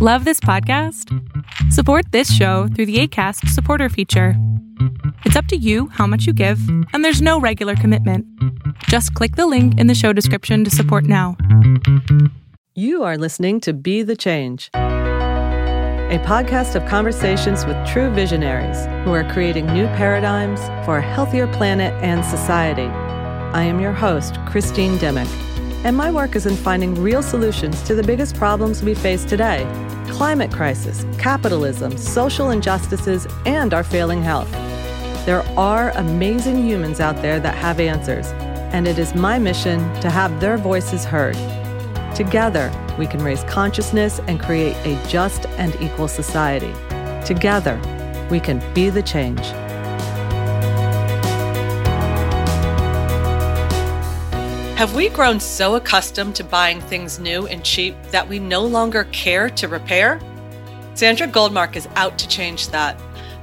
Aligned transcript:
Love 0.00 0.24
this 0.24 0.38
podcast? 0.38 1.12
Support 1.72 2.12
this 2.12 2.32
show 2.32 2.68
through 2.68 2.86
the 2.86 3.00
ACAST 3.00 3.48
supporter 3.48 3.88
feature. 3.88 4.34
It's 5.24 5.34
up 5.34 5.46
to 5.46 5.56
you 5.56 5.88
how 5.88 6.06
much 6.06 6.24
you 6.24 6.32
give, 6.32 6.60
and 6.92 7.04
there's 7.04 7.20
no 7.20 7.40
regular 7.40 7.74
commitment. 7.74 8.24
Just 8.84 9.12
click 9.14 9.34
the 9.34 9.48
link 9.48 9.76
in 9.76 9.88
the 9.88 9.96
show 9.96 10.12
description 10.12 10.62
to 10.62 10.70
support 10.70 11.02
now. 11.02 11.36
You 12.76 13.02
are 13.02 13.18
listening 13.18 13.58
to 13.62 13.72
Be 13.72 14.04
the 14.04 14.14
Change, 14.14 14.70
a 14.72 16.22
podcast 16.24 16.76
of 16.76 16.88
conversations 16.88 17.66
with 17.66 17.76
true 17.84 18.08
visionaries 18.14 18.86
who 19.04 19.12
are 19.12 19.28
creating 19.32 19.66
new 19.66 19.86
paradigms 19.96 20.60
for 20.86 20.98
a 20.98 21.02
healthier 21.02 21.48
planet 21.48 21.92
and 22.04 22.24
society. 22.24 22.86
I 22.86 23.64
am 23.64 23.80
your 23.80 23.94
host, 23.94 24.36
Christine 24.46 24.96
Dimmick, 24.98 25.26
and 25.84 25.96
my 25.96 26.10
work 26.10 26.34
is 26.36 26.46
in 26.46 26.56
finding 26.56 26.94
real 26.94 27.22
solutions 27.22 27.82
to 27.82 27.94
the 27.94 28.02
biggest 28.02 28.34
problems 28.34 28.82
we 28.82 28.94
face 28.94 29.24
today 29.24 29.64
climate 30.10 30.50
crisis, 30.50 31.04
capitalism, 31.18 31.96
social 31.96 32.50
injustices, 32.50 33.26
and 33.46 33.72
our 33.74 33.84
failing 33.84 34.22
health. 34.22 34.50
There 35.26 35.42
are 35.58 35.90
amazing 35.90 36.66
humans 36.66 36.98
out 36.98 37.20
there 37.22 37.38
that 37.40 37.54
have 37.54 37.78
answers, 37.78 38.28
and 38.72 38.88
it 38.88 38.98
is 38.98 39.14
my 39.14 39.38
mission 39.38 39.78
to 40.00 40.10
have 40.10 40.40
their 40.40 40.56
voices 40.56 41.04
heard. 41.04 41.36
Together, 42.16 42.72
we 42.98 43.06
can 43.06 43.22
raise 43.22 43.44
consciousness 43.44 44.18
and 44.26 44.40
create 44.40 44.74
a 44.86 45.00
just 45.08 45.46
and 45.58 45.76
equal 45.80 46.08
society. 46.08 46.72
Together, 47.24 47.78
we 48.30 48.40
can 48.40 48.62
be 48.74 48.90
the 48.90 49.02
change. 49.02 49.42
Have 54.78 54.94
we 54.94 55.08
grown 55.08 55.40
so 55.40 55.74
accustomed 55.74 56.36
to 56.36 56.44
buying 56.44 56.80
things 56.80 57.18
new 57.18 57.48
and 57.48 57.64
cheap 57.64 57.96
that 58.12 58.28
we 58.28 58.38
no 58.38 58.64
longer 58.64 59.08
care 59.10 59.50
to 59.50 59.66
repair? 59.66 60.20
Sandra 60.94 61.26
Goldmark 61.26 61.74
is 61.74 61.88
out 61.96 62.16
to 62.20 62.28
change 62.28 62.68
that. 62.68 62.96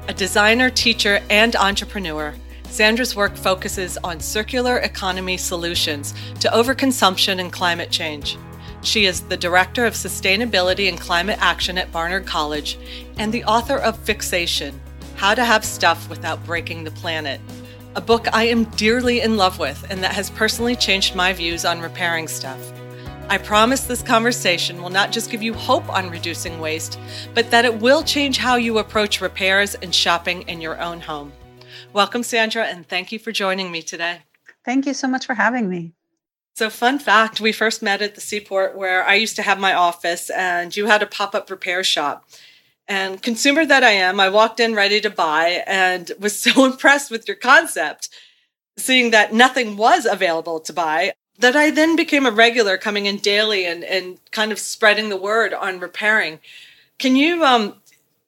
A 0.08 0.14
designer, 0.14 0.70
teacher, 0.70 1.22
and 1.30 1.54
entrepreneur, 1.58 2.34
Sandra's 2.70 3.18
work 3.18 3.36
focuses 3.36 3.98
on 3.98 4.22
circular 4.22 4.78
economy 4.78 5.36
solutions 5.36 6.14
to 6.40 6.48
overconsumption 6.52 7.42
and 7.42 7.52
climate 7.52 7.92
change. 7.92 8.38
She 8.82 9.04
is 9.04 9.20
the 9.20 9.36
Director 9.36 9.86
of 9.86 9.94
Sustainability 9.94 10.88
and 10.88 10.98
Climate 10.98 11.40
Action 11.42 11.78
at 11.78 11.92
Barnard 11.92 12.26
College 12.26 12.80
and 13.18 13.34
the 13.34 13.44
author 13.44 13.78
of 13.78 14.00
Fixation 14.00 14.80
How 15.16 15.36
to 15.36 15.44
Have 15.44 15.66
Stuff 15.66 16.10
Without 16.10 16.46
Breaking 16.46 16.86
the 16.86 16.92
Planet 16.92 17.42
a 17.96 18.02
book 18.02 18.28
I 18.34 18.44
am 18.44 18.66
dearly 18.72 19.22
in 19.22 19.38
love 19.38 19.58
with 19.58 19.86
and 19.90 20.04
that 20.04 20.14
has 20.14 20.30
personally 20.30 20.76
changed 20.76 21.16
my 21.16 21.32
views 21.32 21.64
on 21.64 21.80
repairing 21.80 22.28
stuff. 22.28 22.74
I 23.30 23.38
promise 23.38 23.86
this 23.86 24.02
conversation 24.02 24.82
will 24.82 24.90
not 24.90 25.14
just 25.14 25.32
give 25.32 25.42
you 25.42 25.54
hope 25.54 25.88
on 25.90 26.10
reducing 26.10 26.60
waste, 26.60 27.00
but 27.34 27.50
that 27.52 27.64
it 27.64 27.80
will 27.80 28.04
change 28.04 28.38
how 28.38 28.58
you 28.58 28.80
approach 28.80 29.22
repairs 29.22 29.76
and 29.76 29.96
shopping 29.96 30.42
in 30.44 30.60
your 30.60 30.80
own 30.82 31.00
home. 31.00 31.32
Welcome, 31.94 32.24
Sandra, 32.24 32.66
and 32.66 32.86
thank 32.88 33.14
you 33.14 33.18
for 33.18 33.32
joining 33.32 33.72
me 33.72 33.82
today. 33.82 34.24
Thank 34.66 34.86
you 34.86 34.94
so 34.94 35.08
much 35.08 35.26
for 35.26 35.36
having 35.36 35.70
me. 35.70 35.94
So, 36.54 36.70
fun 36.70 37.00
fact 37.00 37.42
we 37.42 37.52
first 37.52 37.82
met 37.82 38.02
at 38.02 38.16
the 38.16 38.22
seaport 38.22 38.78
where 38.78 39.06
I 39.06 39.16
used 39.16 39.36
to 39.38 39.42
have 39.42 39.60
my 39.60 39.74
office, 39.74 40.30
and 40.30 40.76
you 40.76 40.86
had 40.86 41.02
a 41.02 41.08
pop 41.08 41.34
up 41.34 41.50
repair 41.50 41.84
shop. 41.84 42.26
And 42.88 43.22
consumer 43.22 43.66
that 43.66 43.84
I 43.84 43.92
am, 43.92 44.20
I 44.20 44.30
walked 44.30 44.60
in 44.60 44.76
ready 44.76 45.02
to 45.02 45.10
buy 45.10 45.64
and 45.66 46.12
was 46.20 46.40
so 46.40 46.66
impressed 46.72 47.10
with 47.10 47.28
your 47.28 47.38
concept, 47.38 48.10
seeing 48.78 49.12
that 49.12 49.34
nothing 49.34 49.78
was 49.78 50.06
available 50.06 50.60
to 50.60 50.74
buy, 50.74 51.14
that 51.40 51.56
I 51.56 51.72
then 51.72 51.96
became 51.96 52.26
a 52.26 52.32
regular 52.32 52.78
coming 52.78 53.08
in 53.08 53.18
daily 53.18 53.66
and, 53.66 53.84
and 53.84 54.20
kind 54.32 54.52
of 54.52 54.60
spreading 54.60 55.10
the 55.10 55.18
word 55.18 55.54
on 55.54 55.80
repairing. 55.80 56.40
Can 57.00 57.16
you 57.16 57.44
um, 57.44 57.76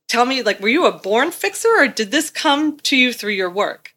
tell 0.07 0.25
me, 0.25 0.41
like, 0.41 0.59
were 0.59 0.67
you 0.67 0.85
a 0.85 0.91
born 0.91 1.31
fixer 1.31 1.69
or 1.77 1.87
did 1.87 2.11
this 2.11 2.29
come 2.29 2.77
to 2.79 2.97
you 2.97 3.13
through 3.13 3.31
your 3.31 3.49
work? 3.49 3.93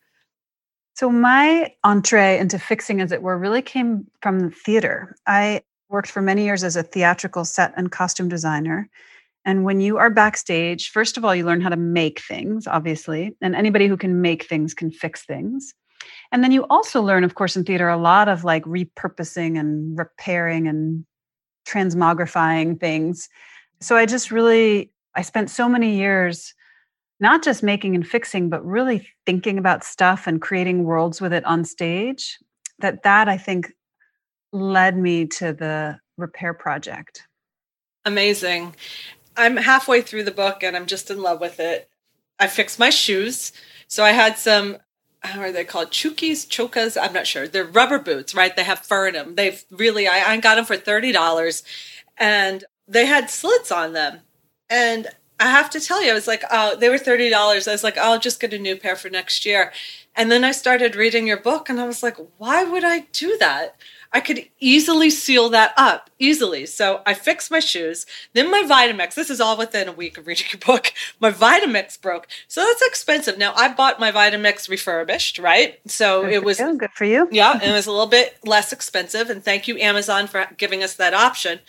So, 0.94 1.10
my 1.10 1.74
entree 1.82 2.38
into 2.38 2.58
fixing, 2.58 3.00
as 3.00 3.10
it 3.10 3.22
were, 3.22 3.38
really 3.38 3.62
came 3.62 4.06
from 4.20 4.40
the 4.40 4.50
theater. 4.50 5.16
I 5.26 5.62
worked 5.88 6.10
for 6.10 6.20
many 6.20 6.44
years 6.44 6.62
as 6.62 6.76
a 6.76 6.82
theatrical 6.82 7.44
set 7.44 7.72
and 7.76 7.90
costume 7.90 8.28
designer. 8.28 8.88
And 9.44 9.64
when 9.64 9.80
you 9.80 9.96
are 9.96 10.10
backstage, 10.10 10.90
first 10.90 11.16
of 11.16 11.24
all, 11.24 11.34
you 11.34 11.46
learn 11.46 11.60
how 11.60 11.70
to 11.70 11.76
make 11.76 12.20
things, 12.20 12.66
obviously, 12.66 13.34
and 13.40 13.54
anybody 13.54 13.86
who 13.86 13.96
can 13.96 14.20
make 14.20 14.44
things 14.44 14.74
can 14.74 14.90
fix 14.90 15.24
things. 15.24 15.74
And 16.32 16.44
then 16.44 16.52
you 16.52 16.66
also 16.70 17.02
learn, 17.02 17.24
of 17.24 17.34
course, 17.34 17.56
in 17.56 17.64
theater, 17.64 17.88
a 17.88 17.96
lot 17.96 18.28
of 18.28 18.44
like 18.44 18.64
repurposing 18.64 19.58
and 19.58 19.98
repairing 19.98 20.68
and 20.68 21.04
transmogrifying 21.66 22.78
things. 22.78 23.28
So 23.80 23.96
I 23.96 24.06
just 24.06 24.30
really, 24.30 24.92
I 25.14 25.22
spent 25.22 25.50
so 25.50 25.68
many 25.68 25.96
years 25.96 26.54
not 27.18 27.42
just 27.42 27.62
making 27.62 27.94
and 27.94 28.06
fixing, 28.06 28.48
but 28.48 28.64
really 28.64 29.06
thinking 29.26 29.58
about 29.58 29.84
stuff 29.84 30.26
and 30.26 30.40
creating 30.40 30.84
worlds 30.84 31.20
with 31.20 31.32
it 31.32 31.44
on 31.44 31.64
stage. 31.64 32.38
That 32.78 33.02
that 33.02 33.28
I 33.28 33.36
think 33.36 33.72
led 34.52 34.96
me 34.96 35.26
to 35.26 35.52
the 35.52 35.98
repair 36.16 36.54
project. 36.54 37.26
Amazing. 38.06 38.74
I'm 39.36 39.56
halfway 39.56 40.02
through 40.02 40.24
the 40.24 40.30
book 40.30 40.62
and 40.62 40.76
I'm 40.76 40.86
just 40.86 41.10
in 41.10 41.22
love 41.22 41.40
with 41.40 41.60
it. 41.60 41.88
I 42.38 42.46
fixed 42.46 42.78
my 42.78 42.90
shoes. 42.90 43.52
So 43.86 44.04
I 44.04 44.12
had 44.12 44.38
some, 44.38 44.78
how 45.20 45.40
are 45.40 45.52
they 45.52 45.64
called? 45.64 45.90
Chukis, 45.90 46.46
chokas? 46.46 47.00
I'm 47.00 47.12
not 47.12 47.26
sure. 47.26 47.46
They're 47.46 47.64
rubber 47.64 47.98
boots, 47.98 48.34
right? 48.34 48.54
They 48.54 48.64
have 48.64 48.80
fur 48.80 49.08
in 49.08 49.14
them. 49.14 49.34
They've 49.34 49.62
really, 49.70 50.08
I, 50.08 50.32
I 50.32 50.36
got 50.38 50.56
them 50.56 50.64
for 50.64 50.76
$30 50.76 51.62
and 52.16 52.64
they 52.88 53.06
had 53.06 53.30
slits 53.30 53.70
on 53.70 53.92
them. 53.92 54.20
And 54.68 55.08
I 55.38 55.46
have 55.50 55.70
to 55.70 55.80
tell 55.80 56.04
you, 56.04 56.10
I 56.10 56.14
was 56.14 56.26
like, 56.26 56.44
oh, 56.50 56.76
they 56.76 56.88
were 56.88 56.96
$30. 56.98 57.32
I 57.32 57.72
was 57.72 57.82
like, 57.82 57.96
oh, 57.96 58.12
I'll 58.12 58.18
just 58.18 58.40
get 58.40 58.52
a 58.52 58.58
new 58.58 58.76
pair 58.76 58.94
for 58.94 59.08
next 59.08 59.46
year. 59.46 59.72
And 60.14 60.30
then 60.30 60.44
I 60.44 60.52
started 60.52 60.96
reading 60.96 61.26
your 61.26 61.40
book 61.40 61.68
and 61.68 61.80
I 61.80 61.86
was 61.86 62.02
like, 62.02 62.16
why 62.36 62.64
would 62.64 62.84
I 62.84 63.06
do 63.12 63.36
that? 63.38 63.76
I 64.12 64.20
could 64.20 64.48
easily 64.58 65.08
seal 65.08 65.48
that 65.50 65.72
up 65.76 66.10
easily. 66.18 66.66
So 66.66 67.00
I 67.06 67.14
fixed 67.14 67.50
my 67.50 67.60
shoes. 67.60 68.06
Then 68.32 68.50
my 68.50 68.62
Vitamix, 68.62 69.14
this 69.14 69.30
is 69.30 69.40
all 69.40 69.56
within 69.56 69.86
a 69.86 69.92
week 69.92 70.18
of 70.18 70.26
reading 70.26 70.46
your 70.52 70.58
book. 70.58 70.92
My 71.20 71.30
Vitamix 71.30 72.00
broke. 72.00 72.26
So 72.48 72.64
that's 72.64 72.82
expensive. 72.82 73.38
Now 73.38 73.52
I 73.54 73.72
bought 73.72 74.00
my 74.00 74.10
Vitamix 74.10 74.68
refurbished, 74.68 75.38
right? 75.38 75.78
So 75.86 76.22
good 76.22 76.32
it 76.32 76.44
was 76.44 76.58
you. 76.58 76.76
good 76.76 76.90
for 76.92 77.04
you. 77.04 77.28
yeah, 77.30 77.62
it 77.62 77.72
was 77.72 77.86
a 77.86 77.92
little 77.92 78.06
bit 78.06 78.36
less 78.44 78.72
expensive. 78.72 79.30
And 79.30 79.44
thank 79.44 79.68
you, 79.68 79.78
Amazon, 79.78 80.26
for 80.26 80.46
giving 80.56 80.82
us 80.82 80.94
that 80.94 81.14
option. 81.14 81.60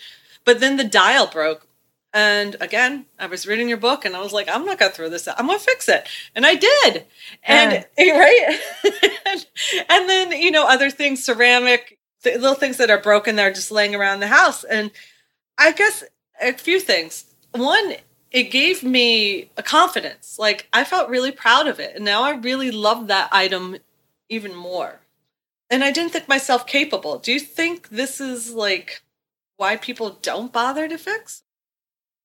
But 0.44 0.60
then 0.60 0.76
the 0.76 0.84
dial 0.84 1.26
broke. 1.26 1.66
And 2.14 2.56
again, 2.60 3.06
I 3.18 3.26
was 3.26 3.46
reading 3.46 3.68
your 3.68 3.78
book 3.78 4.04
and 4.04 4.14
I 4.14 4.20
was 4.20 4.32
like, 4.32 4.48
I'm 4.48 4.66
not 4.66 4.78
gonna 4.78 4.92
throw 4.92 5.08
this 5.08 5.26
out. 5.28 5.38
I'm 5.38 5.46
gonna 5.46 5.58
fix 5.58 5.88
it. 5.88 6.06
And 6.34 6.44
I 6.44 6.56
did. 6.56 7.06
And 7.44 7.86
right. 7.98 8.60
and, 9.26 9.46
and 9.88 10.08
then, 10.08 10.32
you 10.32 10.50
know, 10.50 10.66
other 10.66 10.90
things, 10.90 11.24
ceramic, 11.24 11.98
the 12.22 12.32
little 12.32 12.54
things 12.54 12.76
that 12.78 12.90
are 12.90 13.00
broken 13.00 13.36
that 13.36 13.46
are 13.46 13.52
just 13.52 13.70
laying 13.70 13.94
around 13.94 14.20
the 14.20 14.28
house. 14.28 14.64
And 14.64 14.90
I 15.58 15.72
guess 15.72 16.04
a 16.40 16.52
few 16.52 16.80
things. 16.80 17.24
One, 17.52 17.94
it 18.30 18.44
gave 18.44 18.82
me 18.82 19.50
a 19.56 19.62
confidence. 19.62 20.38
Like 20.38 20.68
I 20.72 20.84
felt 20.84 21.10
really 21.10 21.32
proud 21.32 21.66
of 21.66 21.78
it. 21.78 21.96
And 21.96 22.04
now 22.04 22.22
I 22.22 22.32
really 22.32 22.70
love 22.70 23.08
that 23.08 23.28
item 23.32 23.76
even 24.28 24.54
more. 24.54 25.00
And 25.70 25.84
I 25.84 25.90
didn't 25.90 26.12
think 26.12 26.28
myself 26.28 26.66
capable. 26.66 27.18
Do 27.18 27.32
you 27.32 27.40
think 27.40 27.88
this 27.88 28.20
is 28.20 28.52
like 28.52 29.02
why 29.56 29.76
people 29.76 30.18
don't 30.22 30.52
bother 30.52 30.88
to 30.88 30.98
fix? 30.98 31.42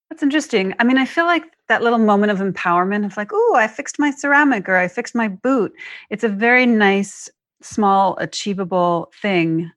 That's 0.09 0.23
interesting. 0.23 0.73
I 0.79 0.83
mean, 0.83 0.97
I 0.97 1.05
feel 1.05 1.25
like 1.25 1.43
that 1.67 1.83
little 1.83 1.99
moment 1.99 2.31
of 2.31 2.39
empowerment 2.39 3.05
of 3.05 3.17
like, 3.17 3.31
oh, 3.33 3.55
I 3.57 3.67
fixed 3.67 3.99
my 3.99 4.11
ceramic 4.11 4.69
or 4.69 4.77
I 4.77 4.87
fixed 4.87 5.15
my 5.15 5.27
boot. 5.27 5.73
It's 6.09 6.23
a 6.23 6.29
very 6.29 6.65
nice, 6.65 7.29
small, 7.61 8.17
achievable 8.17 9.11
thing 9.21 9.71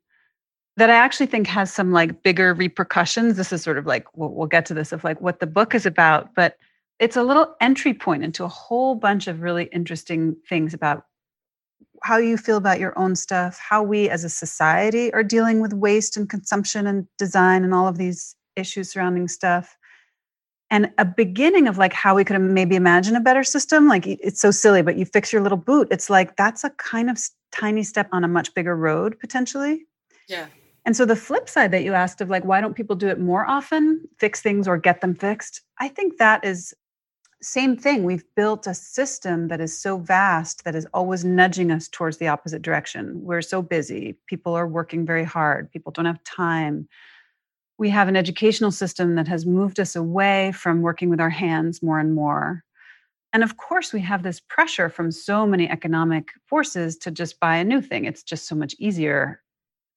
that 0.80 0.88
I 0.88 0.94
actually 0.94 1.26
think 1.26 1.46
has 1.46 1.70
some 1.70 1.92
like 1.92 2.22
bigger 2.22 2.54
repercussions. 2.54 3.36
This 3.36 3.52
is 3.52 3.62
sort 3.62 3.76
of 3.76 3.84
like 3.84 4.06
we'll, 4.16 4.30
we'll 4.30 4.46
get 4.46 4.64
to 4.64 4.74
this 4.74 4.92
of 4.92 5.04
like 5.04 5.20
what 5.20 5.38
the 5.38 5.46
book 5.46 5.74
is 5.74 5.84
about, 5.84 6.34
but 6.34 6.56
it's 6.98 7.18
a 7.18 7.22
little 7.22 7.54
entry 7.60 7.92
point 7.92 8.24
into 8.24 8.44
a 8.44 8.48
whole 8.48 8.94
bunch 8.94 9.26
of 9.26 9.42
really 9.42 9.64
interesting 9.74 10.34
things 10.48 10.72
about 10.72 11.04
how 12.02 12.16
you 12.16 12.38
feel 12.38 12.56
about 12.56 12.80
your 12.80 12.98
own 12.98 13.14
stuff, 13.14 13.58
how 13.58 13.82
we 13.82 14.08
as 14.08 14.24
a 14.24 14.30
society 14.30 15.12
are 15.12 15.22
dealing 15.22 15.60
with 15.60 15.74
waste 15.74 16.16
and 16.16 16.30
consumption 16.30 16.86
and 16.86 17.06
design 17.18 17.62
and 17.62 17.74
all 17.74 17.86
of 17.86 17.98
these 17.98 18.34
issues 18.56 18.90
surrounding 18.90 19.28
stuff. 19.28 19.76
And 20.70 20.90
a 20.96 21.04
beginning 21.04 21.68
of 21.68 21.76
like 21.76 21.92
how 21.92 22.14
we 22.14 22.24
could 22.24 22.40
maybe 22.40 22.74
imagine 22.74 23.16
a 23.16 23.20
better 23.20 23.44
system. 23.44 23.86
Like 23.86 24.06
it's 24.06 24.40
so 24.40 24.50
silly, 24.50 24.80
but 24.80 24.96
you 24.96 25.04
fix 25.04 25.30
your 25.30 25.42
little 25.42 25.58
boot. 25.58 25.88
It's 25.90 26.08
like 26.08 26.36
that's 26.36 26.64
a 26.64 26.70
kind 26.70 27.10
of 27.10 27.18
tiny 27.52 27.82
step 27.82 28.08
on 28.12 28.24
a 28.24 28.28
much 28.28 28.54
bigger 28.54 28.74
road 28.74 29.18
potentially. 29.20 29.84
Yeah. 30.26 30.46
And 30.86 30.96
so 30.96 31.04
the 31.04 31.16
flip 31.16 31.48
side 31.48 31.70
that 31.72 31.84
you 31.84 31.92
asked 31.92 32.20
of 32.20 32.30
like, 32.30 32.44
why 32.44 32.60
don't 32.60 32.74
people 32.74 32.96
do 32.96 33.08
it 33.08 33.20
more 33.20 33.46
often, 33.46 34.08
fix 34.18 34.40
things 34.40 34.66
or 34.66 34.78
get 34.78 35.00
them 35.00 35.14
fixed? 35.14 35.60
I 35.78 35.88
think 35.88 36.16
that 36.18 36.44
is 36.44 36.74
same 37.42 37.76
thing. 37.76 38.04
We've 38.04 38.24
built 38.36 38.66
a 38.66 38.74
system 38.74 39.48
that 39.48 39.60
is 39.60 39.78
so 39.78 39.98
vast 39.98 40.64
that 40.64 40.74
is 40.74 40.86
always 40.92 41.24
nudging 41.24 41.70
us 41.70 41.88
towards 41.88 42.18
the 42.18 42.28
opposite 42.28 42.60
direction. 42.60 43.22
We're 43.22 43.40
so 43.40 43.62
busy. 43.62 44.18
People 44.26 44.54
are 44.54 44.68
working 44.68 45.06
very 45.06 45.24
hard. 45.24 45.70
People 45.70 45.92
don't 45.92 46.04
have 46.04 46.22
time. 46.24 46.86
we 47.80 47.88
have 47.88 48.08
an 48.08 48.16
educational 48.16 48.70
system 48.70 49.14
that 49.14 49.26
has 49.26 49.46
moved 49.46 49.80
us 49.80 49.96
away 49.96 50.52
from 50.52 50.82
working 50.82 51.08
with 51.08 51.18
our 51.18 51.30
hands 51.30 51.82
more 51.82 51.98
and 51.98 52.14
more. 52.14 52.62
And 53.32 53.42
of 53.42 53.56
course, 53.56 53.94
we 53.94 54.00
have 54.02 54.22
this 54.22 54.38
pressure 54.38 54.90
from 54.90 55.10
so 55.10 55.46
many 55.46 55.66
economic 55.66 56.28
forces 56.44 56.98
to 56.98 57.10
just 57.10 57.40
buy 57.40 57.56
a 57.56 57.64
new 57.64 57.80
thing. 57.80 58.04
It's 58.04 58.22
just 58.22 58.46
so 58.46 58.54
much 58.54 58.74
easier 58.78 59.40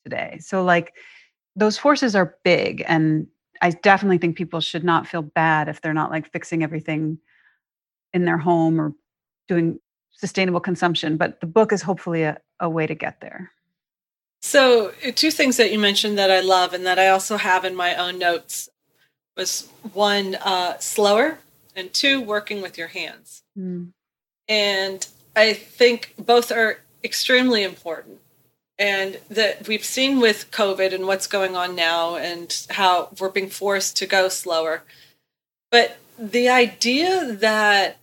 today. 0.03 0.37
So, 0.41 0.63
like, 0.63 0.93
those 1.55 1.77
forces 1.77 2.15
are 2.15 2.37
big. 2.43 2.83
And 2.87 3.27
I 3.61 3.71
definitely 3.71 4.17
think 4.17 4.37
people 4.37 4.59
should 4.59 4.83
not 4.83 5.07
feel 5.07 5.21
bad 5.21 5.69
if 5.69 5.81
they're 5.81 5.93
not 5.93 6.11
like 6.11 6.31
fixing 6.31 6.63
everything 6.63 7.19
in 8.13 8.25
their 8.25 8.37
home 8.37 8.79
or 8.79 8.93
doing 9.47 9.79
sustainable 10.11 10.59
consumption. 10.59 11.17
But 11.17 11.39
the 11.39 11.47
book 11.47 11.71
is 11.71 11.81
hopefully 11.81 12.23
a, 12.23 12.39
a 12.59 12.69
way 12.69 12.87
to 12.87 12.95
get 12.95 13.21
there. 13.21 13.51
So, 14.41 14.91
uh, 15.07 15.11
two 15.15 15.31
things 15.31 15.55
that 15.57 15.71
you 15.71 15.79
mentioned 15.79 16.17
that 16.17 16.29
I 16.29 16.41
love 16.41 16.73
and 16.73 16.85
that 16.85 16.99
I 16.99 17.07
also 17.07 17.37
have 17.37 17.63
in 17.63 17.75
my 17.75 17.95
own 17.95 18.19
notes 18.19 18.67
was 19.37 19.69
one, 19.93 20.35
uh, 20.35 20.77
slower, 20.79 21.39
and 21.75 21.93
two, 21.93 22.21
working 22.21 22.61
with 22.61 22.77
your 22.77 22.87
hands. 22.87 23.43
Mm. 23.57 23.93
And 24.47 25.07
I 25.35 25.53
think 25.53 26.13
both 26.17 26.51
are 26.51 26.79
extremely 27.03 27.63
important. 27.63 28.19
And 28.79 29.19
that 29.29 29.67
we've 29.67 29.85
seen 29.85 30.19
with 30.19 30.49
COVID 30.51 30.93
and 30.93 31.05
what's 31.05 31.27
going 31.27 31.55
on 31.55 31.75
now 31.75 32.15
and 32.15 32.65
how 32.71 33.09
we're 33.19 33.29
being 33.29 33.49
forced 33.49 33.95
to 33.97 34.05
go 34.05 34.29
slower. 34.29 34.83
But 35.71 35.97
the 36.17 36.49
idea 36.49 37.33
that 37.33 37.97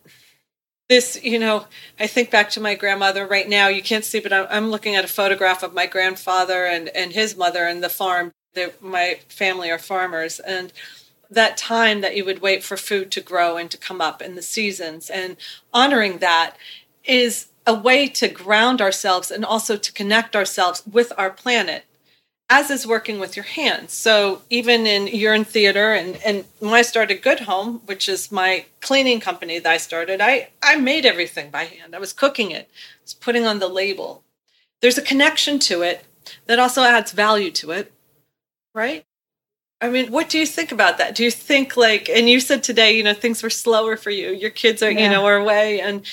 this, 0.91 1.23
you 1.23 1.39
know, 1.39 1.67
I 2.01 2.09
think 2.09 2.33
back 2.33 2.51
to 2.51 2.61
my 2.61 2.75
grandmother 2.75 3.25
right 3.25 3.49
now. 3.49 3.69
You 3.69 3.81
can't 3.81 4.05
see, 4.05 4.19
but 4.19 4.33
I'm, 4.33 4.47
I'm 4.51 4.71
looking 4.71 4.97
at 4.97 5.05
a 5.05 5.09
photograph 5.09 5.63
of 5.63 5.73
my 5.73 5.87
grandfather 5.87 6.67
and, 6.67 6.89
and 6.89 7.13
his 7.13 7.37
mother 7.37 7.65
and 7.65 7.83
the 7.83 7.89
farm. 7.89 8.33
They're, 8.55 8.73
my 8.81 9.21
family 9.29 9.71
are 9.71 9.79
farmers. 9.79 10.41
And 10.41 10.73
that 11.31 11.57
time 11.57 12.01
that 12.01 12.17
you 12.17 12.25
would 12.25 12.43
wait 12.43 12.65
for 12.65 12.77
food 12.77 13.13
to 13.13 13.21
grow 13.21 13.57
and 13.57 13.71
to 13.71 13.79
come 13.79 14.01
up 14.01 14.21
in 14.21 14.35
the 14.35 14.43
seasons 14.43 15.09
and 15.09 15.37
honoring 15.73 16.19
that 16.19 16.57
is 17.05 17.47
a 17.67 17.75
way 17.75 18.09
to 18.09 18.29
ground 18.29 18.81
ourselves 18.81 19.31
and 19.31 19.45
also 19.45 19.77
to 19.77 19.93
connect 19.93 20.35
ourselves 20.35 20.83
with 20.91 21.13
our 21.17 21.31
planet 21.31 21.85
as 22.51 22.69
is 22.69 22.85
working 22.85 23.21
with 23.21 23.37
your 23.37 23.45
hands. 23.45 23.93
So 23.93 24.43
even 24.51 24.85
in 24.85 25.07
you're 25.07 25.43
theater 25.45 25.95
and 25.95 26.17
and 26.27 26.45
when 26.59 26.75
I 26.75 26.83
started 26.83 27.23
Good 27.23 27.41
Home, 27.41 27.81
which 27.87 28.09
is 28.09 28.33
my 28.33 28.67
cleaning 28.81 29.21
company 29.21 29.61
that 29.61 29.71
I 29.71 29.77
started, 29.77 30.21
I 30.21 30.49
I 30.63 30.77
made 30.77 31.07
everything 31.07 31.51
by 31.51 31.65
hand. 31.65 31.95
I 31.95 32.01
was 32.01 32.13
cooking 32.13 32.51
it, 32.51 32.69
I 32.73 33.05
was 33.05 33.15
putting 33.15 33.47
on 33.47 33.61
the 33.61 33.69
label. 33.69 34.25
There's 34.83 34.99
a 34.99 35.03
connection 35.03 35.59
to 35.61 35.83
it 35.83 36.05
that 36.47 36.59
also 36.59 36.83
adds 36.83 37.13
value 37.13 37.53
to 37.53 37.71
it, 37.71 37.93
right? 38.75 39.05
I 39.81 39.89
mean, 39.89 40.11
what 40.11 40.29
do 40.29 40.39
you 40.39 40.47
think 40.47 40.73
about 40.73 40.99
that? 40.99 41.15
Do 41.15 41.25
you 41.25 41.31
think 41.31 41.77
like 41.77 42.09
and 42.09 42.29
you 42.29 42.41
said 42.41 42.65
today, 42.65 42.97
you 42.97 43.05
know, 43.05 43.15
things 43.15 43.43
were 43.43 43.51
slower 43.51 43.97
for 43.97 44.11
you. 44.11 44.31
Your 44.31 44.51
kids 44.51 44.83
are, 44.83 44.91
yeah. 44.91 45.05
you 45.05 45.09
know, 45.09 45.25
are 45.25 45.37
away 45.37 45.81
and 45.81 46.05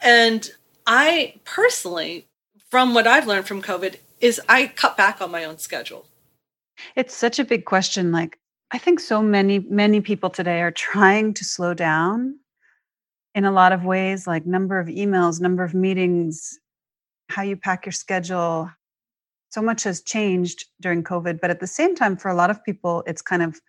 and 0.00 0.50
I 0.86 1.40
personally 1.44 2.26
from 2.72 2.94
what 2.94 3.06
I've 3.06 3.26
learned 3.26 3.46
from 3.46 3.60
COVID, 3.60 3.96
is 4.18 4.40
I 4.48 4.66
cut 4.66 4.96
back 4.96 5.20
on 5.20 5.30
my 5.30 5.44
own 5.44 5.58
schedule. 5.58 6.06
It's 6.96 7.14
such 7.14 7.38
a 7.38 7.44
big 7.44 7.66
question. 7.66 8.12
Like, 8.12 8.38
I 8.70 8.78
think 8.78 8.98
so 8.98 9.20
many, 9.20 9.58
many 9.58 10.00
people 10.00 10.30
today 10.30 10.62
are 10.62 10.70
trying 10.70 11.34
to 11.34 11.44
slow 11.44 11.74
down 11.74 12.38
in 13.34 13.44
a 13.44 13.52
lot 13.52 13.72
of 13.72 13.84
ways, 13.84 14.26
like 14.26 14.46
number 14.46 14.78
of 14.78 14.86
emails, 14.86 15.38
number 15.38 15.62
of 15.62 15.74
meetings, 15.74 16.58
how 17.28 17.42
you 17.42 17.58
pack 17.58 17.84
your 17.84 17.92
schedule. 17.92 18.70
So 19.50 19.60
much 19.60 19.82
has 19.82 20.00
changed 20.00 20.64
during 20.80 21.04
COVID. 21.04 21.42
But 21.42 21.50
at 21.50 21.60
the 21.60 21.66
same 21.66 21.94
time, 21.94 22.16
for 22.16 22.30
a 22.30 22.34
lot 22.34 22.48
of 22.48 22.64
people, 22.64 23.04
it's 23.06 23.20
kind 23.20 23.42
of 23.42 23.60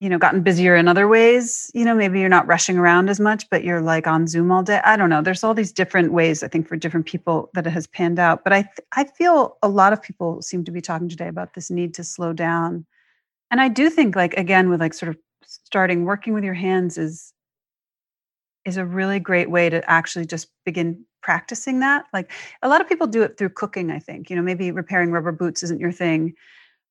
you 0.00 0.10
know 0.10 0.18
gotten 0.18 0.42
busier 0.42 0.76
in 0.76 0.88
other 0.88 1.08
ways 1.08 1.70
you 1.74 1.84
know 1.84 1.94
maybe 1.94 2.20
you're 2.20 2.28
not 2.28 2.46
rushing 2.46 2.76
around 2.76 3.08
as 3.08 3.18
much 3.18 3.48
but 3.50 3.64
you're 3.64 3.80
like 3.80 4.06
on 4.06 4.26
zoom 4.26 4.50
all 4.52 4.62
day. 4.62 4.80
I 4.84 4.96
don't 4.96 5.08
know. 5.08 5.22
There's 5.22 5.42
all 5.42 5.54
these 5.54 5.72
different 5.72 6.12
ways 6.12 6.42
i 6.42 6.48
think 6.48 6.68
for 6.68 6.76
different 6.76 7.06
people 7.06 7.50
that 7.54 7.66
it 7.66 7.70
has 7.70 7.86
panned 7.86 8.18
out 8.18 8.44
but 8.44 8.52
i 8.52 8.62
th- 8.62 8.86
i 8.92 9.04
feel 9.04 9.56
a 9.62 9.68
lot 9.68 9.92
of 9.92 10.02
people 10.02 10.42
seem 10.42 10.64
to 10.64 10.70
be 10.70 10.80
talking 10.80 11.08
today 11.08 11.28
about 11.28 11.54
this 11.54 11.70
need 11.70 11.94
to 11.94 12.04
slow 12.04 12.32
down. 12.32 12.86
And 13.50 13.60
i 13.60 13.68
do 13.68 13.88
think 13.90 14.16
like 14.16 14.34
again 14.34 14.68
with 14.68 14.80
like 14.80 14.94
sort 14.94 15.10
of 15.10 15.18
starting 15.46 16.04
working 16.04 16.34
with 16.34 16.44
your 16.44 16.54
hands 16.54 16.98
is 16.98 17.32
is 18.64 18.76
a 18.76 18.84
really 18.84 19.20
great 19.20 19.48
way 19.48 19.70
to 19.70 19.88
actually 19.88 20.26
just 20.26 20.48
begin 20.64 21.04
practicing 21.22 21.78
that. 21.80 22.04
Like 22.12 22.32
a 22.62 22.68
lot 22.68 22.80
of 22.80 22.88
people 22.88 23.06
do 23.06 23.22
it 23.22 23.38
through 23.38 23.50
cooking 23.50 23.90
i 23.90 23.98
think. 23.98 24.28
You 24.28 24.36
know 24.36 24.42
maybe 24.42 24.70
repairing 24.70 25.10
rubber 25.10 25.32
boots 25.32 25.62
isn't 25.62 25.80
your 25.80 25.92
thing 25.92 26.34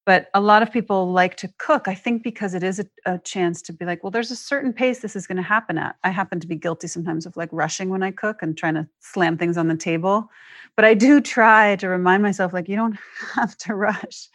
but 0.05 0.27
a 0.33 0.39
lot 0.39 0.61
of 0.61 0.71
people 0.71 1.11
like 1.11 1.35
to 1.35 1.51
cook 1.57 1.87
i 1.87 1.95
think 1.95 2.23
because 2.23 2.53
it 2.53 2.63
is 2.63 2.79
a, 2.79 2.85
a 3.05 3.17
chance 3.19 3.61
to 3.61 3.73
be 3.73 3.85
like 3.85 4.03
well 4.03 4.11
there's 4.11 4.31
a 4.31 4.35
certain 4.35 4.71
pace 4.71 4.99
this 4.99 5.15
is 5.15 5.27
going 5.27 5.37
to 5.37 5.43
happen 5.43 5.77
at. 5.77 5.95
I 6.03 6.09
happen 6.09 6.39
to 6.39 6.47
be 6.47 6.55
guilty 6.55 6.87
sometimes 6.87 7.25
of 7.25 7.35
like 7.35 7.49
rushing 7.51 7.89
when 7.89 8.03
i 8.03 8.11
cook 8.11 8.41
and 8.41 8.57
trying 8.57 8.75
to 8.75 8.87
slam 8.99 9.37
things 9.37 9.57
on 9.57 9.67
the 9.67 9.77
table. 9.77 10.29
But 10.75 10.85
i 10.85 10.93
do 10.93 11.21
try 11.21 11.75
to 11.77 11.87
remind 11.87 12.23
myself 12.23 12.53
like 12.53 12.69
you 12.69 12.75
don't 12.75 12.97
have 13.35 13.57
to 13.57 13.75
rush. 13.75 14.29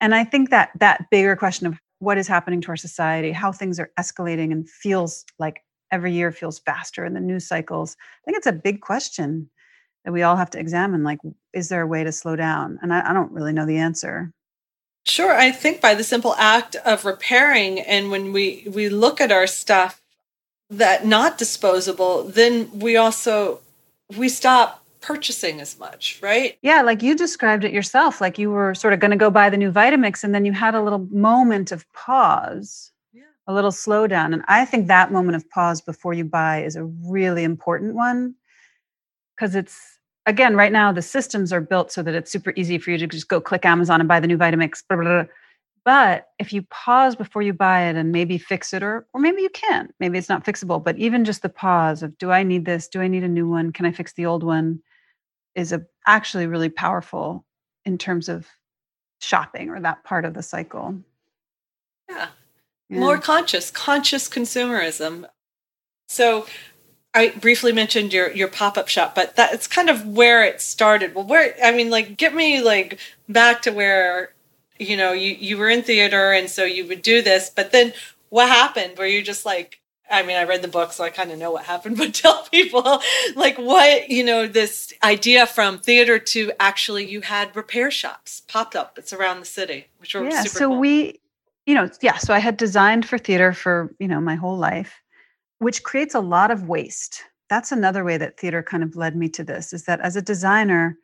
And 0.00 0.14
i 0.14 0.24
think 0.24 0.50
that 0.50 0.70
that 0.78 1.08
bigger 1.10 1.36
question 1.36 1.66
of 1.66 1.78
what 2.00 2.18
is 2.18 2.28
happening 2.28 2.60
to 2.62 2.68
our 2.68 2.76
society 2.76 3.32
how 3.32 3.52
things 3.52 3.80
are 3.80 3.90
escalating 3.98 4.52
and 4.52 4.68
feels 4.68 5.24
like 5.38 5.62
every 5.90 6.12
year 6.12 6.30
feels 6.30 6.58
faster 6.60 7.04
in 7.04 7.14
the 7.14 7.20
news 7.20 7.46
cycles 7.46 7.96
i 7.98 8.24
think 8.24 8.36
it's 8.36 8.46
a 8.46 8.52
big 8.52 8.80
question 8.80 9.50
that 10.04 10.12
we 10.12 10.22
all 10.22 10.36
have 10.36 10.50
to 10.50 10.60
examine 10.60 11.02
like 11.02 11.18
is 11.52 11.68
there 11.68 11.82
a 11.82 11.86
way 11.86 12.04
to 12.04 12.12
slow 12.12 12.36
down? 12.36 12.78
And 12.82 12.94
I, 12.94 13.10
I 13.10 13.12
don't 13.12 13.32
really 13.32 13.52
know 13.52 13.66
the 13.66 13.78
answer 13.78 14.32
Sure, 15.04 15.32
I 15.32 15.50
think 15.52 15.80
by 15.80 15.94
the 15.94 16.04
simple 16.04 16.34
act 16.36 16.76
of 16.76 17.04
repairing 17.04 17.80
and 17.80 18.10
when 18.10 18.32
we 18.32 18.66
we 18.70 18.88
look 18.88 19.20
at 19.20 19.32
our 19.32 19.46
stuff 19.46 20.02
that 20.70 21.06
not 21.06 21.38
disposable, 21.38 22.24
then 22.24 22.70
we 22.78 22.96
also 22.96 23.60
we 24.16 24.28
stop 24.28 24.84
purchasing 25.00 25.60
as 25.60 25.78
much, 25.78 26.18
right? 26.22 26.58
Yeah, 26.62 26.82
like 26.82 27.02
you 27.02 27.14
described 27.14 27.64
it 27.64 27.72
yourself, 27.72 28.20
like 28.20 28.38
you 28.38 28.50
were 28.50 28.74
sort 28.74 28.92
of 28.92 29.00
going 29.00 29.10
to 29.10 29.16
go 29.16 29.30
buy 29.30 29.48
the 29.50 29.56
new 29.56 29.72
Vitamix 29.72 30.24
and 30.24 30.34
then 30.34 30.44
you 30.44 30.52
had 30.52 30.74
a 30.74 30.82
little 30.82 31.06
moment 31.10 31.72
of 31.72 31.90
pause. 31.92 32.92
Yeah. 33.12 33.22
A 33.46 33.54
little 33.54 33.70
slowdown. 33.70 34.32
And 34.32 34.42
I 34.48 34.64
think 34.64 34.86
that 34.86 35.12
moment 35.12 35.36
of 35.36 35.48
pause 35.50 35.80
before 35.80 36.14
you 36.14 36.24
buy 36.24 36.62
is 36.62 36.76
a 36.76 36.84
really 36.84 37.44
important 37.44 37.94
one 37.94 38.34
because 39.34 39.54
it's 39.54 39.97
again, 40.28 40.54
right 40.54 40.70
now 40.70 40.92
the 40.92 41.02
systems 41.02 41.52
are 41.52 41.60
built 41.60 41.90
so 41.90 42.02
that 42.02 42.14
it's 42.14 42.30
super 42.30 42.52
easy 42.54 42.78
for 42.78 42.90
you 42.90 42.98
to 42.98 43.06
just 43.06 43.28
go 43.28 43.40
click 43.40 43.64
Amazon 43.64 44.00
and 44.00 44.06
buy 44.06 44.20
the 44.20 44.26
new 44.26 44.38
Vitamix. 44.38 44.82
Blah, 44.86 44.98
blah, 44.98 45.22
blah. 45.22 45.24
But 45.84 46.28
if 46.38 46.52
you 46.52 46.62
pause 46.70 47.16
before 47.16 47.40
you 47.40 47.54
buy 47.54 47.84
it 47.84 47.96
and 47.96 48.12
maybe 48.12 48.36
fix 48.36 48.74
it, 48.74 48.82
or 48.82 49.06
or 49.14 49.20
maybe 49.20 49.40
you 49.40 49.48
can, 49.48 49.88
maybe 49.98 50.18
it's 50.18 50.28
not 50.28 50.44
fixable, 50.44 50.84
but 50.84 50.98
even 50.98 51.24
just 51.24 51.40
the 51.40 51.48
pause 51.48 52.02
of 52.02 52.16
do 52.18 52.30
I 52.30 52.42
need 52.42 52.66
this? 52.66 52.88
Do 52.88 53.00
I 53.00 53.08
need 53.08 53.24
a 53.24 53.28
new 53.28 53.48
one? 53.48 53.72
Can 53.72 53.86
I 53.86 53.92
fix 53.92 54.12
the 54.12 54.26
old 54.26 54.44
one? 54.44 54.80
Is 55.54 55.72
a, 55.72 55.84
actually 56.06 56.46
really 56.46 56.68
powerful 56.68 57.44
in 57.86 57.96
terms 57.96 58.28
of 58.28 58.46
shopping 59.20 59.70
or 59.70 59.80
that 59.80 60.04
part 60.04 60.26
of 60.26 60.34
the 60.34 60.42
cycle. 60.42 60.94
Yeah. 62.08 62.28
yeah. 62.90 62.98
More 62.98 63.18
conscious, 63.18 63.70
conscious 63.70 64.28
consumerism. 64.28 65.26
So 66.06 66.46
I 67.14 67.30
briefly 67.30 67.72
mentioned 67.72 68.12
your 68.12 68.30
your 68.32 68.48
pop 68.48 68.76
up 68.76 68.88
shop, 68.88 69.14
but 69.14 69.34
that's 69.34 69.66
kind 69.66 69.88
of 69.88 70.06
where 70.06 70.44
it 70.44 70.60
started. 70.60 71.14
Well, 71.14 71.24
where 71.24 71.54
I 71.62 71.72
mean, 71.72 71.90
like, 71.90 72.16
get 72.16 72.34
me 72.34 72.60
like 72.60 72.98
back 73.28 73.62
to 73.62 73.70
where 73.70 74.34
you 74.78 74.96
know 74.96 75.12
you 75.12 75.32
you 75.32 75.56
were 75.56 75.70
in 75.70 75.82
theater, 75.82 76.32
and 76.32 76.50
so 76.50 76.64
you 76.64 76.86
would 76.86 77.02
do 77.02 77.22
this. 77.22 77.50
But 77.50 77.72
then, 77.72 77.92
what 78.28 78.48
happened? 78.48 78.98
Were 78.98 79.06
you 79.06 79.22
just 79.22 79.46
like? 79.46 79.80
I 80.10 80.22
mean, 80.22 80.36
I 80.36 80.44
read 80.44 80.62
the 80.62 80.68
book, 80.68 80.92
so 80.92 81.04
I 81.04 81.10
kind 81.10 81.30
of 81.30 81.38
know 81.38 81.50
what 81.50 81.64
happened. 81.64 81.96
But 81.98 82.14
tell 82.14 82.44
people, 82.44 83.00
like, 83.34 83.58
what 83.58 84.10
you 84.10 84.24
know, 84.24 84.46
this 84.46 84.92
idea 85.02 85.46
from 85.46 85.78
theater 85.78 86.18
to 86.18 86.52
actually, 86.60 87.06
you 87.06 87.22
had 87.22 87.56
repair 87.56 87.90
shops 87.90 88.42
popped 88.48 88.76
up. 88.76 88.98
It's 88.98 89.12
around 89.12 89.40
the 89.40 89.46
city, 89.46 89.86
which 89.98 90.14
were 90.14 90.28
yeah. 90.28 90.42
so 90.42 90.68
cool. 90.68 90.78
we, 90.78 91.20
you 91.66 91.74
know, 91.74 91.88
yeah. 92.02 92.18
So 92.18 92.34
I 92.34 92.38
had 92.38 92.58
designed 92.58 93.06
for 93.06 93.16
theater 93.16 93.54
for 93.54 93.94
you 93.98 94.08
know 94.08 94.20
my 94.20 94.34
whole 94.34 94.58
life 94.58 95.00
which 95.58 95.82
creates 95.82 96.14
a 96.14 96.20
lot 96.20 96.50
of 96.50 96.68
waste. 96.68 97.22
That's 97.48 97.72
another 97.72 98.04
way 98.04 98.16
that 98.18 98.38
theater 98.38 98.62
kind 98.62 98.82
of 98.82 98.96
led 98.96 99.16
me 99.16 99.28
to 99.30 99.44
this 99.44 99.72
is 99.72 99.84
that 99.84 100.00
as 100.00 100.16
a 100.16 100.22
designer, 100.22 100.96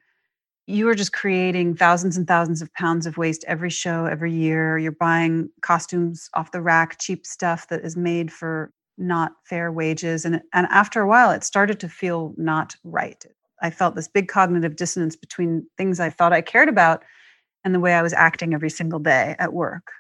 you 0.67 0.89
are 0.89 0.95
just 0.95 1.13
creating 1.13 1.77
thousands 1.77 2.17
and 2.17 2.27
thousands 2.27 2.63
of 2.63 2.73
pounds 2.75 3.07
of 3.07 3.17
waste 3.19 3.45
every 3.47 3.71
show, 3.71 4.07
every 4.07 4.33
year. 4.33 4.79
You're 4.79 4.93
buying 4.93 5.51
costumes 5.63 6.31
off 6.35 6.53
the 6.53 6.63
rack, 6.63 6.99
cheap 7.01 7.27
stuff 7.27 7.69
that 7.69 7.85
is 7.85 7.97
made 7.97 8.33
for 8.33 8.71
not 8.97 9.33
fair 9.45 9.73
wages. 9.73 10.25
And, 10.25 10.41
and 10.53 10.67
after 10.71 11.01
a 11.01 11.09
while, 11.09 11.31
it 11.31 11.45
started 11.45 11.81
to 11.81 11.89
feel 11.89 12.33
not 12.37 12.77
right. 12.85 13.23
I 13.61 13.71
felt 13.71 13.95
this 13.95 14.09
big 14.09 14.29
cognitive 14.29 14.77
dissonance 14.77 15.17
between 15.17 15.67
things 15.77 16.01
I 16.01 16.11
thought 16.11 16.33
I 16.33 16.41
cared 16.41 16.69
about 16.69 17.03
and 17.65 17.75
the 17.75 17.81
way 17.81 17.95
I 17.95 18.03
was 18.03 18.13
acting 18.13 18.55
every 18.55 18.71
single 18.71 18.99
day 18.99 19.37
at 19.39 19.53
work. 19.53 19.91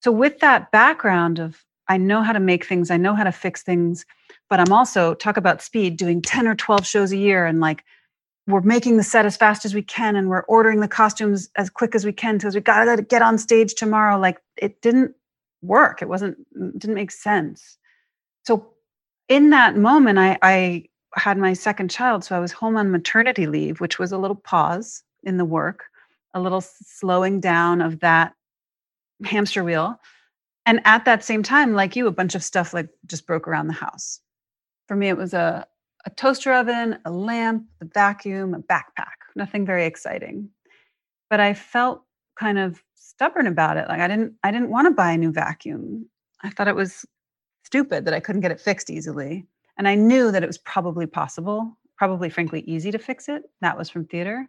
So, 0.00 0.10
with 0.10 0.40
that 0.40 0.70
background 0.72 1.38
of 1.38 1.62
I 1.88 1.96
know 1.96 2.22
how 2.22 2.32
to 2.32 2.40
make 2.40 2.64
things, 2.64 2.90
I 2.90 2.96
know 2.96 3.14
how 3.14 3.24
to 3.24 3.32
fix 3.32 3.62
things, 3.62 4.04
but 4.48 4.60
I'm 4.60 4.72
also 4.72 5.14
talk 5.14 5.36
about 5.36 5.62
speed, 5.62 5.96
doing 5.96 6.22
10 6.22 6.46
or 6.46 6.54
12 6.54 6.86
shows 6.86 7.12
a 7.12 7.16
year 7.16 7.46
and 7.46 7.60
like 7.60 7.84
we're 8.46 8.60
making 8.60 8.96
the 8.96 9.02
set 9.04 9.24
as 9.24 9.36
fast 9.36 9.64
as 9.64 9.74
we 9.74 9.82
can 9.82 10.16
and 10.16 10.28
we're 10.28 10.42
ordering 10.42 10.80
the 10.80 10.88
costumes 10.88 11.48
as 11.56 11.70
quick 11.70 11.94
as 11.94 12.04
we 12.04 12.12
can 12.12 12.38
because 12.38 12.54
we 12.54 12.60
got 12.60 12.84
to 12.84 13.02
get 13.02 13.22
on 13.22 13.38
stage 13.38 13.74
tomorrow. 13.74 14.18
Like 14.18 14.38
it 14.56 14.82
didn't 14.82 15.14
work. 15.62 16.02
It 16.02 16.08
wasn't 16.08 16.38
it 16.54 16.78
didn't 16.78 16.96
make 16.96 17.12
sense. 17.12 17.78
So 18.44 18.72
in 19.28 19.50
that 19.50 19.76
moment 19.76 20.18
i 20.18 20.38
i 20.42 20.84
had 21.14 21.38
my 21.38 21.52
second 21.52 21.90
child 21.90 22.24
so 22.24 22.36
i 22.36 22.40
was 22.40 22.52
home 22.52 22.76
on 22.76 22.90
maternity 22.90 23.46
leave 23.46 23.80
which 23.80 23.98
was 23.98 24.12
a 24.12 24.18
little 24.18 24.36
pause 24.36 25.02
in 25.22 25.36
the 25.36 25.44
work 25.44 25.84
a 26.34 26.40
little 26.40 26.60
slowing 26.60 27.40
down 27.40 27.80
of 27.80 28.00
that 28.00 28.34
hamster 29.24 29.62
wheel 29.62 29.98
and 30.66 30.80
at 30.84 31.04
that 31.04 31.24
same 31.24 31.42
time 31.42 31.74
like 31.74 31.96
you 31.96 32.06
a 32.06 32.12
bunch 32.12 32.34
of 32.34 32.42
stuff 32.42 32.72
like 32.72 32.88
just 33.06 33.26
broke 33.26 33.48
around 33.48 33.66
the 33.66 33.72
house 33.72 34.20
for 34.86 34.96
me 34.96 35.08
it 35.08 35.16
was 35.16 35.34
a 35.34 35.66
a 36.04 36.10
toaster 36.10 36.52
oven, 36.52 36.98
a 37.04 37.10
lamp, 37.10 37.64
a 37.80 37.84
vacuum, 37.84 38.54
a 38.54 38.58
backpack. 38.58 39.22
Nothing 39.36 39.64
very 39.64 39.86
exciting. 39.86 40.48
But 41.30 41.40
I 41.40 41.54
felt 41.54 42.02
kind 42.38 42.58
of 42.58 42.82
stubborn 42.94 43.46
about 43.46 43.76
it. 43.76 43.88
Like 43.88 44.00
I 44.00 44.08
didn't 44.08 44.34
I 44.42 44.50
didn't 44.50 44.70
want 44.70 44.86
to 44.86 44.94
buy 44.94 45.12
a 45.12 45.18
new 45.18 45.32
vacuum. 45.32 46.08
I 46.42 46.50
thought 46.50 46.68
it 46.68 46.76
was 46.76 47.04
stupid 47.64 48.04
that 48.04 48.14
I 48.14 48.20
couldn't 48.20 48.40
get 48.40 48.50
it 48.50 48.60
fixed 48.60 48.90
easily. 48.90 49.46
And 49.78 49.88
I 49.88 49.94
knew 49.94 50.30
that 50.32 50.42
it 50.42 50.48
was 50.48 50.58
probably 50.58 51.06
possible, 51.06 51.78
probably 51.96 52.28
frankly 52.28 52.60
easy 52.60 52.90
to 52.90 52.98
fix 52.98 53.28
it. 53.28 53.44
That 53.60 53.78
was 53.78 53.88
from 53.88 54.06
theater. 54.06 54.48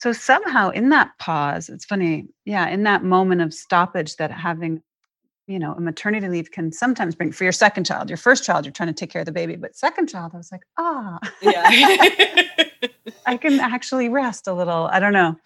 So 0.00 0.12
somehow 0.12 0.70
in 0.70 0.88
that 0.88 1.12
pause, 1.18 1.68
it's 1.68 1.84
funny, 1.84 2.26
yeah, 2.44 2.68
in 2.68 2.82
that 2.82 3.04
moment 3.04 3.40
of 3.40 3.54
stoppage 3.54 4.16
that 4.16 4.30
having 4.30 4.82
you 5.46 5.58
know, 5.58 5.74
a 5.74 5.80
maternity 5.80 6.28
leave 6.28 6.50
can 6.50 6.72
sometimes 6.72 7.14
bring 7.14 7.32
for 7.32 7.44
your 7.44 7.52
second 7.52 7.84
child. 7.84 8.08
Your 8.08 8.16
first 8.16 8.44
child, 8.44 8.64
you're 8.64 8.72
trying 8.72 8.88
to 8.88 8.94
take 8.94 9.10
care 9.10 9.20
of 9.20 9.26
the 9.26 9.32
baby, 9.32 9.56
but 9.56 9.76
second 9.76 10.08
child, 10.08 10.32
I 10.34 10.38
was 10.38 10.50
like, 10.50 10.62
ah, 10.78 11.18
yeah, 11.42 11.62
I 13.26 13.36
can 13.36 13.60
actually 13.60 14.08
rest 14.08 14.46
a 14.46 14.54
little. 14.54 14.88
I 14.90 15.00
don't 15.00 15.12
know. 15.12 15.36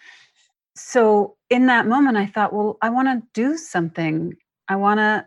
So 0.76 1.36
in 1.50 1.66
that 1.66 1.88
moment, 1.88 2.16
I 2.16 2.26
thought, 2.26 2.52
well, 2.52 2.78
I 2.80 2.90
want 2.90 3.08
to 3.08 3.26
do 3.34 3.56
something. 3.56 4.36
I 4.68 4.76
want 4.76 4.98
to 4.98 5.26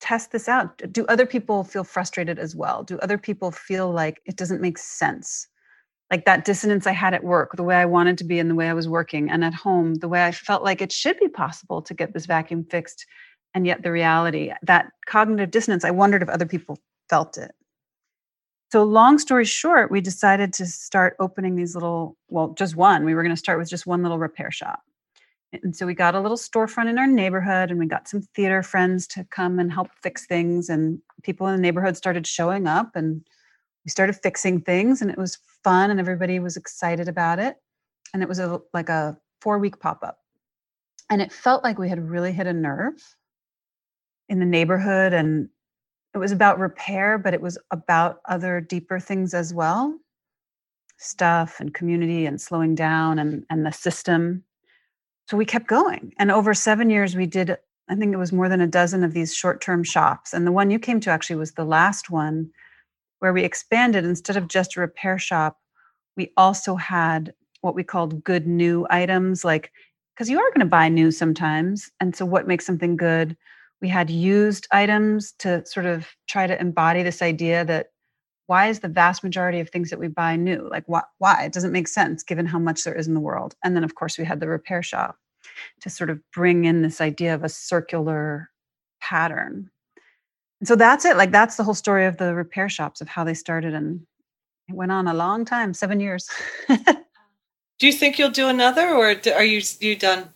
test 0.00 0.32
this 0.32 0.48
out. 0.48 0.80
Do 0.90 1.04
other 1.06 1.26
people 1.26 1.62
feel 1.62 1.84
frustrated 1.84 2.38
as 2.38 2.56
well? 2.56 2.82
Do 2.82 2.98
other 2.98 3.18
people 3.18 3.50
feel 3.50 3.90
like 3.92 4.22
it 4.24 4.36
doesn't 4.36 4.62
make 4.62 4.78
sense? 4.78 5.46
Like 6.10 6.24
that 6.24 6.44
dissonance 6.44 6.86
I 6.86 6.92
had 6.92 7.14
at 7.14 7.24
work, 7.24 7.56
the 7.56 7.62
way 7.62 7.76
I 7.76 7.84
wanted 7.84 8.18
to 8.18 8.24
be 8.24 8.38
and 8.38 8.50
the 8.50 8.54
way 8.54 8.68
I 8.68 8.74
was 8.74 8.88
working, 8.88 9.30
and 9.30 9.44
at 9.44 9.54
home, 9.54 9.96
the 9.96 10.08
way 10.08 10.24
I 10.24 10.32
felt 10.32 10.62
like 10.62 10.80
it 10.80 10.92
should 10.92 11.18
be 11.18 11.28
possible 11.28 11.82
to 11.82 11.94
get 11.94 12.12
this 12.12 12.26
vacuum 12.26 12.64
fixed 12.64 13.06
and 13.54 13.66
yet 13.66 13.82
the 13.82 13.92
reality 13.92 14.52
that 14.62 14.90
cognitive 15.06 15.50
dissonance 15.50 15.84
i 15.84 15.90
wondered 15.90 16.22
if 16.22 16.28
other 16.28 16.46
people 16.46 16.78
felt 17.12 17.36
it. 17.36 17.52
So 18.70 18.84
long 18.84 19.18
story 19.18 19.44
short 19.44 19.90
we 19.90 20.00
decided 20.00 20.54
to 20.54 20.64
start 20.64 21.14
opening 21.20 21.56
these 21.56 21.74
little 21.74 22.16
well 22.28 22.54
just 22.56 22.74
one. 22.74 23.04
We 23.04 23.14
were 23.14 23.22
going 23.22 23.34
to 23.34 23.44
start 23.44 23.58
with 23.58 23.68
just 23.68 23.86
one 23.86 24.02
little 24.02 24.18
repair 24.18 24.50
shop. 24.50 24.80
And 25.62 25.76
so 25.76 25.84
we 25.84 25.92
got 25.92 26.14
a 26.14 26.20
little 26.20 26.38
storefront 26.38 26.88
in 26.88 26.98
our 26.98 27.06
neighborhood 27.06 27.70
and 27.70 27.78
we 27.78 27.84
got 27.84 28.08
some 28.08 28.22
theater 28.34 28.62
friends 28.62 29.06
to 29.08 29.24
come 29.24 29.58
and 29.58 29.70
help 29.70 29.90
fix 30.02 30.24
things 30.24 30.70
and 30.70 31.02
people 31.22 31.46
in 31.48 31.54
the 31.54 31.60
neighborhood 31.60 31.98
started 31.98 32.26
showing 32.26 32.66
up 32.66 32.96
and 32.96 33.22
we 33.84 33.90
started 33.90 34.14
fixing 34.14 34.62
things 34.62 35.02
and 35.02 35.10
it 35.10 35.18
was 35.18 35.36
fun 35.62 35.90
and 35.90 36.00
everybody 36.00 36.38
was 36.38 36.56
excited 36.56 37.08
about 37.08 37.38
it. 37.38 37.56
And 38.14 38.22
it 38.22 38.28
was 38.28 38.38
a 38.38 38.62
like 38.72 38.88
a 38.88 39.18
four 39.42 39.58
week 39.58 39.80
pop-up. 39.80 40.18
And 41.10 41.20
it 41.20 41.30
felt 41.30 41.62
like 41.62 41.78
we 41.78 41.90
had 41.90 42.08
really 42.08 42.32
hit 42.32 42.46
a 42.46 42.54
nerve 42.54 43.16
in 44.28 44.38
the 44.38 44.46
neighborhood 44.46 45.12
and 45.12 45.48
it 46.14 46.18
was 46.18 46.32
about 46.32 46.58
repair 46.58 47.18
but 47.18 47.34
it 47.34 47.40
was 47.40 47.58
about 47.70 48.20
other 48.28 48.60
deeper 48.60 48.98
things 49.00 49.34
as 49.34 49.52
well. 49.54 49.98
Stuff 50.98 51.58
and 51.58 51.74
community 51.74 52.26
and 52.26 52.40
slowing 52.40 52.74
down 52.74 53.18
and 53.18 53.44
and 53.50 53.66
the 53.66 53.72
system. 53.72 54.44
So 55.28 55.36
we 55.36 55.44
kept 55.44 55.66
going 55.66 56.12
and 56.18 56.30
over 56.30 56.54
7 56.54 56.90
years 56.90 57.16
we 57.16 57.26
did 57.26 57.56
i 57.88 57.94
think 57.94 58.12
it 58.12 58.18
was 58.18 58.32
more 58.32 58.48
than 58.48 58.60
a 58.60 58.66
dozen 58.66 59.02
of 59.02 59.12
these 59.12 59.34
short-term 59.34 59.82
shops 59.84 60.32
and 60.32 60.46
the 60.46 60.52
one 60.52 60.70
you 60.70 60.78
came 60.78 61.00
to 61.00 61.10
actually 61.10 61.36
was 61.36 61.52
the 61.52 61.64
last 61.64 62.10
one 62.10 62.50
where 63.20 63.32
we 63.32 63.44
expanded. 63.44 64.04
Instead 64.04 64.36
of 64.36 64.48
just 64.48 64.76
a 64.76 64.80
repair 64.80 65.18
shop 65.18 65.58
we 66.16 66.32
also 66.36 66.76
had 66.76 67.32
what 67.62 67.74
we 67.74 67.82
called 67.84 68.22
good 68.22 68.46
new 68.46 68.86
items 68.90 69.44
like 69.44 69.72
because 70.14 70.28
you 70.28 70.38
are 70.38 70.50
going 70.50 70.60
to 70.60 70.66
buy 70.66 70.88
new 70.88 71.10
sometimes 71.10 71.90
and 72.00 72.14
so 72.14 72.24
what 72.24 72.46
makes 72.46 72.66
something 72.66 72.96
good 72.96 73.36
we 73.82 73.88
had 73.88 74.08
used 74.08 74.68
items 74.70 75.32
to 75.40 75.66
sort 75.66 75.86
of 75.86 76.06
try 76.28 76.46
to 76.46 76.58
embody 76.58 77.02
this 77.02 77.20
idea 77.20 77.64
that 77.64 77.88
why 78.46 78.68
is 78.68 78.80
the 78.80 78.88
vast 78.88 79.24
majority 79.24 79.58
of 79.58 79.68
things 79.68 79.90
that 79.90 79.98
we 79.98 80.08
buy 80.08 80.36
new? 80.36 80.68
Like 80.70 80.84
why, 80.86 81.02
why? 81.18 81.44
It 81.44 81.52
doesn't 81.52 81.72
make 81.72 81.88
sense 81.88 82.22
given 82.22 82.46
how 82.46 82.60
much 82.60 82.84
there 82.84 82.94
is 82.94 83.08
in 83.08 83.14
the 83.14 83.20
world. 83.20 83.54
And 83.64 83.74
then 83.74 83.82
of 83.82 83.96
course 83.96 84.16
we 84.16 84.24
had 84.24 84.40
the 84.40 84.48
repair 84.48 84.82
shop 84.82 85.16
to 85.80 85.90
sort 85.90 86.10
of 86.10 86.20
bring 86.32 86.64
in 86.64 86.82
this 86.82 87.00
idea 87.00 87.34
of 87.34 87.42
a 87.42 87.48
circular 87.48 88.50
pattern. 89.00 89.68
And 90.60 90.68
so 90.68 90.76
that's 90.76 91.04
it. 91.04 91.16
Like 91.16 91.32
that's 91.32 91.56
the 91.56 91.64
whole 91.64 91.74
story 91.74 92.06
of 92.06 92.18
the 92.18 92.34
repair 92.34 92.68
shops 92.68 93.00
of 93.00 93.08
how 93.08 93.24
they 93.24 93.34
started 93.34 93.74
and 93.74 94.06
it 94.68 94.76
went 94.76 94.92
on 94.92 95.08
a 95.08 95.14
long 95.14 95.44
time 95.44 95.74
seven 95.74 95.98
years. 95.98 96.30
Do 96.68 97.86
you 97.88 97.92
think 97.92 98.16
you'll 98.16 98.30
do 98.30 98.46
another 98.46 98.94
or 98.94 99.16
are 99.34 99.44
you 99.44 99.60
you 99.80 99.96
done 99.96 100.28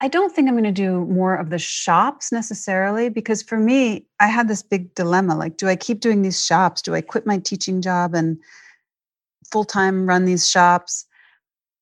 I 0.00 0.08
don't 0.08 0.32
think 0.32 0.48
I'm 0.48 0.54
going 0.54 0.64
to 0.64 0.72
do 0.72 1.04
more 1.06 1.34
of 1.34 1.50
the 1.50 1.58
shops 1.58 2.30
necessarily 2.30 3.08
because 3.08 3.42
for 3.42 3.58
me, 3.58 4.06
I 4.20 4.28
had 4.28 4.46
this 4.46 4.62
big 4.62 4.94
dilemma 4.94 5.36
like, 5.36 5.56
do 5.56 5.66
I 5.66 5.74
keep 5.74 6.00
doing 6.00 6.22
these 6.22 6.44
shops? 6.44 6.82
Do 6.82 6.94
I 6.94 7.00
quit 7.00 7.26
my 7.26 7.38
teaching 7.38 7.82
job 7.82 8.14
and 8.14 8.38
full 9.50 9.64
time 9.64 10.06
run 10.06 10.24
these 10.24 10.48
shops? 10.48 11.04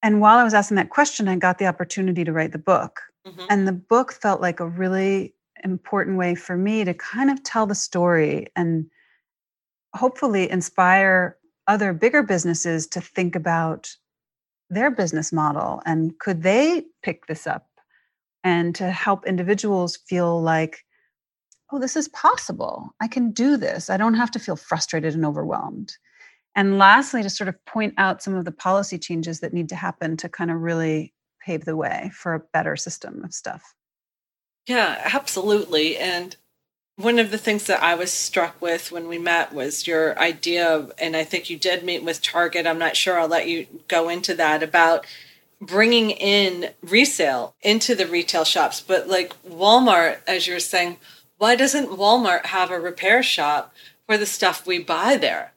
And 0.03 0.21
while 0.21 0.39
I 0.39 0.45
was 0.45 0.55
asking 0.55 0.77
that 0.77 0.91
question, 0.91 1.29
I 1.29 1.37
got 1.37 1.59
the 1.59 1.67
opportunity 1.67 2.25
to 2.25 2.33
write 2.33 2.53
the 2.53 2.59
book. 2.59 3.03
Mm-hmm. 3.27 3.47
And 3.51 3.69
the 3.69 3.73
book 3.73 4.13
felt 4.13 4.41
like 4.41 4.61
a 4.61 4.67
really 4.67 5.35
important 5.63 6.17
way 6.17 6.35
for 6.35 6.57
me 6.57 6.85
to 6.85 6.95
kind 6.95 7.31
of 7.31 7.43
tell 7.43 7.67
the 7.67 7.75
story 7.75 8.47
and 8.57 8.87
hopefully 9.95 10.51
inspire 10.51 11.37
other 11.67 11.93
bigger 11.93 12.23
businesses 12.23 12.87
to 12.87 13.01
think 13.01 13.35
about 13.35 13.95
their 14.71 14.91
business 14.91 15.33
model 15.33 15.81
and 15.87 16.19
could 16.19 16.43
they 16.43 16.85
pick 17.03 17.27
this 17.27 17.47
up 17.47 17.69
and 18.47 18.77
to 18.77 18.93
help 18.93 19.27
individuals 19.27 19.99
feel 20.09 20.41
like, 20.41 20.85
oh, 21.73 21.81
this 21.81 21.97
is 21.97 22.07
possible. 22.11 22.95
I 23.01 23.09
can 23.09 23.33
do 23.33 23.57
this. 23.57 23.91
I 23.91 23.97
don't 23.97 24.15
have 24.15 24.31
to 24.31 24.39
feel 24.39 24.55
frustrated 24.55 25.17
and 25.17 25.27
overwhelmed. 25.27 25.93
And 26.55 26.79
lastly, 26.79 27.25
to 27.25 27.29
sort 27.29 27.49
of 27.49 27.65
point 27.65 27.95
out 27.99 28.23
some 28.23 28.37
of 28.37 28.45
the 28.45 28.53
policy 28.53 29.01
changes 29.01 29.41
that 29.41 29.53
need 29.53 29.69
to 29.71 29.75
happen 29.75 30.17
to 30.19 30.29
kind 30.29 30.53
of 30.53 30.61
really 30.61 31.13
pave 31.45 31.65
the 31.65 31.75
way 31.75 32.13
for 32.15 32.35
a 32.35 32.43
better 32.53 32.77
system 32.77 33.25
of 33.25 33.35
stuff. 33.35 33.75
Yeah, 34.69 35.11
absolutely. 35.13 35.97
And 35.97 36.37
one 36.95 37.19
of 37.19 37.33
the 37.33 37.39
things 37.39 37.65
that 37.65 37.83
I 37.83 37.97
was 37.97 38.13
struck 38.13 38.63
with 38.63 38.93
when 38.93 39.09
we 39.09 39.19
met 39.19 39.53
was 39.53 39.89
your 39.89 40.17
idea 40.21 40.73
of, 40.73 40.93
and 40.99 41.17
I 41.17 41.25
think 41.25 41.51
you 41.51 41.59
did 41.59 41.83
meet 41.83 42.05
with 42.05 42.23
Target. 42.23 42.65
I'm 42.65 42.79
not 42.79 42.97
sure. 42.97 43.19
I'll 43.19 43.27
let 43.27 43.49
you 43.49 43.67
go 43.89 44.09
into 44.09 44.35
that 44.35 44.63
about 44.63 45.05
bringing 45.61 46.11
in 46.11 46.71
resale 46.83 47.55
into 47.63 47.95
the 47.95 48.07
retail 48.07 48.45
shops. 48.45 48.81
But 48.81 49.09
like 49.09 49.33
Walmart, 49.43 50.19
as 50.27 50.47
you're 50.47 50.61
saying, 50.61 50.99
why 51.39 51.57
doesn't 51.57 51.91
Walmart 51.91 52.47
have 52.47 52.71
a 52.71 52.81
repair 52.81 53.23
shop 53.23 53.75
for 54.07 54.17
the 54.17 54.27
stuff 54.27 54.67
we 54.67 54.79
buy 54.79 55.17
there? 55.17 55.53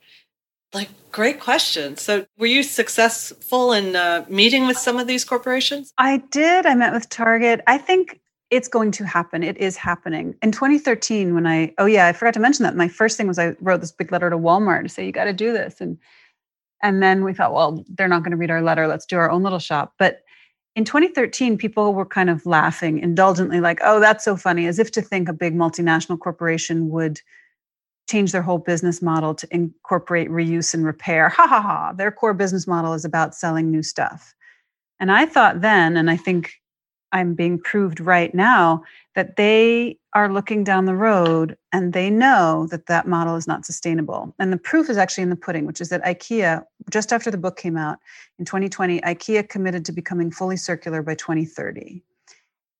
Like, 0.73 0.89
great 1.11 1.39
question. 1.39 1.97
So, 1.97 2.25
were 2.37 2.45
you 2.45 2.61
successful 2.61 3.73
in 3.73 3.95
uh, 3.95 4.25
meeting 4.29 4.67
with 4.67 4.77
some 4.77 4.99
of 4.99 5.07
these 5.07 5.25
corporations? 5.25 5.91
I 5.97 6.17
did. 6.29 6.67
I 6.67 6.75
met 6.75 6.93
with 6.93 7.09
Target. 7.09 7.61
I 7.65 7.79
think 7.79 8.19
it's 8.51 8.67
going 8.67 8.91
to 8.91 9.03
happen. 9.03 9.43
It 9.43 9.57
is 9.57 9.77
happening. 9.77 10.35
In 10.41 10.51
2013, 10.51 11.33
when 11.33 11.47
I, 11.47 11.73
oh 11.77 11.85
yeah, 11.85 12.07
I 12.07 12.13
forgot 12.13 12.33
to 12.35 12.39
mention 12.39 12.63
that. 12.63 12.75
My 12.75 12.87
first 12.87 13.17
thing 13.17 13.27
was 13.27 13.39
I 13.39 13.55
wrote 13.61 13.81
this 13.81 13.91
big 13.91 14.11
letter 14.11 14.29
to 14.29 14.37
Walmart 14.37 14.83
to 14.83 14.89
say, 14.89 15.05
you 15.05 15.11
got 15.11 15.25
to 15.25 15.33
do 15.33 15.51
this. 15.53 15.81
And 15.81 15.97
and 16.81 17.01
then 17.01 17.23
we 17.23 17.33
thought, 17.33 17.53
well, 17.53 17.83
they're 17.89 18.07
not 18.07 18.23
going 18.23 18.31
to 18.31 18.37
read 18.37 18.51
our 18.51 18.61
letter. 18.61 18.87
Let's 18.87 19.05
do 19.05 19.17
our 19.17 19.29
own 19.29 19.43
little 19.43 19.59
shop. 19.59 19.93
But 19.99 20.21
in 20.75 20.85
2013, 20.85 21.57
people 21.57 21.93
were 21.93 22.05
kind 22.05 22.29
of 22.29 22.45
laughing 22.45 22.99
indulgently, 22.99 23.59
like, 23.59 23.79
oh, 23.83 23.99
that's 23.99 24.23
so 24.23 24.35
funny, 24.37 24.67
as 24.67 24.79
if 24.79 24.91
to 24.91 25.01
think 25.01 25.27
a 25.27 25.33
big 25.33 25.55
multinational 25.55 26.19
corporation 26.19 26.89
would 26.89 27.19
change 28.09 28.31
their 28.31 28.41
whole 28.41 28.57
business 28.57 29.01
model 29.01 29.35
to 29.35 29.47
incorporate 29.51 30.29
reuse 30.29 30.73
and 30.73 30.85
repair. 30.85 31.29
Ha 31.29 31.47
ha 31.47 31.61
ha. 31.61 31.93
Their 31.93 32.11
core 32.11 32.33
business 32.33 32.65
model 32.65 32.93
is 32.93 33.05
about 33.05 33.35
selling 33.35 33.69
new 33.69 33.83
stuff. 33.83 34.33
And 34.99 35.11
I 35.11 35.25
thought 35.25 35.61
then, 35.61 35.95
and 35.95 36.09
I 36.09 36.17
think 36.17 36.53
I'm 37.11 37.33
being 37.33 37.59
proved 37.59 37.99
right 37.99 38.33
now 38.33 38.83
that 39.15 39.35
they 39.35 39.97
are 40.13 40.31
looking 40.31 40.63
down 40.63 40.85
the 40.85 40.95
road 40.95 41.57
and 41.71 41.93
they 41.93 42.09
know 42.09 42.67
that 42.71 42.87
that 42.87 43.07
model 43.07 43.35
is 43.35 43.47
not 43.47 43.65
sustainable. 43.65 44.33
And 44.39 44.51
the 44.51 44.57
proof 44.57 44.89
is 44.89 44.97
actually 44.97 45.23
in 45.23 45.29
the 45.29 45.35
pudding, 45.35 45.65
which 45.65 45.81
is 45.81 45.89
that 45.89 46.03
IKEA, 46.03 46.63
just 46.89 47.11
after 47.13 47.29
the 47.29 47.37
book 47.37 47.57
came 47.57 47.77
out 47.77 47.99
in 48.37 48.45
2020, 48.45 49.01
IKEA 49.01 49.47
committed 49.47 49.85
to 49.85 49.91
becoming 49.91 50.31
fully 50.31 50.57
circular 50.57 51.01
by 51.01 51.15
2030. 51.15 52.03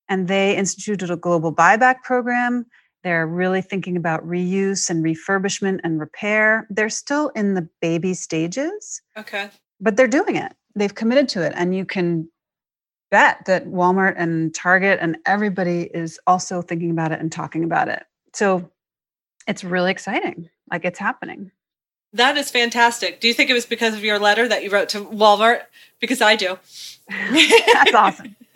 And 0.07 0.27
they 0.27 0.55
instituted 0.55 1.11
a 1.11 1.15
global 1.15 1.53
buyback 1.53 2.01
program. 2.03 2.65
They're 3.03 3.27
really 3.27 3.61
thinking 3.61 3.95
about 3.95 4.25
reuse 4.27 4.89
and 4.89 5.03
refurbishment 5.03 5.79
and 5.83 5.99
repair. 5.99 6.67
They're 6.69 6.89
still 6.89 7.29
in 7.29 7.53
the 7.53 7.67
baby 7.81 8.13
stages. 8.13 9.01
Okay. 9.17 9.49
but 9.79 9.95
they're 9.97 10.07
doing 10.07 10.35
it. 10.35 10.53
They've 10.75 10.93
committed 10.93 11.29
to 11.29 11.45
it. 11.45 11.53
And 11.55 11.75
you 11.75 11.85
can 11.85 12.29
bet 13.11 13.45
that 13.45 13.67
Walmart 13.67 14.15
and 14.17 14.53
Target 14.53 14.99
and 15.01 15.17
everybody 15.25 15.83
is 15.93 16.19
also 16.27 16.61
thinking 16.61 16.91
about 16.91 17.11
it 17.11 17.19
and 17.19 17.31
talking 17.31 17.63
about 17.63 17.87
it. 17.87 18.03
So 18.33 18.69
it's 19.47 19.63
really 19.63 19.91
exciting. 19.91 20.49
Like 20.71 20.85
it's 20.85 20.99
happening. 20.99 21.51
That 22.13 22.37
is 22.37 22.49
fantastic. 22.49 23.19
Do 23.19 23.27
you 23.27 23.33
think 23.33 23.49
it 23.49 23.53
was 23.53 23.65
because 23.65 23.93
of 23.93 24.03
your 24.03 24.17
letter 24.17 24.47
that 24.47 24.63
you 24.63 24.71
wrote 24.71 24.89
to 24.89 25.01
Walmart? 25.01 25.61
Because 25.99 26.21
I 26.21 26.35
do. 26.35 26.57
That's 27.09 27.93
awesome. 27.93 28.35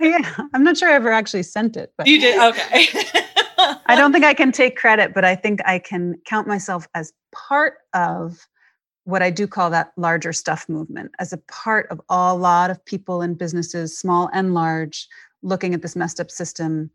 yeah, 0.00 0.36
I'm 0.52 0.64
not 0.64 0.76
sure 0.76 0.90
I 0.90 0.94
ever 0.94 1.10
actually 1.10 1.42
sent 1.42 1.76
it, 1.76 1.92
but 1.96 2.06
you 2.06 2.20
did. 2.20 2.38
Okay. 2.40 2.86
I 3.58 3.94
don't 3.96 4.12
think 4.12 4.24
I 4.24 4.34
can 4.34 4.52
take 4.52 4.76
credit, 4.76 5.14
but 5.14 5.24
I 5.24 5.34
think 5.34 5.60
I 5.64 5.78
can 5.78 6.20
count 6.24 6.46
myself 6.46 6.86
as 6.94 7.12
part 7.32 7.78
of 7.94 8.46
what 9.08 9.22
I 9.22 9.30
do 9.30 9.46
call 9.46 9.70
that 9.70 9.92
larger 9.96 10.34
stuff 10.34 10.68
movement, 10.68 11.12
as 11.18 11.32
a 11.32 11.38
part 11.38 11.86
of 11.90 11.98
a 12.10 12.34
lot 12.34 12.70
of 12.70 12.84
people 12.84 13.22
and 13.22 13.38
businesses, 13.38 13.96
small 13.96 14.28
and 14.34 14.52
large, 14.52 15.08
looking 15.42 15.72
at 15.72 15.80
this 15.80 15.96
messed 15.96 16.20
up 16.20 16.30
system 16.30 16.90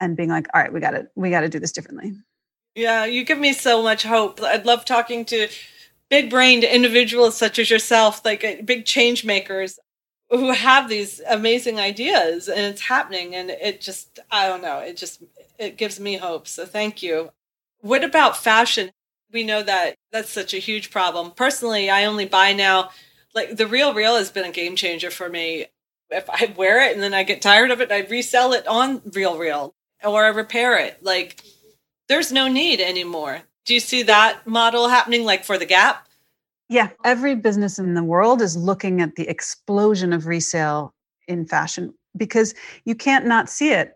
and 0.00 0.16
being 0.16 0.28
like, 0.28 0.46
all 0.54 0.62
right, 0.62 0.72
we 0.72 0.78
got 0.78 0.92
to 0.92 1.08
we 1.16 1.30
got 1.30 1.40
to 1.40 1.48
do 1.48 1.58
this 1.58 1.72
differently. 1.72 2.12
Yeah, 2.76 3.06
you 3.06 3.24
give 3.24 3.38
me 3.38 3.52
so 3.54 3.82
much 3.82 4.04
hope. 4.04 4.40
I'd 4.40 4.66
love 4.66 4.84
talking 4.84 5.24
to 5.24 5.48
big 6.10 6.30
brained 6.30 6.62
individuals 6.62 7.36
such 7.36 7.58
as 7.58 7.70
yourself, 7.70 8.24
like 8.24 8.44
uh, 8.44 8.62
big 8.64 8.84
change 8.84 9.24
makers 9.24 9.80
who 10.30 10.52
have 10.52 10.88
these 10.88 11.20
amazing 11.28 11.80
ideas 11.80 12.46
and 12.46 12.60
it's 12.60 12.82
happening 12.82 13.34
and 13.34 13.50
it 13.50 13.80
just 13.80 14.20
I 14.30 14.46
don't 14.46 14.62
know, 14.62 14.78
it 14.78 14.96
just 14.96 15.24
it 15.58 15.76
gives 15.76 15.98
me 15.98 16.18
hope. 16.18 16.46
So 16.46 16.66
thank 16.66 17.02
you. 17.02 17.30
What 17.80 18.04
about 18.04 18.36
fashion? 18.36 18.92
We 19.32 19.44
know 19.44 19.62
that 19.62 19.96
that's 20.12 20.30
such 20.30 20.54
a 20.54 20.58
huge 20.58 20.90
problem. 20.90 21.32
Personally, 21.32 21.90
I 21.90 22.04
only 22.04 22.26
buy 22.26 22.52
now 22.52 22.90
like 23.34 23.56
the 23.56 23.66
real 23.66 23.94
real 23.94 24.16
has 24.16 24.30
been 24.30 24.44
a 24.44 24.52
game 24.52 24.76
changer 24.76 25.10
for 25.10 25.28
me. 25.28 25.66
If 26.10 26.28
I 26.30 26.52
wear 26.56 26.88
it 26.88 26.94
and 26.94 27.02
then 27.02 27.14
I 27.14 27.22
get 27.22 27.42
tired 27.42 27.70
of 27.70 27.80
it, 27.80 27.92
I 27.92 28.00
resell 28.00 28.52
it 28.52 28.66
on 28.66 29.02
real 29.12 29.36
real 29.36 29.74
or 30.04 30.24
I 30.24 30.28
repair 30.28 30.78
it. 30.78 31.02
Like 31.02 31.42
there's 32.08 32.32
no 32.32 32.48
need 32.48 32.80
anymore. 32.80 33.42
Do 33.66 33.74
you 33.74 33.80
see 33.80 34.02
that 34.04 34.46
model 34.46 34.88
happening 34.88 35.24
like 35.24 35.44
for 35.44 35.58
the 35.58 35.66
Gap? 35.66 36.06
Yeah, 36.68 36.90
every 37.04 37.34
business 37.34 37.78
in 37.78 37.94
the 37.94 38.02
world 38.02 38.40
is 38.40 38.56
looking 38.56 39.00
at 39.00 39.14
the 39.16 39.28
explosion 39.28 40.12
of 40.12 40.26
resale 40.26 40.94
in 41.28 41.46
fashion 41.46 41.94
because 42.16 42.54
you 42.84 42.94
can't 42.94 43.26
not 43.26 43.48
see 43.48 43.72
it. 43.72 43.94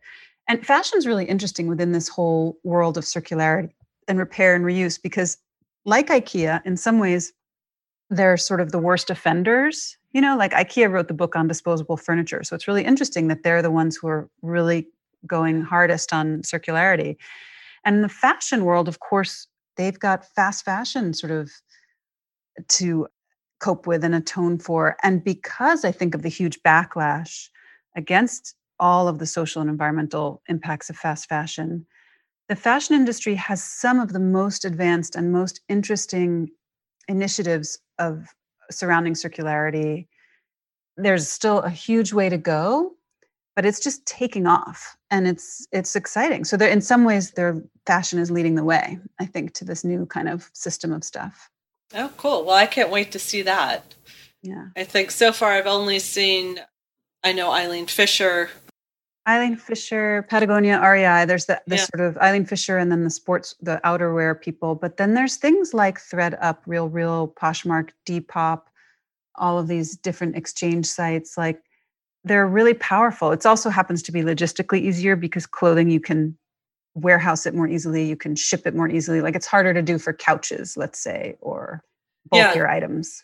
And 0.48 0.64
fashion 0.64 0.98
is 0.98 1.06
really 1.06 1.24
interesting 1.24 1.68
within 1.68 1.92
this 1.92 2.08
whole 2.08 2.58
world 2.64 2.98
of 2.98 3.04
circularity 3.04 3.70
and 4.10 4.18
repair 4.18 4.54
and 4.54 4.64
reuse 4.64 5.00
because, 5.00 5.38
like 5.86 6.08
IKEA, 6.08 6.60
in 6.66 6.76
some 6.76 6.98
ways, 6.98 7.32
they're 8.10 8.36
sort 8.36 8.60
of 8.60 8.72
the 8.72 8.78
worst 8.78 9.08
offenders. 9.08 9.96
You 10.12 10.20
know, 10.20 10.36
like 10.36 10.52
IKEA 10.52 10.90
wrote 10.90 11.08
the 11.08 11.14
book 11.14 11.36
on 11.36 11.46
disposable 11.46 11.96
furniture. 11.96 12.42
So 12.42 12.54
it's 12.56 12.68
really 12.68 12.84
interesting 12.84 13.28
that 13.28 13.44
they're 13.44 13.62
the 13.62 13.70
ones 13.70 13.96
who 13.96 14.08
are 14.08 14.28
really 14.42 14.88
going 15.26 15.62
hardest 15.62 16.12
on 16.12 16.42
circularity. 16.42 17.16
And 17.84 17.96
in 17.96 18.02
the 18.02 18.08
fashion 18.08 18.64
world, 18.64 18.88
of 18.88 19.00
course, 19.00 19.46
they've 19.76 19.98
got 19.98 20.26
fast 20.34 20.64
fashion 20.64 21.14
sort 21.14 21.30
of 21.30 21.50
to 22.68 23.06
cope 23.60 23.86
with 23.86 24.02
and 24.04 24.14
atone 24.14 24.58
for. 24.58 24.96
And 25.02 25.22
because 25.22 25.84
I 25.84 25.92
think 25.92 26.14
of 26.14 26.22
the 26.22 26.28
huge 26.28 26.60
backlash 26.62 27.48
against 27.96 28.54
all 28.80 29.08
of 29.08 29.18
the 29.18 29.26
social 29.26 29.60
and 29.60 29.70
environmental 29.70 30.42
impacts 30.48 30.90
of 30.90 30.96
fast 30.96 31.28
fashion, 31.28 31.86
the 32.50 32.56
fashion 32.56 32.96
industry 32.96 33.36
has 33.36 33.62
some 33.62 34.00
of 34.00 34.12
the 34.12 34.18
most 34.18 34.64
advanced 34.64 35.14
and 35.14 35.30
most 35.32 35.60
interesting 35.68 36.50
initiatives 37.06 37.78
of 38.00 38.26
surrounding 38.72 39.14
circularity. 39.14 40.08
There's 40.96 41.28
still 41.28 41.60
a 41.60 41.70
huge 41.70 42.12
way 42.12 42.28
to 42.28 42.36
go, 42.36 42.96
but 43.54 43.64
it's 43.64 43.78
just 43.78 44.04
taking 44.04 44.48
off 44.48 44.96
and 45.12 45.28
it's 45.28 45.64
it's 45.70 45.94
exciting. 45.94 46.44
So 46.44 46.56
in 46.56 46.80
some 46.80 47.04
ways 47.04 47.30
their 47.30 47.62
fashion 47.86 48.18
is 48.18 48.32
leading 48.32 48.56
the 48.56 48.64
way 48.64 48.98
i 49.20 49.26
think 49.26 49.54
to 49.54 49.64
this 49.64 49.84
new 49.84 50.04
kind 50.06 50.28
of 50.28 50.50
system 50.52 50.92
of 50.92 51.04
stuff. 51.04 51.48
Oh 51.94 52.10
cool. 52.16 52.44
Well 52.44 52.56
i 52.56 52.66
can't 52.66 52.90
wait 52.90 53.12
to 53.12 53.20
see 53.20 53.42
that. 53.42 53.94
Yeah. 54.42 54.66
I 54.76 54.82
think 54.82 55.12
so 55.12 55.30
far 55.32 55.52
i've 55.52 55.68
only 55.68 56.00
seen 56.00 56.58
i 57.22 57.30
know 57.30 57.52
eileen 57.52 57.86
fisher 57.86 58.50
eileen 59.28 59.56
fisher 59.56 60.26
patagonia 60.28 60.80
rei 60.80 61.24
there's 61.26 61.46
the, 61.46 61.60
the 61.66 61.76
yeah. 61.76 61.86
sort 61.94 62.00
of 62.00 62.16
eileen 62.18 62.44
fisher 62.44 62.78
and 62.78 62.90
then 62.90 63.04
the 63.04 63.10
sports 63.10 63.54
the 63.60 63.80
outerwear 63.84 64.40
people 64.40 64.74
but 64.74 64.96
then 64.96 65.14
there's 65.14 65.36
things 65.36 65.74
like 65.74 65.98
ThredUp, 65.98 66.58
real 66.66 66.88
real 66.88 67.28
poshmark 67.28 67.90
depop 68.06 68.62
all 69.36 69.58
of 69.58 69.68
these 69.68 69.96
different 69.96 70.36
exchange 70.36 70.86
sites 70.86 71.36
like 71.36 71.62
they're 72.24 72.46
really 72.46 72.74
powerful. 72.74 73.32
It 73.32 73.46
also 73.46 73.70
happens 73.70 74.02
to 74.02 74.12
be 74.12 74.22
logistically 74.22 74.80
easier 74.80 75.16
because 75.16 75.46
clothing 75.46 75.90
you 75.90 76.00
can 76.00 76.36
warehouse 76.94 77.46
it 77.46 77.54
more 77.54 77.68
easily, 77.68 78.06
you 78.06 78.16
can 78.16 78.36
ship 78.36 78.66
it 78.66 78.74
more 78.74 78.88
easily. 78.88 79.20
Like 79.20 79.34
it's 79.34 79.46
harder 79.46 79.72
to 79.72 79.82
do 79.82 79.98
for 79.98 80.12
couches, 80.12 80.76
let's 80.76 81.00
say, 81.02 81.36
or 81.40 81.82
bulkier 82.30 82.64
yeah. 82.64 82.72
items. 82.72 83.22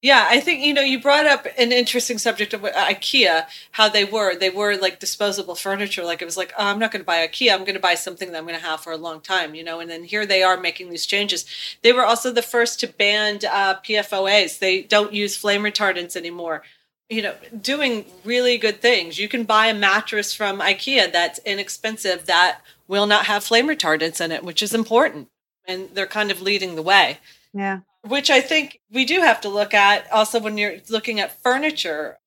Yeah, 0.00 0.28
I 0.30 0.38
think 0.38 0.64
you 0.64 0.74
know 0.74 0.82
you 0.82 1.00
brought 1.00 1.26
up 1.26 1.46
an 1.58 1.72
interesting 1.72 2.18
subject 2.18 2.54
of 2.54 2.60
IKEA, 2.60 3.46
how 3.72 3.88
they 3.88 4.04
were. 4.04 4.36
They 4.36 4.50
were 4.50 4.76
like 4.76 5.00
disposable 5.00 5.56
furniture. 5.56 6.04
Like 6.04 6.22
it 6.22 6.24
was 6.24 6.36
like, 6.36 6.52
oh, 6.56 6.66
I'm 6.66 6.78
not 6.78 6.92
going 6.92 7.00
to 7.00 7.06
buy 7.06 7.26
IKEA. 7.26 7.52
I'm 7.52 7.64
going 7.64 7.74
to 7.74 7.80
buy 7.80 7.96
something 7.96 8.30
that 8.30 8.38
I'm 8.38 8.46
going 8.46 8.58
to 8.58 8.64
have 8.64 8.80
for 8.80 8.92
a 8.92 8.96
long 8.96 9.20
time. 9.20 9.56
You 9.56 9.64
know, 9.64 9.80
and 9.80 9.90
then 9.90 10.04
here 10.04 10.24
they 10.24 10.44
are 10.44 10.56
making 10.56 10.90
these 10.90 11.04
changes. 11.04 11.44
They 11.82 11.92
were 11.92 12.04
also 12.04 12.32
the 12.32 12.42
first 12.42 12.78
to 12.80 12.86
ban 12.86 13.40
uh, 13.50 13.80
PFOAs. 13.80 14.60
They 14.60 14.82
don't 14.82 15.12
use 15.12 15.36
flame 15.36 15.62
retardants 15.62 16.14
anymore 16.14 16.62
you 17.08 17.22
know, 17.22 17.34
doing 17.60 18.04
really 18.24 18.58
good 18.58 18.80
things. 18.82 19.18
You 19.18 19.28
can 19.28 19.44
buy 19.44 19.66
a 19.66 19.74
mattress 19.74 20.34
from 20.34 20.60
IKEA 20.60 21.10
that's 21.10 21.38
inexpensive 21.40 22.26
that 22.26 22.60
will 22.86 23.06
not 23.06 23.26
have 23.26 23.44
flame 23.44 23.66
retardants 23.66 24.20
in 24.20 24.30
it, 24.30 24.44
which 24.44 24.62
is 24.62 24.74
important. 24.74 25.28
And 25.66 25.88
they're 25.94 26.06
kind 26.06 26.30
of 26.30 26.42
leading 26.42 26.74
the 26.74 26.82
way. 26.82 27.18
Yeah. 27.54 27.80
Which 28.06 28.30
I 28.30 28.40
think 28.40 28.80
we 28.90 29.04
do 29.04 29.20
have 29.20 29.40
to 29.42 29.48
look 29.48 29.74
at 29.74 30.10
also 30.12 30.40
when 30.40 30.56
you're 30.56 30.76
looking 30.88 31.20
at 31.20 31.42
furniture. 31.42 32.18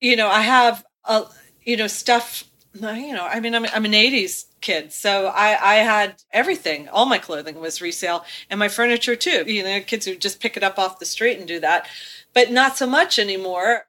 You 0.00 0.16
know, 0.16 0.28
I 0.28 0.42
have 0.42 0.84
a 1.04 1.26
you 1.62 1.76
know 1.76 1.86
stuff 1.86 2.44
you 2.74 3.12
know, 3.14 3.24
I 3.24 3.38
mean 3.38 3.54
I'm 3.54 3.66
I'm 3.66 3.84
an 3.84 3.92
80s 3.92 4.46
kid. 4.60 4.92
So 4.92 5.26
I 5.28 5.56
I 5.60 5.74
had 5.76 6.16
everything. 6.32 6.88
All 6.88 7.06
my 7.06 7.18
clothing 7.18 7.60
was 7.60 7.80
resale 7.80 8.24
and 8.50 8.58
my 8.58 8.68
furniture 8.68 9.16
too. 9.16 9.44
You 9.46 9.62
know, 9.62 9.80
kids 9.80 10.06
who 10.06 10.16
just 10.16 10.40
pick 10.40 10.56
it 10.56 10.64
up 10.64 10.78
off 10.78 10.98
the 10.98 11.06
street 11.06 11.38
and 11.38 11.46
do 11.46 11.60
that. 11.60 11.86
But 12.34 12.50
not 12.50 12.76
so 12.76 12.86
much 12.86 13.18
anymore 13.18 13.86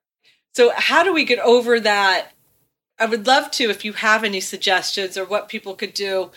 so, 0.55 0.71
how 0.73 1.03
do 1.03 1.13
we 1.13 1.25
get 1.25 1.39
over 1.39 1.81
that? 1.81 2.31
I 2.97 3.07
would 3.07 3.27
love 3.27 3.51
to 3.51 3.69
if 3.69 3.83
you 3.83 3.91
have 3.91 4.23
any 4.23 4.39
suggestions 4.39 5.17
or 5.17 5.25
what 5.25 5.49
people 5.49 5.75
could 5.75 5.93
do, 5.93 6.31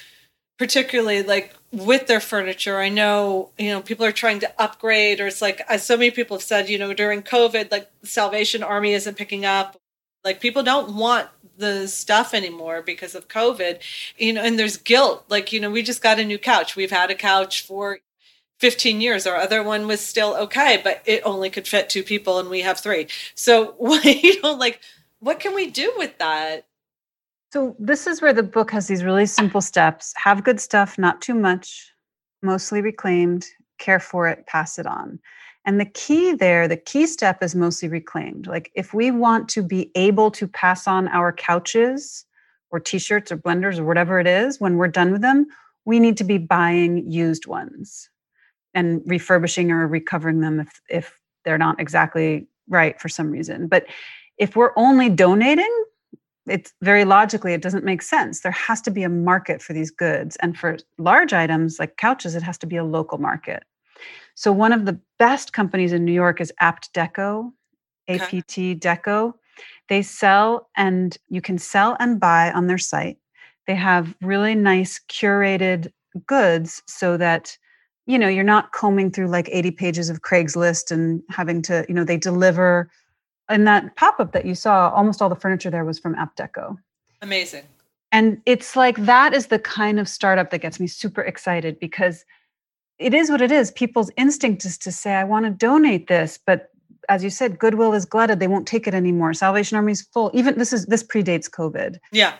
particularly 0.58 1.22
like 1.22 1.54
with 1.72 2.06
their 2.06 2.20
furniture. 2.20 2.78
I 2.78 2.88
know, 2.88 3.50
you 3.58 3.70
know, 3.70 3.80
people 3.80 4.04
are 4.04 4.12
trying 4.12 4.40
to 4.40 4.52
upgrade, 4.60 5.20
or 5.20 5.26
it's 5.26 5.42
like, 5.42 5.62
as 5.68 5.84
so 5.86 5.96
many 5.96 6.10
people 6.10 6.36
have 6.36 6.44
said, 6.44 6.68
you 6.68 6.78
know, 6.78 6.92
during 6.92 7.22
COVID, 7.22 7.70
like 7.70 7.90
Salvation 8.02 8.62
Army 8.62 8.92
isn't 8.92 9.16
picking 9.16 9.44
up. 9.44 9.80
Like, 10.24 10.40
people 10.40 10.62
don't 10.62 10.96
want 10.96 11.28
the 11.56 11.86
stuff 11.86 12.34
anymore 12.34 12.82
because 12.82 13.14
of 13.14 13.28
COVID, 13.28 13.80
you 14.16 14.32
know, 14.32 14.42
and 14.42 14.58
there's 14.58 14.76
guilt. 14.76 15.24
Like, 15.28 15.52
you 15.52 15.60
know, 15.60 15.70
we 15.70 15.82
just 15.82 16.02
got 16.02 16.18
a 16.18 16.24
new 16.24 16.38
couch. 16.38 16.76
We've 16.76 16.90
had 16.90 17.10
a 17.10 17.14
couch 17.14 17.62
for 17.62 17.98
15 18.60 19.00
years. 19.00 19.26
Our 19.26 19.36
other 19.36 19.62
one 19.62 19.86
was 19.86 20.00
still 20.00 20.34
okay, 20.36 20.80
but 20.82 21.02
it 21.06 21.22
only 21.24 21.50
could 21.50 21.68
fit 21.68 21.88
two 21.88 22.02
people 22.02 22.38
and 22.38 22.50
we 22.50 22.62
have 22.62 22.80
three. 22.80 23.08
So, 23.34 23.76
you 24.04 24.40
know, 24.42 24.54
like, 24.54 24.80
what 25.20 25.40
can 25.40 25.54
we 25.54 25.70
do 25.70 25.92
with 25.96 26.18
that? 26.18 26.67
So, 27.50 27.74
this 27.78 28.06
is 28.06 28.20
where 28.20 28.34
the 28.34 28.42
book 28.42 28.70
has 28.72 28.88
these 28.88 29.02
really 29.02 29.24
simple 29.24 29.62
steps 29.62 30.12
have 30.16 30.44
good 30.44 30.60
stuff, 30.60 30.98
not 30.98 31.22
too 31.22 31.34
much, 31.34 31.90
mostly 32.42 32.82
reclaimed, 32.82 33.46
care 33.78 34.00
for 34.00 34.28
it, 34.28 34.46
pass 34.46 34.78
it 34.78 34.86
on. 34.86 35.18
And 35.64 35.80
the 35.80 35.86
key 35.86 36.34
there, 36.34 36.68
the 36.68 36.76
key 36.76 37.06
step 37.06 37.42
is 37.42 37.54
mostly 37.54 37.88
reclaimed. 37.88 38.46
Like, 38.46 38.70
if 38.74 38.92
we 38.92 39.10
want 39.10 39.48
to 39.50 39.62
be 39.62 39.90
able 39.94 40.30
to 40.32 40.46
pass 40.46 40.86
on 40.86 41.08
our 41.08 41.32
couches 41.32 42.26
or 42.70 42.80
t 42.80 42.98
shirts 42.98 43.32
or 43.32 43.38
blenders 43.38 43.78
or 43.78 43.84
whatever 43.84 44.20
it 44.20 44.26
is 44.26 44.60
when 44.60 44.76
we're 44.76 44.88
done 44.88 45.10
with 45.10 45.22
them, 45.22 45.46
we 45.86 45.98
need 46.00 46.18
to 46.18 46.24
be 46.24 46.36
buying 46.36 47.10
used 47.10 47.46
ones 47.46 48.10
and 48.74 49.00
refurbishing 49.06 49.70
or 49.70 49.88
recovering 49.88 50.40
them 50.40 50.60
if 50.60 50.82
if 50.90 51.18
they're 51.46 51.56
not 51.56 51.80
exactly 51.80 52.46
right 52.68 53.00
for 53.00 53.08
some 53.08 53.30
reason. 53.30 53.68
But 53.68 53.86
if 54.36 54.54
we're 54.54 54.72
only 54.76 55.08
donating, 55.08 55.84
it's 56.50 56.72
very 56.82 57.04
logically 57.04 57.52
it 57.52 57.62
doesn't 57.62 57.84
make 57.84 58.02
sense. 58.02 58.40
There 58.40 58.52
has 58.52 58.80
to 58.82 58.90
be 58.90 59.02
a 59.02 59.08
market 59.08 59.62
for 59.62 59.72
these 59.72 59.90
goods, 59.90 60.36
and 60.36 60.56
for 60.56 60.78
large 60.98 61.32
items 61.32 61.78
like 61.78 61.96
couches, 61.96 62.34
it 62.34 62.42
has 62.42 62.58
to 62.58 62.66
be 62.66 62.76
a 62.76 62.84
local 62.84 63.18
market. 63.18 63.64
So 64.34 64.52
one 64.52 64.72
of 64.72 64.84
the 64.84 64.98
best 65.18 65.52
companies 65.52 65.92
in 65.92 66.04
New 66.04 66.12
York 66.12 66.40
is 66.40 66.52
Apt 66.60 66.92
Deco, 66.94 67.52
APT 68.08 68.80
Deco. 68.80 69.34
They 69.88 70.02
sell 70.02 70.68
and 70.76 71.16
you 71.28 71.40
can 71.40 71.58
sell 71.58 71.96
and 71.98 72.20
buy 72.20 72.52
on 72.52 72.66
their 72.68 72.78
site. 72.78 73.18
They 73.66 73.74
have 73.74 74.14
really 74.22 74.54
nice 74.54 75.00
curated 75.08 75.90
goods 76.26 76.82
so 76.86 77.16
that 77.16 77.58
you 78.08 78.18
know, 78.18 78.26
you're 78.26 78.42
not 78.42 78.72
combing 78.72 79.10
through 79.10 79.28
like 79.28 79.50
80 79.52 79.70
pages 79.72 80.08
of 80.08 80.22
Craigslist 80.22 80.90
and 80.90 81.22
having 81.28 81.60
to, 81.62 81.84
you 81.88 81.94
know, 81.94 82.04
they 82.04 82.16
deliver. 82.16 82.90
And 83.48 83.66
that 83.66 83.96
pop 83.96 84.20
up 84.20 84.32
that 84.32 84.44
you 84.44 84.54
saw, 84.54 84.90
almost 84.90 85.22
all 85.22 85.28
the 85.28 85.36
furniture 85.36 85.70
there 85.70 85.84
was 85.84 85.98
from 85.98 86.14
Apt 86.14 86.38
Deco. 86.38 86.76
Amazing. 87.22 87.64
And 88.12 88.40
it's 88.46 88.76
like 88.76 88.96
that 89.04 89.34
is 89.34 89.46
the 89.46 89.58
kind 89.58 90.00
of 90.00 90.08
startup 90.08 90.50
that 90.50 90.58
gets 90.58 90.80
me 90.80 90.86
super 90.86 91.22
excited 91.22 91.78
because 91.78 92.24
it 92.98 93.14
is 93.14 93.30
what 93.30 93.40
it 93.40 93.52
is. 93.52 93.70
People's 93.70 94.10
instinct 94.16 94.64
is 94.64 94.78
to 94.78 94.92
say, 94.92 95.14
I 95.14 95.24
want 95.24 95.44
to 95.44 95.50
donate 95.50 96.08
this, 96.08 96.38
but 96.44 96.70
as 97.08 97.24
you 97.24 97.30
said, 97.30 97.58
Goodwill 97.58 97.94
is 97.94 98.04
glutted. 98.04 98.40
They 98.40 98.48
won't 98.48 98.66
take 98.66 98.86
it 98.86 98.94
anymore. 98.94 99.32
Salvation 99.34 99.76
Army 99.76 99.92
is 99.92 100.02
full. 100.02 100.30
Even 100.34 100.58
this 100.58 100.72
is 100.72 100.86
this 100.86 101.02
predates 101.02 101.48
COVID. 101.48 101.98
Yeah. 102.12 102.34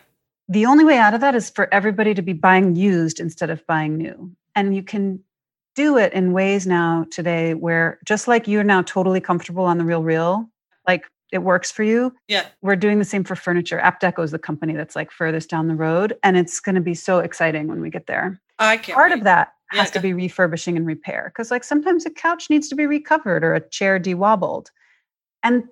The 0.48 0.66
only 0.66 0.84
way 0.84 0.98
out 0.98 1.14
of 1.14 1.20
that 1.20 1.34
is 1.34 1.50
for 1.50 1.72
everybody 1.72 2.14
to 2.14 2.22
be 2.22 2.32
buying 2.32 2.76
used 2.76 3.20
instead 3.20 3.50
of 3.50 3.66
buying 3.66 3.96
new. 3.96 4.30
And 4.54 4.74
you 4.74 4.82
can 4.82 5.20
do 5.74 5.96
it 5.96 6.12
in 6.12 6.32
ways 6.32 6.66
now 6.66 7.06
today 7.10 7.54
where 7.54 7.98
just 8.04 8.28
like 8.28 8.48
you're 8.48 8.64
now 8.64 8.82
totally 8.82 9.20
comfortable 9.20 9.64
on 9.64 9.78
the 9.78 9.84
real 9.84 10.02
real, 10.02 10.50
like 10.88 11.04
it 11.30 11.38
works 11.44 11.70
for 11.70 11.82
you. 11.82 12.12
Yeah. 12.26 12.46
We're 12.62 12.74
doing 12.76 12.98
the 12.98 13.04
same 13.04 13.22
for 13.22 13.36
furniture. 13.36 13.78
Apt 13.78 14.02
Deco 14.02 14.24
is 14.24 14.30
the 14.30 14.38
company 14.38 14.72
that's 14.74 14.96
like 14.96 15.10
furthest 15.10 15.50
down 15.50 15.68
the 15.68 15.74
road. 15.74 16.16
And 16.22 16.36
it's 16.38 16.58
going 16.58 16.74
to 16.74 16.80
be 16.80 16.94
so 16.94 17.18
exciting 17.18 17.68
when 17.68 17.80
we 17.82 17.90
get 17.90 18.06
there. 18.06 18.40
I 18.58 18.78
can't. 18.78 18.96
Part 18.96 19.10
wait. 19.10 19.18
of 19.18 19.24
that 19.24 19.52
Yeah, 19.74 19.80
has 19.82 19.90
to 19.92 20.00
be 20.00 20.14
refurbishing 20.14 20.76
and 20.78 20.86
repair 20.86 21.30
because 21.32 21.50
like 21.50 21.64
sometimes 21.64 22.06
a 22.06 22.10
couch 22.10 22.48
needs 22.48 22.66
to 22.68 22.74
be 22.74 22.86
recovered 22.86 23.44
or 23.44 23.54
a 23.54 23.60
chair 23.68 23.98
dewobbled 23.98 24.70
and 25.44 25.62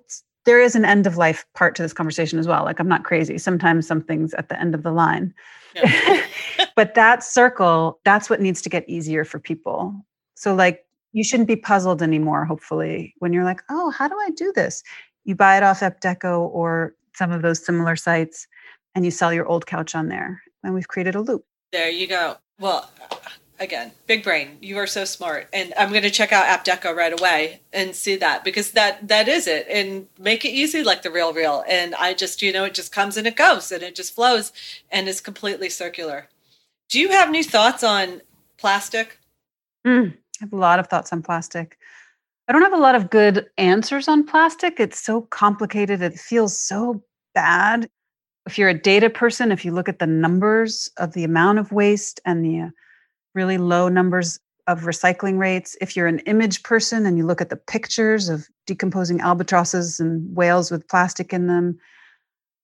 there 0.45 0.61
is 0.61 0.75
an 0.75 0.85
end 0.85 1.05
of 1.05 1.17
life 1.17 1.45
part 1.55 1.75
to 1.75 1.81
this 1.81 1.91
conversation 1.91 2.39
as 2.39 2.47
well 2.47 2.63
like 2.63 2.79
i'm 2.79 2.87
not 2.87 3.03
crazy 3.03 3.37
sometimes 3.37 3.85
something's 3.85 4.33
at 4.35 4.47
the 4.47 4.57
end 4.61 4.73
of 4.73 4.83
the 4.83 4.91
line 4.91 5.33
Yeah. 5.75 6.23
but 6.77 6.93
that 6.93 7.23
circle 7.23 7.99
that's 8.05 8.29
what 8.29 8.39
needs 8.39 8.61
to 8.61 8.69
get 8.69 8.87
easier 8.87 9.25
for 9.25 9.39
people 9.39 9.93
so 10.35 10.55
like 10.55 10.85
you 11.17 11.23
shouldn't 11.23 11.47
be 11.47 11.55
puzzled 11.55 12.01
anymore 12.01 12.45
hopefully 12.45 13.13
when 13.19 13.33
you're 13.33 13.43
like 13.43 13.61
oh 13.69 13.89
how 13.89 14.07
do 14.07 14.15
i 14.21 14.29
do 14.31 14.51
this 14.55 14.83
you 15.25 15.35
buy 15.35 15.57
it 15.57 15.63
off 15.63 15.83
Apt 15.83 16.01
Deco 16.01 16.47
or 16.53 16.93
some 17.13 17.31
of 17.31 17.41
those 17.41 17.65
similar 17.65 17.95
sites 17.95 18.47
and 18.95 19.03
you 19.03 19.11
sell 19.11 19.33
your 19.33 19.45
old 19.45 19.65
couch 19.65 19.95
on 19.95 20.07
there 20.07 20.41
and 20.63 20.73
we've 20.73 20.87
created 20.87 21.15
a 21.15 21.21
loop 21.21 21.43
There 21.71 21.89
you 21.89 22.07
go. 22.07 22.37
Well, 22.59 22.89
again, 23.59 23.91
big 24.07 24.23
brain. 24.23 24.57
You 24.61 24.77
are 24.77 24.87
so 24.87 25.05
smart, 25.05 25.47
and 25.53 25.73
I'm 25.77 25.89
going 25.89 26.03
to 26.03 26.09
check 26.09 26.31
out 26.31 26.45
Apt 26.45 26.67
Deco 26.67 26.95
right 26.95 27.17
away 27.17 27.61
and 27.73 27.95
see 27.95 28.15
that 28.15 28.43
because 28.43 28.71
that 28.71 29.07
that 29.07 29.27
is 29.27 29.47
it, 29.47 29.67
and 29.69 30.07
make 30.19 30.45
it 30.45 30.49
easy 30.49 30.83
like 30.83 31.01
the 31.01 31.11
real 31.11 31.33
real. 31.33 31.63
And 31.69 31.93
I 31.95 32.13
just, 32.13 32.41
you 32.41 32.51
know, 32.51 32.63
it 32.65 32.73
just 32.73 32.91
comes 32.91 33.17
and 33.17 33.27
it 33.27 33.35
goes, 33.35 33.71
and 33.71 33.83
it 33.83 33.95
just 33.95 34.15
flows, 34.15 34.51
and 34.89 35.07
it's 35.07 35.21
completely 35.21 35.69
circular. 35.69 36.29
Do 36.89 36.99
you 36.99 37.09
have 37.09 37.27
any 37.27 37.43
thoughts 37.43 37.83
on 37.83 38.21
plastic? 38.57 39.19
Mm, 39.85 40.15
I 40.39 40.45
have 40.45 40.53
a 40.53 40.57
lot 40.57 40.79
of 40.79 40.87
thoughts 40.87 41.11
on 41.11 41.23
plastic. 41.23 41.77
I 42.47 42.53
don't 42.53 42.61
have 42.61 42.73
a 42.73 42.77
lot 42.77 42.95
of 42.95 43.09
good 43.09 43.47
answers 43.57 44.07
on 44.07 44.25
plastic. 44.25 44.79
It's 44.79 44.99
so 44.99 45.21
complicated. 45.21 46.01
It 46.01 46.19
feels 46.19 46.57
so 46.57 47.03
bad. 47.33 47.89
If 48.45 48.57
you're 48.57 48.69
a 48.69 48.79
data 48.79 49.09
person, 49.09 49.51
if 49.51 49.65
you 49.65 49.71
look 49.71 49.89
at 49.89 49.99
the 49.99 50.07
numbers 50.07 50.89
of 50.97 51.13
the 51.13 51.23
amount 51.23 51.59
of 51.59 51.71
waste 51.71 52.21
and 52.25 52.45
the 52.45 52.71
really 53.35 53.57
low 53.57 53.89
numbers 53.89 54.39
of 54.67 54.81
recycling 54.81 55.37
rates, 55.37 55.75
if 55.81 55.95
you're 55.95 56.07
an 56.07 56.19
image 56.19 56.63
person 56.63 57.05
and 57.05 57.17
you 57.17 57.25
look 57.25 57.41
at 57.41 57.49
the 57.49 57.57
pictures 57.57 58.29
of 58.29 58.47
decomposing 58.65 59.19
albatrosses 59.19 59.99
and 59.99 60.35
whales 60.35 60.71
with 60.71 60.87
plastic 60.87 61.33
in 61.33 61.47
them, 61.47 61.77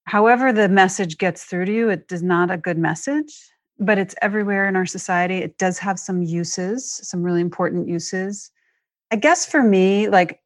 however 0.05 0.53
the 0.53 0.69
message 0.69 1.17
gets 1.17 1.43
through 1.43 1.65
to 1.65 1.73
you, 1.73 1.89
it 1.89 2.11
is 2.11 2.23
not 2.23 2.51
a 2.51 2.57
good 2.57 2.77
message 2.77 3.52
but 3.85 3.97
it's 3.97 4.15
everywhere 4.21 4.67
in 4.67 4.75
our 4.75 4.85
society. 4.85 5.37
It 5.37 5.57
does 5.57 5.77
have 5.79 5.99
some 5.99 6.23
uses, 6.23 6.99
some 7.03 7.23
really 7.23 7.41
important 7.41 7.87
uses. 7.87 8.51
I 9.11 9.15
guess 9.15 9.45
for 9.45 9.61
me, 9.63 10.09
like 10.09 10.39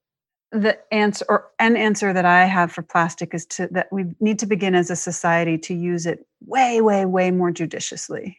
the 0.52 0.78
answer 0.94 1.26
or 1.28 1.48
an 1.60 1.76
answer 1.76 2.14
that 2.14 2.26
I 2.26 2.46
have 2.46 2.72
for 2.72 2.82
plastic 2.82 3.34
is 3.34 3.46
to 3.48 3.68
that 3.72 3.88
we 3.92 4.06
need 4.20 4.40
to 4.40 4.46
begin 4.46 4.76
as 4.76 4.90
a 4.90 4.96
society 4.96 5.58
to 5.60 5.74
use 5.74 6.06
it 6.06 6.26
way, 6.46 6.82
way, 6.82 7.06
way 7.06 7.32
more 7.32 7.52
judiciously. 7.52 8.38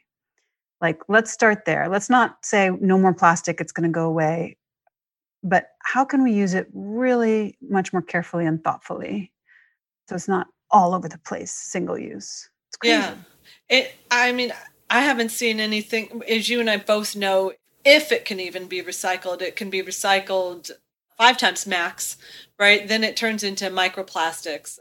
Like, 0.80 1.00
let's 1.08 1.32
start 1.32 1.64
there. 1.64 1.88
Let's 1.88 2.08
not 2.08 2.44
say 2.44 2.70
no 2.80 2.98
more 2.98 3.12
plastic, 3.12 3.60
it's 3.60 3.72
going 3.72 3.88
to 3.88 3.92
go 3.92 4.06
away. 4.06 4.56
But 5.42 5.70
how 5.82 6.04
can 6.04 6.22
we 6.22 6.32
use 6.32 6.54
it 6.54 6.68
really 6.72 7.58
much 7.60 7.92
more 7.92 8.02
carefully 8.02 8.46
and 8.46 8.62
thoughtfully 8.62 9.32
so 10.08 10.14
it's 10.14 10.28
not 10.28 10.48
all 10.70 10.94
over 10.94 11.08
the 11.08 11.18
place, 11.18 11.52
single 11.52 11.98
use? 11.98 12.48
It's 12.68 12.76
crazy. 12.76 12.94
Yeah. 12.94 13.14
It. 13.68 13.94
I 14.10 14.32
mean, 14.32 14.52
I 14.90 15.00
haven't 15.02 15.30
seen 15.30 15.60
anything. 15.60 16.22
As 16.28 16.48
you 16.48 16.60
and 16.60 16.70
I 16.70 16.76
both 16.78 17.14
know, 17.16 17.52
if 17.84 18.10
it 18.12 18.24
can 18.24 18.40
even 18.40 18.66
be 18.66 18.82
recycled, 18.82 19.42
it 19.42 19.56
can 19.56 19.70
be 19.70 19.82
recycled 19.82 20.70
five 21.16 21.36
times 21.36 21.66
max, 21.66 22.16
right? 22.58 22.86
Then 22.86 23.04
it 23.04 23.16
turns 23.16 23.42
into 23.42 23.66
microplastics. 23.70 24.78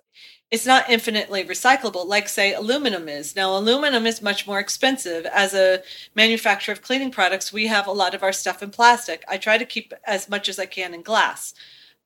It's 0.49 0.65
not 0.65 0.89
infinitely 0.89 1.43
recyclable, 1.43 2.05
like 2.07 2.29
say 2.29 2.53
aluminum 2.53 3.09
is. 3.09 3.35
Now, 3.35 3.57
aluminum 3.57 4.05
is 4.05 4.21
much 4.21 4.47
more 4.47 4.59
expensive. 4.59 5.25
As 5.25 5.53
a 5.53 5.81
manufacturer 6.15 6.71
of 6.71 6.81
cleaning 6.81 7.11
products, 7.11 7.51
we 7.51 7.67
have 7.67 7.85
a 7.85 7.91
lot 7.91 8.13
of 8.15 8.23
our 8.23 8.31
stuff 8.31 8.63
in 8.63 8.69
plastic. 8.69 9.25
I 9.27 9.37
try 9.37 9.57
to 9.57 9.65
keep 9.65 9.93
as 10.05 10.29
much 10.29 10.47
as 10.47 10.57
I 10.57 10.65
can 10.65 10.93
in 10.93 11.01
glass. 11.01 11.53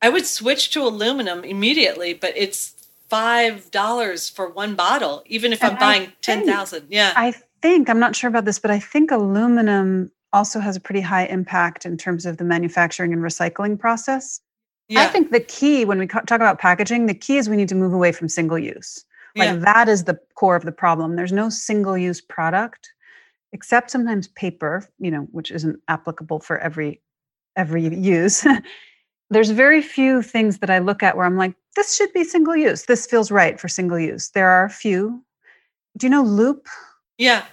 I 0.02 0.10
would 0.10 0.26
switch 0.26 0.72
to 0.72 0.82
aluminum 0.82 1.44
immediately, 1.44 2.16
but 2.16 2.34
it's 2.36 2.74
five 3.10 3.70
dollars 3.70 4.28
for 4.28 4.50
one 4.50 4.74
bottle, 4.74 5.22
even 5.28 5.54
if 5.54 5.62
And 5.64 5.74
I'm 5.74 5.78
I 5.78 5.80
buying 5.80 6.02
think- 6.06 6.22
ten 6.22 6.46
thousand. 6.48 6.88
Yeah. 6.90 7.14
I 7.16 7.36
think, 7.62 7.90
I'm 7.90 8.00
not 8.00 8.16
sure 8.16 8.30
about 8.30 8.46
this, 8.46 8.60
but 8.60 8.72
I 8.72 8.80
think 8.80 9.12
aluminum 9.12 10.12
also 10.34 10.60
has 10.60 10.76
a 10.76 10.80
pretty 10.80 11.02
high 11.02 11.26
impact 11.26 11.86
in 11.86 11.98
terms 11.98 12.26
of 12.26 12.38
the 12.38 12.44
manufacturing 12.44 13.14
and 13.14 13.22
recycling 13.22 13.78
process. 13.78 14.40
yeah. 14.88 15.04
I 15.04 15.08
think 15.08 15.32
the 15.32 15.40
key 15.40 15.86
when 15.86 16.00
we 16.00 16.08
talk 16.08 16.32
about 16.32 16.60
packaging, 16.60 17.06
the 17.06 17.14
key 17.14 17.38
is 17.38 17.50
we 17.50 17.58
need 17.58 17.70
to 17.70 17.76
move 17.76 17.94
away 17.94 18.12
from 18.12 18.30
single 18.30 18.60
use. 18.60 19.06
Like 19.36 19.48
yeah. 19.48 19.56
that 19.58 19.90
is 19.90 20.04
the 20.04 20.20
core 20.36 20.56
of 20.56 20.64
the 20.64 20.72
problem. 20.72 21.16
There's 21.16 21.32
no 21.32 21.50
single 21.50 21.98
use 21.98 22.22
product 22.22 22.92
except 23.54 23.92
sometimes 23.92 24.28
paper, 24.30 24.88
you 25.00 25.12
know, 25.12 25.28
which 25.32 25.52
isn't 25.52 25.80
applicable 25.88 26.40
for 26.40 26.58
every 26.60 27.02
every 27.56 27.96
use. 27.96 28.46
There's 29.30 29.50
very 29.50 29.82
few 29.82 30.22
things 30.22 30.58
that 30.58 30.70
I 30.70 30.80
look 30.80 31.04
at 31.04 31.16
where 31.16 31.26
I'm 31.26 31.38
like 31.38 31.56
this 31.76 31.96
should 31.96 32.12
be 32.12 32.26
single 32.26 32.56
use. 32.56 32.86
This 32.86 33.06
feels 33.06 33.32
right 33.32 33.60
for 33.60 33.70
single 33.70 34.00
use. 34.00 34.30
There 34.32 34.50
are 34.50 34.66
a 34.66 34.70
few. 34.70 35.24
Do 35.98 36.06
you 36.06 36.12
know 36.12 36.24
Loop? 36.24 36.68
Yeah. 37.18 37.46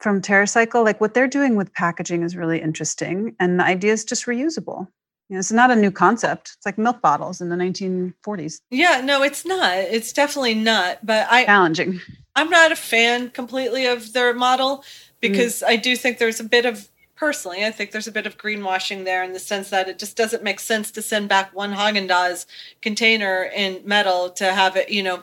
from 0.00 0.20
TerraCycle, 0.20 0.84
like 0.84 1.00
what 1.00 1.14
they're 1.14 1.28
doing 1.28 1.56
with 1.56 1.72
packaging 1.74 2.22
is 2.22 2.36
really 2.36 2.60
interesting. 2.60 3.36
And 3.40 3.58
the 3.58 3.64
idea 3.64 3.92
is 3.92 4.04
just 4.04 4.26
reusable. 4.26 4.88
You 5.28 5.36
know, 5.36 5.38
it's 5.38 5.52
not 5.52 5.70
a 5.70 5.76
new 5.76 5.90
concept. 5.90 6.52
It's 6.56 6.66
like 6.66 6.76
milk 6.76 7.00
bottles 7.00 7.40
in 7.40 7.48
the 7.48 7.56
1940s. 7.56 8.60
Yeah, 8.70 9.00
no, 9.02 9.22
it's 9.22 9.46
not. 9.46 9.76
It's 9.78 10.12
definitely 10.12 10.54
not. 10.54 11.04
But 11.04 11.26
I, 11.30 11.44
Challenging. 11.46 12.00
I'm 12.36 12.50
not 12.50 12.72
a 12.72 12.76
fan 12.76 13.30
completely 13.30 13.86
of 13.86 14.12
their 14.12 14.34
model 14.34 14.78
mm. 14.78 14.84
because 15.20 15.62
I 15.62 15.76
do 15.76 15.96
think 15.96 16.18
there's 16.18 16.40
a 16.40 16.44
bit 16.44 16.66
of 16.66 16.88
personally, 17.22 17.64
I 17.64 17.70
think 17.70 17.92
there's 17.92 18.08
a 18.08 18.12
bit 18.12 18.26
of 18.26 18.36
greenwashing 18.36 19.04
there 19.04 19.22
in 19.22 19.32
the 19.32 19.38
sense 19.38 19.70
that 19.70 19.88
it 19.88 19.96
just 19.96 20.16
doesn't 20.16 20.42
make 20.42 20.58
sense 20.58 20.90
to 20.90 21.00
send 21.00 21.28
back 21.28 21.54
one 21.54 21.72
Haagen 21.72 22.08
Dazs 22.08 22.46
container 22.80 23.44
in 23.54 23.80
metal 23.84 24.28
to 24.30 24.52
have 24.52 24.74
it, 24.76 24.88
you 24.88 25.04
know, 25.04 25.22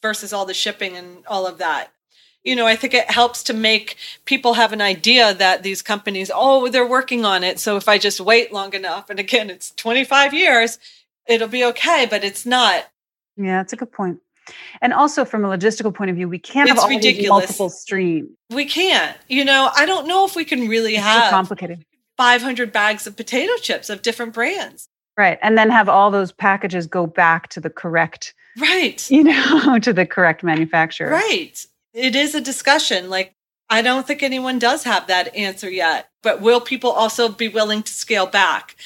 versus 0.00 0.32
all 0.32 0.46
the 0.46 0.54
shipping 0.54 0.96
and 0.96 1.26
all 1.26 1.48
of 1.48 1.58
that. 1.58 1.92
You 2.44 2.56
know, 2.56 2.66
I 2.66 2.74
think 2.76 2.94
it 2.94 3.10
helps 3.10 3.42
to 3.44 3.52
make 3.52 3.96
people 4.24 4.54
have 4.54 4.72
an 4.72 4.80
idea 4.80 5.34
that 5.34 5.62
these 5.62 5.82
companies, 5.82 6.30
oh, 6.34 6.68
they're 6.68 6.86
working 6.86 7.24
on 7.24 7.44
it. 7.44 7.58
So 7.58 7.76
if 7.76 7.88
I 7.88 7.98
just 7.98 8.20
wait 8.20 8.52
long 8.52 8.72
enough, 8.74 9.10
and 9.10 9.20
again, 9.20 9.50
it's 9.50 9.72
25 9.72 10.32
years, 10.32 10.78
it'll 11.26 11.48
be 11.48 11.64
okay, 11.66 12.06
but 12.08 12.24
it's 12.24 12.46
not. 12.46 12.84
Yeah, 13.36 13.58
that's 13.58 13.74
a 13.74 13.76
good 13.76 13.92
point. 13.92 14.20
And 14.80 14.92
also 14.92 15.24
from 15.24 15.44
a 15.44 15.48
logistical 15.48 15.94
point 15.94 16.10
of 16.10 16.16
view, 16.16 16.28
we 16.28 16.38
can't 16.38 16.68
It's 16.68 16.80
have 16.80 16.90
all 16.90 16.98
these 16.98 17.28
multiple 17.28 17.70
streams. 17.70 18.30
We 18.50 18.64
can't. 18.64 19.16
You 19.28 19.44
know, 19.44 19.70
I 19.74 19.86
don't 19.86 20.08
know 20.08 20.24
if 20.24 20.34
we 20.34 20.44
can 20.44 20.66
really 20.68 20.94
It's 20.94 21.04
so 21.04 21.10
have 21.10 21.30
complicated. 21.30 21.84
500 22.16 22.72
bags 22.72 23.06
of 23.06 23.16
potato 23.16 23.52
chips 23.60 23.88
of 23.90 24.02
different 24.02 24.32
brands. 24.34 24.88
Right. 25.16 25.38
And 25.42 25.56
then 25.56 25.70
have 25.70 25.88
all 25.88 26.10
those 26.10 26.32
packages 26.32 26.86
go 26.86 27.06
back 27.06 27.48
to 27.50 27.60
the 27.60 27.70
correct, 27.70 28.34
Right. 28.58 29.08
you 29.10 29.24
know, 29.24 29.78
to 29.78 29.92
the 29.92 30.06
correct 30.06 30.42
manufacturer. 30.42 31.10
Right. 31.10 31.64
It 31.92 32.14
is 32.14 32.34
a 32.34 32.40
discussion. 32.40 33.10
Like, 33.10 33.34
I 33.68 33.82
don't 33.82 34.06
think 34.06 34.22
anyone 34.22 34.58
does 34.58 34.84
have 34.84 35.06
that 35.06 35.34
answer 35.34 35.70
yet, 35.70 36.08
but 36.22 36.40
will 36.40 36.60
people 36.60 36.90
also 36.90 37.28
be 37.28 37.48
willing 37.48 37.82
to 37.82 37.92
scale 37.92 38.26
back? 38.26 38.76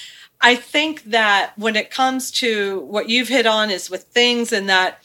I 0.41 0.57
think 0.57 1.05
that 1.05 1.53
when 1.57 1.77
it 1.77 1.91
comes 1.91 2.31
to 2.33 2.81
what 2.81 3.09
you've 3.09 3.29
hit 3.29 3.47
on 3.47 3.71
is 3.71 3.89
with 3.89 4.05
things 4.05 4.53
and 4.53 4.69
that 4.69 5.03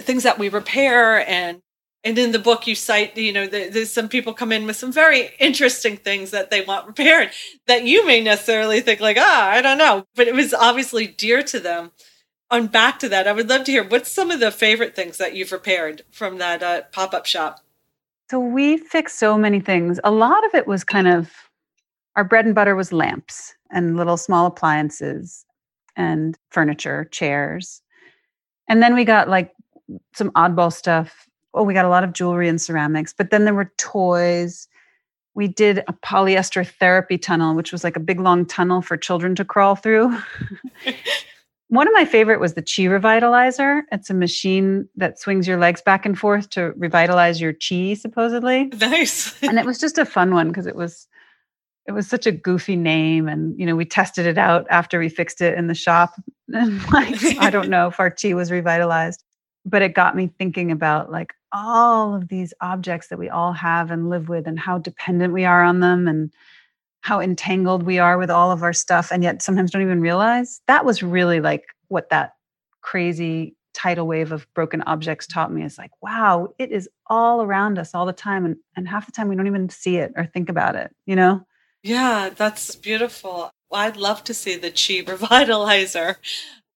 things 0.00 0.24
that 0.24 0.38
we 0.38 0.48
repair 0.48 1.26
and 1.28 1.60
and 2.02 2.18
in 2.18 2.32
the 2.32 2.38
book 2.38 2.66
you 2.66 2.74
cite 2.74 3.16
you 3.16 3.32
know 3.32 3.46
there- 3.46 3.70
there's 3.70 3.92
some 3.92 4.08
people 4.08 4.34
come 4.34 4.52
in 4.52 4.66
with 4.66 4.76
some 4.76 4.92
very 4.92 5.30
interesting 5.38 5.96
things 5.96 6.32
that 6.32 6.50
they 6.50 6.60
want 6.62 6.86
repaired 6.86 7.30
that 7.66 7.84
you 7.84 8.06
may 8.06 8.20
necessarily 8.20 8.80
think 8.80 9.00
like 9.00 9.16
ah 9.18 9.48
i 9.50 9.62
don't 9.62 9.78
know 9.78 10.04
but 10.16 10.26
it 10.28 10.34
was 10.34 10.52
obviously 10.52 11.06
dear 11.06 11.42
to 11.42 11.60
them 11.60 11.92
on 12.54 12.66
back 12.68 12.98
to 12.98 13.08
that 13.08 13.26
i 13.28 13.32
would 13.32 13.48
love 13.48 13.64
to 13.64 13.72
hear 13.72 13.84
what's 13.86 14.10
some 14.10 14.30
of 14.30 14.40
the 14.40 14.50
favorite 14.50 14.94
things 14.96 15.18
that 15.18 15.34
you've 15.34 15.52
repaired 15.52 16.02
from 16.10 16.38
that 16.38 16.62
uh, 16.62 16.82
pop-up 16.92 17.26
shop 17.26 17.60
So 18.30 18.40
we 18.40 18.78
fixed 18.78 19.18
so 19.18 19.36
many 19.36 19.60
things. 19.60 20.00
A 20.02 20.10
lot 20.10 20.44
of 20.46 20.54
it 20.54 20.66
was 20.66 20.82
kind 20.84 21.06
of 21.08 21.30
our 22.16 22.24
bread 22.24 22.46
and 22.46 22.54
butter 22.54 22.74
was 22.74 22.92
lamps 22.92 23.54
and 23.70 23.96
little 23.96 24.16
small 24.16 24.46
appliances 24.46 25.44
and 25.96 26.36
furniture, 26.50 27.04
chairs. 27.10 27.82
And 28.68 28.82
then 28.82 28.94
we 28.94 29.04
got 29.04 29.28
like 29.28 29.52
some 30.14 30.30
oddball 30.32 30.72
stuff. 30.72 31.28
Oh, 31.52 31.64
we 31.64 31.74
got 31.74 31.84
a 31.84 31.90
lot 31.90 32.02
of 32.04 32.12
jewelry 32.14 32.48
and 32.48 32.60
ceramics, 32.60 33.12
but 33.12 33.30
then 33.30 33.44
there 33.44 33.54
were 33.54 33.70
toys. 33.76 34.68
We 35.34 35.46
did 35.48 35.78
a 35.86 35.92
polyester 35.92 36.66
therapy 36.66 37.18
tunnel, 37.18 37.54
which 37.54 37.72
was 37.72 37.84
like 37.84 37.96
a 37.96 38.00
big 38.00 38.20
long 38.20 38.46
tunnel 38.46 38.80
for 38.80 38.96
children 38.96 39.34
to 39.36 39.44
crawl 39.44 39.76
through. 39.76 40.16
One 41.68 41.88
of 41.88 41.94
my 41.94 42.04
favorite 42.04 42.40
was 42.40 42.54
the 42.54 42.62
Chi 42.62 42.82
Revitalizer. 42.82 43.82
It's 43.90 44.10
a 44.10 44.14
machine 44.14 44.88
that 44.96 45.18
swings 45.18 45.48
your 45.48 45.58
legs 45.58 45.80
back 45.82 46.04
and 46.04 46.18
forth 46.18 46.50
to 46.50 46.72
revitalize 46.76 47.40
your 47.40 47.54
chi, 47.54 47.94
supposedly. 47.94 48.66
Nice. 48.66 49.42
and 49.42 49.58
it 49.58 49.64
was 49.64 49.78
just 49.78 49.98
a 49.98 50.04
fun 50.04 50.34
one 50.34 50.48
because 50.48 50.66
it 50.66 50.76
was 50.76 51.08
it 51.86 51.92
was 51.92 52.08
such 52.08 52.26
a 52.26 52.32
goofy 52.32 52.76
name 52.76 53.28
and 53.28 53.58
you 53.58 53.66
know 53.66 53.76
we 53.76 53.84
tested 53.84 54.26
it 54.26 54.38
out 54.38 54.66
after 54.70 54.98
we 54.98 55.08
fixed 55.08 55.40
it 55.40 55.56
in 55.56 55.66
the 55.66 55.74
shop 55.74 56.14
and 56.54 56.82
like 56.92 57.38
i 57.38 57.50
don't 57.50 57.68
know 57.68 57.88
if 57.88 58.00
our 58.00 58.10
chi 58.10 58.34
was 58.34 58.50
revitalized 58.50 59.22
but 59.64 59.82
it 59.82 59.94
got 59.94 60.16
me 60.16 60.30
thinking 60.38 60.70
about 60.70 61.10
like 61.10 61.32
all 61.52 62.14
of 62.14 62.28
these 62.28 62.52
objects 62.60 63.08
that 63.08 63.18
we 63.18 63.28
all 63.28 63.52
have 63.52 63.90
and 63.90 64.10
live 64.10 64.28
with 64.28 64.46
and 64.46 64.58
how 64.58 64.78
dependent 64.78 65.32
we 65.32 65.44
are 65.44 65.62
on 65.62 65.80
them 65.80 66.08
and 66.08 66.30
how 67.04 67.20
entangled 67.20 67.82
we 67.82 67.98
are 67.98 68.18
with 68.18 68.30
all 68.30 68.50
of 68.50 68.62
our 68.62 68.72
stuff 68.72 69.10
and 69.12 69.22
yet 69.22 69.42
sometimes 69.42 69.70
don't 69.70 69.82
even 69.82 70.00
realize 70.00 70.60
that 70.66 70.84
was 70.84 71.02
really 71.02 71.40
like 71.40 71.64
what 71.88 72.08
that 72.10 72.32
crazy 72.80 73.54
tidal 73.74 74.06
wave 74.06 74.32
of 74.32 74.46
broken 74.54 74.82
objects 74.82 75.26
taught 75.26 75.52
me 75.52 75.62
is 75.62 75.78
like 75.78 75.90
wow 76.00 76.48
it 76.58 76.70
is 76.70 76.88
all 77.08 77.42
around 77.42 77.78
us 77.78 77.94
all 77.94 78.06
the 78.06 78.12
time 78.12 78.44
and, 78.44 78.56
and 78.76 78.88
half 78.88 79.06
the 79.06 79.12
time 79.12 79.28
we 79.28 79.36
don't 79.36 79.46
even 79.46 79.68
see 79.68 79.96
it 79.96 80.12
or 80.16 80.24
think 80.26 80.48
about 80.48 80.76
it 80.76 80.94
you 81.06 81.16
know 81.16 81.44
yeah, 81.84 82.30
that's 82.34 82.74
beautiful. 82.74 83.50
I'd 83.70 83.98
love 83.98 84.24
to 84.24 84.34
see 84.34 84.56
the 84.56 84.70
Chi 84.70 85.04
Revitalizer. 85.12 86.16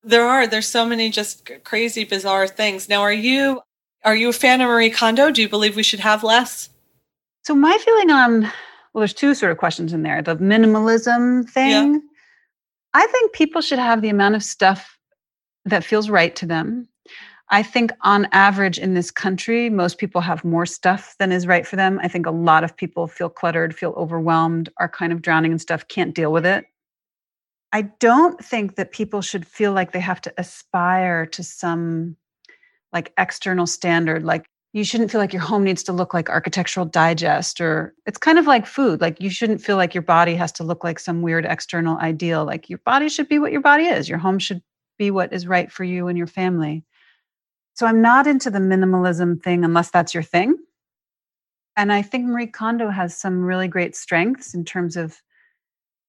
There 0.05 0.25
are 0.25 0.47
there's 0.47 0.69
so 0.69 0.85
many 0.85 1.11
just 1.11 1.51
crazy 1.65 2.05
bizarre 2.05 2.47
things. 2.47 2.89
Now, 2.89 3.01
are 3.01 3.13
you 3.13 3.63
are 4.05 4.15
you 4.15 4.29
a 4.29 4.35
fan 4.35 4.61
of 4.61 4.69
Marie 4.69 4.91
Kondo? 4.91 5.31
Do 5.31 5.43
you 5.43 5.49
believe 5.49 5.75
we 5.75 5.83
should 5.83 6.01
have 6.01 6.23
less? 6.23 6.69
So 7.43 7.55
my 7.55 7.79
feeling 7.79 8.11
on 8.11 8.53
well, 8.99 9.03
there's 9.03 9.15
two 9.15 9.35
sort 9.35 9.53
of 9.53 9.59
questions 9.59 9.93
in 9.93 10.03
there. 10.03 10.23
The 10.23 10.37
minimalism 10.37 11.49
thing. 11.49 11.95
Yeah. 11.95 12.01
I 12.95 13.07
think 13.07 13.33
people 13.33 13.61
should 13.61 13.79
have 13.79 14.03
the 14.03 14.09
amount 14.09 14.35
of 14.35 14.43
stuff 14.43 14.99
that 15.65 15.85
feels 15.85 16.11
right 16.11 16.35
to 16.37 16.47
them 16.47 16.89
I 17.51 17.63
think 17.63 17.93
on 18.03 18.29
average 18.33 18.79
in 18.79 18.95
this 18.95 19.11
country, 19.11 19.71
most 19.71 19.99
people 19.99 20.21
have 20.21 20.45
more 20.45 20.67
stuff 20.67 21.15
than 21.19 21.33
is 21.33 21.47
right 21.47 21.67
for 21.67 21.77
them. 21.77 21.99
I 22.03 22.09
think 22.09 22.27
a 22.27 22.31
lot 22.31 22.63
of 22.63 22.77
people 22.77 23.07
feel 23.07 23.31
cluttered, 23.31 23.75
feel 23.75 23.93
overwhelmed, 23.93 24.69
are 24.79 24.89
kind 24.89 25.13
of 25.13 25.23
drowning 25.23 25.53
in 25.53 25.59
stuff, 25.59 25.89
can't 25.89 26.15
deal 26.15 26.31
with 26.31 26.45
it. 26.45 26.67
I 27.73 27.83
don't 27.83 28.43
think 28.45 28.77
that 28.77 28.93
people 28.93 29.23
should 29.23 29.47
feel 29.47 29.73
like 29.73 29.93
they 29.93 30.01
have 30.01 30.21
to 30.23 30.35
aspire 30.37 31.27
to 31.27 31.43
some 31.43 32.17
like 32.93 33.13
external 33.19 33.67
standard. 33.67 34.25
Like 34.25 34.47
you 34.73 34.85
shouldn't 34.85 35.11
feel 35.11 35.21
like 35.21 35.33
your 35.33 35.43
home 35.43 35.65
needs 35.65 35.83
to 35.85 35.93
look 35.93 36.13
like 36.13 36.29
architectural 36.29 36.85
digest 36.85 37.61
or 37.61 37.95
it's 38.07 38.19
kind 38.19 38.39
of 38.39 38.47
like 38.47 38.67
food. 38.67 39.01
Like 39.01 39.21
you 39.21 39.31
shouldn't 39.31 39.63
feel 39.63 39.77
like 39.77 39.95
your 39.95 40.03
body 40.03 40.35
has 40.35 40.53
to 40.53 40.65
look 40.65 40.85
like 40.85 40.99
some 40.99 41.23
weird 41.23 41.47
external 41.47 41.99
ideal. 41.99 42.45
Like 42.45 42.69
your 42.69 42.81
body 42.85 43.09
should 43.09 43.29
be 43.29 43.39
what 43.39 43.53
your 43.53 43.63
body 43.63 43.85
is. 43.85 44.09
Your 44.09 44.19
home 44.19 44.39
should 44.39 44.63
be 44.99 45.11
what 45.11 45.33
is 45.33 45.47
right 45.47 45.73
for 45.73 45.85
you 45.85 46.09
and 46.09 46.19
your 46.19 46.27
family. 46.27 46.85
So 47.75 47.87
I'm 47.87 48.03
not 48.03 48.27
into 48.27 48.51
the 48.51 48.59
minimalism 48.59 49.43
thing 49.43 49.65
unless 49.65 49.91
that's 49.91 50.13
your 50.13 50.23
thing. 50.23 50.57
And 51.77 51.93
I 51.93 52.03
think 52.03 52.27
Marie 52.27 52.49
Kondo 52.49 52.91
has 52.91 53.17
some 53.17 53.41
really 53.45 53.69
great 53.69 53.95
strengths 53.95 54.53
in 54.53 54.65
terms 54.65 54.97
of 54.97 55.23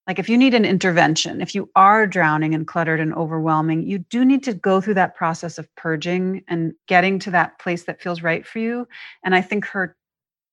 like 0.10 0.17
if 0.17 0.28
you 0.28 0.38
need 0.38 0.56
an 0.56 0.65
intervention, 0.65 1.39
if 1.39 1.54
you 1.54 1.69
are 1.76 2.08
drowning 2.08 2.56
and 2.56 2.67
cluttered 2.67 3.00
and 3.00 3.13
overwhelming, 3.13 3.84
you 3.84 4.00
do 4.00 4.26
need 4.26 4.43
to 4.43 4.54
go 4.56 4.82
through 4.82 4.95
that 4.95 5.15
process 5.15 5.58
of 5.60 5.74
purging 5.76 6.43
and 6.48 6.74
getting 6.88 7.19
to 7.19 7.32
that 7.32 7.60
place 7.60 7.84
that 7.84 8.02
feels 8.02 8.24
right 8.24 8.45
for 8.45 8.58
you. 8.58 8.88
And 9.24 9.36
I 9.36 9.41
think 9.41 9.65
her 9.65 9.95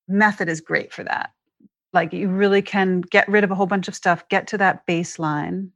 method 0.07 0.51
is 0.51 0.61
great 0.61 0.93
for 0.93 1.03
that. 1.05 1.31
Like 1.95 2.13
you 2.13 2.29
really 2.29 2.61
can 2.61 3.01
get 3.01 3.27
rid 3.29 3.45
of 3.45 3.51
a 3.51 3.55
whole 3.55 3.67
bunch 3.67 3.89
of 3.89 3.95
stuff, 3.95 4.29
get 4.29 4.47
to 4.49 4.59
that 4.59 4.87
baseline. 4.87 5.71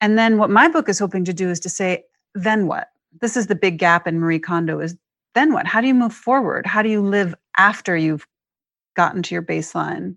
And 0.00 0.16
then 0.16 0.38
what 0.38 0.48
my 0.48 0.68
book 0.68 0.88
is 0.88 1.00
hoping 1.00 1.24
to 1.24 1.34
do 1.34 1.50
is 1.50 1.58
to 1.60 1.68
say, 1.68 2.04
then 2.34 2.68
what? 2.68 2.88
this 3.20 3.36
is 3.36 3.46
the 3.46 3.54
big 3.54 3.78
gap 3.78 4.06
in 4.06 4.18
Marie 4.18 4.38
Kondo 4.38 4.80
is 4.80 4.96
then 5.34 5.52
what? 5.52 5.66
How 5.66 5.80
do 5.80 5.86
you 5.86 5.94
move 5.94 6.12
forward? 6.12 6.66
How 6.66 6.82
do 6.82 6.88
you 6.88 7.02
live 7.02 7.34
after 7.56 7.96
you've 7.96 8.26
gotten 8.96 9.22
to 9.22 9.34
your 9.34 9.42
baseline? 9.42 10.16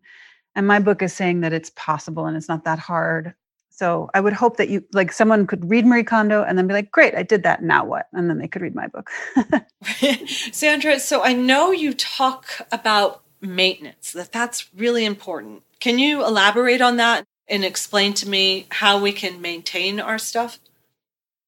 And 0.56 0.68
my 0.68 0.80
book 0.80 1.02
is 1.02 1.14
saying 1.14 1.42
that 1.42 1.54
it's 1.54 1.72
possible 1.76 2.26
and 2.26 2.36
it's 2.36 2.50
not 2.50 2.66
that 2.66 2.80
hard. 2.80 3.34
So 3.70 4.10
I 4.14 4.20
would 4.20 4.34
hope 4.34 4.58
that 4.58 4.70
you 4.70 4.84
like 4.94 5.12
someone 5.12 5.48
could 5.48 5.70
read 5.70 5.86
Marie 5.86 6.04
Kondo 6.04 6.44
and 6.44 6.58
then 6.58 6.68
be 6.68 6.74
like, 6.74 6.92
great, 6.92 7.16
I 7.16 7.24
did 7.24 7.44
that. 7.44 7.64
Now 7.64 7.86
what? 7.86 8.08
And 8.14 8.30
then 8.30 8.38
they 8.38 8.48
could 8.48 8.62
read 8.62 8.76
my 8.76 8.88
book. 8.88 9.10
Sandra, 10.52 11.00
so 11.00 11.24
I 11.24 11.34
know 11.34 11.72
you 11.72 11.94
talk 11.94 12.68
about 12.72 13.24
maintenance, 13.42 14.12
that 14.12 14.32
that's 14.32 14.74
really 14.76 15.06
important. 15.06 15.64
Can 15.80 15.98
you 15.98 16.24
elaborate 16.24 16.82
on 16.82 16.98
that 16.98 17.26
and 17.48 17.66
explain 17.66 18.14
to 18.16 18.30
me 18.30 18.68
how 18.70 19.00
we 19.00 19.12
can 19.12 19.42
maintain 19.42 20.00
our 20.00 20.20
stuff? 20.20 20.60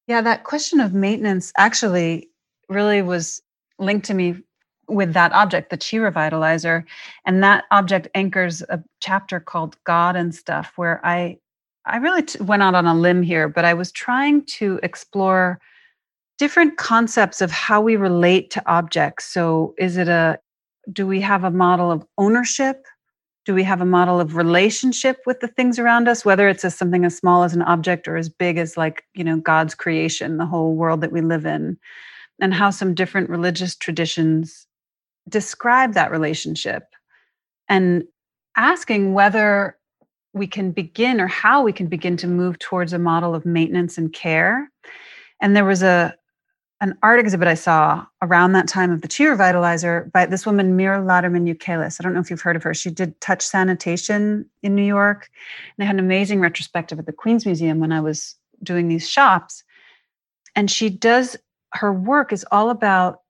Yeah, 0.07 0.21
that 0.21 0.43
question 0.43 0.79
of 0.79 0.93
maintenance 0.93 1.53
actually 1.55 2.29
really 2.67 3.01
was 3.01 3.41
linked 3.79 4.07
to 4.07 4.13
me 4.13 4.35
with 4.87 5.13
that 5.13 5.31
object, 5.33 5.69
the 5.69 5.77
Chi 5.77 5.97
Revitalizer. 5.97 6.83
And 7.25 7.43
that 7.43 7.65
object 7.71 8.07
anchors 8.15 8.61
a 8.63 8.83
chapter 8.99 9.39
called 9.39 9.77
God 9.83 10.15
and 10.15 10.33
Stuff, 10.33 10.73
where 10.75 10.99
I 11.05 11.37
I 11.85 11.97
really 11.97 12.23
t- 12.23 12.41
went 12.41 12.63
out 12.63 12.75
on 12.75 12.85
a 12.85 12.95
limb 12.95 13.23
here, 13.23 13.49
but 13.49 13.65
I 13.65 13.73
was 13.73 13.91
trying 13.91 14.45
to 14.45 14.79
explore 14.83 15.59
different 16.37 16.77
concepts 16.77 17.41
of 17.41 17.51
how 17.51 17.81
we 17.81 17.97
relate 17.97 18.51
to 18.51 18.63
objects. 18.65 19.25
So 19.25 19.73
is 19.77 19.97
it 19.97 20.07
a 20.07 20.39
do 20.91 21.07
we 21.07 21.21
have 21.21 21.43
a 21.43 21.51
model 21.51 21.91
of 21.91 22.05
ownership 22.17 22.85
do 23.45 23.53
we 23.53 23.63
have 23.63 23.81
a 23.81 23.85
model 23.85 24.21
of 24.21 24.37
relationship 24.37 25.21
with 25.25 25.39
the 25.39 25.47
things 25.47 25.79
around 25.79 26.07
us 26.07 26.25
whether 26.25 26.47
it's 26.47 26.65
as 26.65 26.75
something 26.75 27.05
as 27.05 27.15
small 27.15 27.43
as 27.43 27.53
an 27.53 27.61
object 27.61 28.07
or 28.07 28.17
as 28.17 28.29
big 28.29 28.57
as 28.57 28.77
like 28.77 29.03
you 29.13 29.23
know 29.23 29.37
god's 29.37 29.75
creation 29.75 30.37
the 30.37 30.45
whole 30.45 30.75
world 30.75 31.01
that 31.01 31.11
we 31.11 31.21
live 31.21 31.45
in 31.45 31.77
and 32.41 32.53
how 32.53 32.69
some 32.69 32.93
different 32.93 33.29
religious 33.29 33.75
traditions 33.75 34.67
describe 35.29 35.93
that 35.93 36.11
relationship 36.11 36.83
and 37.69 38.03
asking 38.55 39.13
whether 39.13 39.77
we 40.33 40.47
can 40.47 40.71
begin 40.71 41.21
or 41.21 41.27
how 41.27 41.63
we 41.63 41.71
can 41.71 41.87
begin 41.87 42.17
to 42.17 42.27
move 42.27 42.59
towards 42.59 42.93
a 42.93 42.99
model 42.99 43.35
of 43.35 43.45
maintenance 43.45 43.97
and 43.97 44.13
care 44.13 44.69
and 45.41 45.55
there 45.55 45.65
was 45.65 45.83
a 45.83 46.15
an 46.83 46.97
art 47.01 47.17
exhibit 47.17 47.47
I 47.47 47.53
saw 47.53 48.05
around 48.21 48.51
that 48.51 48.67
time 48.67 48.91
of 48.91 49.01
the 49.01 49.07
Chi 49.07 49.23
Revitalizer 49.23 50.11
by 50.11 50.25
this 50.25 50.45
woman, 50.45 50.77
Mierle 50.77 51.05
Laderman 51.05 51.49
Ukeles. 51.49 51.97
I 51.97 52.03
don't 52.03 52.13
know 52.13 52.19
if 52.19 52.29
you've 52.29 52.41
heard 52.41 52.57
of 52.57 52.63
her. 52.63 52.73
She 52.73 52.89
did 52.89 53.19
touch 53.21 53.41
sanitation 53.41 54.49
in 54.63 54.75
New 54.75 54.83
York. 54.83 55.29
And 55.31 55.81
they 55.81 55.87
had 55.87 55.95
an 55.95 56.03
amazing 56.03 56.41
retrospective 56.41 56.99
at 56.99 57.05
the 57.05 57.13
Queens 57.13 57.45
Museum 57.45 57.79
when 57.79 57.93
I 57.93 58.01
was 58.01 58.35
doing 58.63 58.89
these 58.89 59.09
shops. 59.09 59.63
And 60.57 60.69
she 60.69 60.89
does, 60.89 61.37
her 61.71 61.93
work 61.93 62.33
is 62.33 62.45
all 62.51 62.69
about 62.69 63.21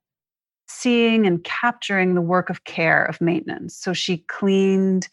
seeing 0.73 1.25
and 1.25 1.43
capturing 1.43 2.15
the 2.15 2.21
work 2.21 2.49
of 2.49 2.63
care, 2.63 3.05
of 3.05 3.21
maintenance. 3.21 3.75
So 3.75 3.93
she 3.93 4.17
cleaned 4.29 5.07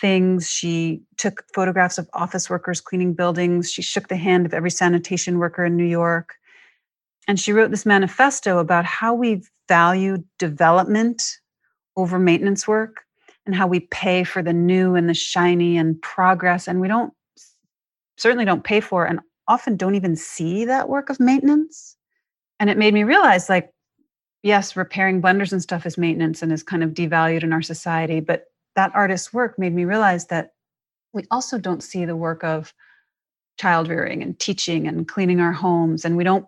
things. 0.00 0.50
She 0.50 1.00
took 1.16 1.44
photographs 1.54 1.98
of 1.98 2.08
office 2.12 2.50
workers 2.50 2.80
cleaning 2.80 3.14
buildings. 3.14 3.70
She 3.70 3.82
shook 3.82 4.08
the 4.08 4.16
hand 4.16 4.44
of 4.46 4.52
every 4.52 4.70
sanitation 4.70 5.38
worker 5.38 5.64
in 5.64 5.76
New 5.76 5.86
York 5.86 6.34
and 7.28 7.40
she 7.40 7.52
wrote 7.52 7.70
this 7.70 7.86
manifesto 7.86 8.58
about 8.58 8.84
how 8.84 9.14
we 9.14 9.42
value 9.68 10.22
development 10.38 11.38
over 11.96 12.18
maintenance 12.18 12.68
work 12.68 13.02
and 13.46 13.54
how 13.54 13.66
we 13.66 13.80
pay 13.80 14.24
for 14.24 14.42
the 14.42 14.52
new 14.52 14.94
and 14.94 15.08
the 15.08 15.14
shiny 15.14 15.76
and 15.76 16.00
progress 16.02 16.68
and 16.68 16.80
we 16.80 16.88
don't 16.88 17.12
certainly 18.16 18.44
don't 18.44 18.64
pay 18.64 18.80
for 18.80 19.04
and 19.04 19.20
often 19.48 19.76
don't 19.76 19.94
even 19.94 20.16
see 20.16 20.64
that 20.64 20.88
work 20.88 21.10
of 21.10 21.20
maintenance 21.20 21.96
and 22.60 22.70
it 22.70 22.78
made 22.78 22.94
me 22.94 23.04
realize 23.04 23.48
like 23.48 23.70
yes 24.42 24.76
repairing 24.76 25.20
blenders 25.20 25.52
and 25.52 25.62
stuff 25.62 25.86
is 25.86 25.98
maintenance 25.98 26.42
and 26.42 26.52
is 26.52 26.62
kind 26.62 26.82
of 26.82 26.90
devalued 26.90 27.42
in 27.42 27.52
our 27.52 27.62
society 27.62 28.20
but 28.20 28.46
that 28.74 28.94
artist's 28.94 29.32
work 29.32 29.58
made 29.58 29.74
me 29.74 29.84
realize 29.84 30.26
that 30.26 30.52
we 31.12 31.24
also 31.30 31.58
don't 31.58 31.82
see 31.82 32.04
the 32.04 32.16
work 32.16 32.44
of 32.44 32.74
child 33.58 33.88
rearing 33.88 34.22
and 34.22 34.38
teaching 34.38 34.86
and 34.86 35.08
cleaning 35.08 35.40
our 35.40 35.52
homes 35.52 36.04
and 36.04 36.16
we 36.16 36.24
don't 36.24 36.46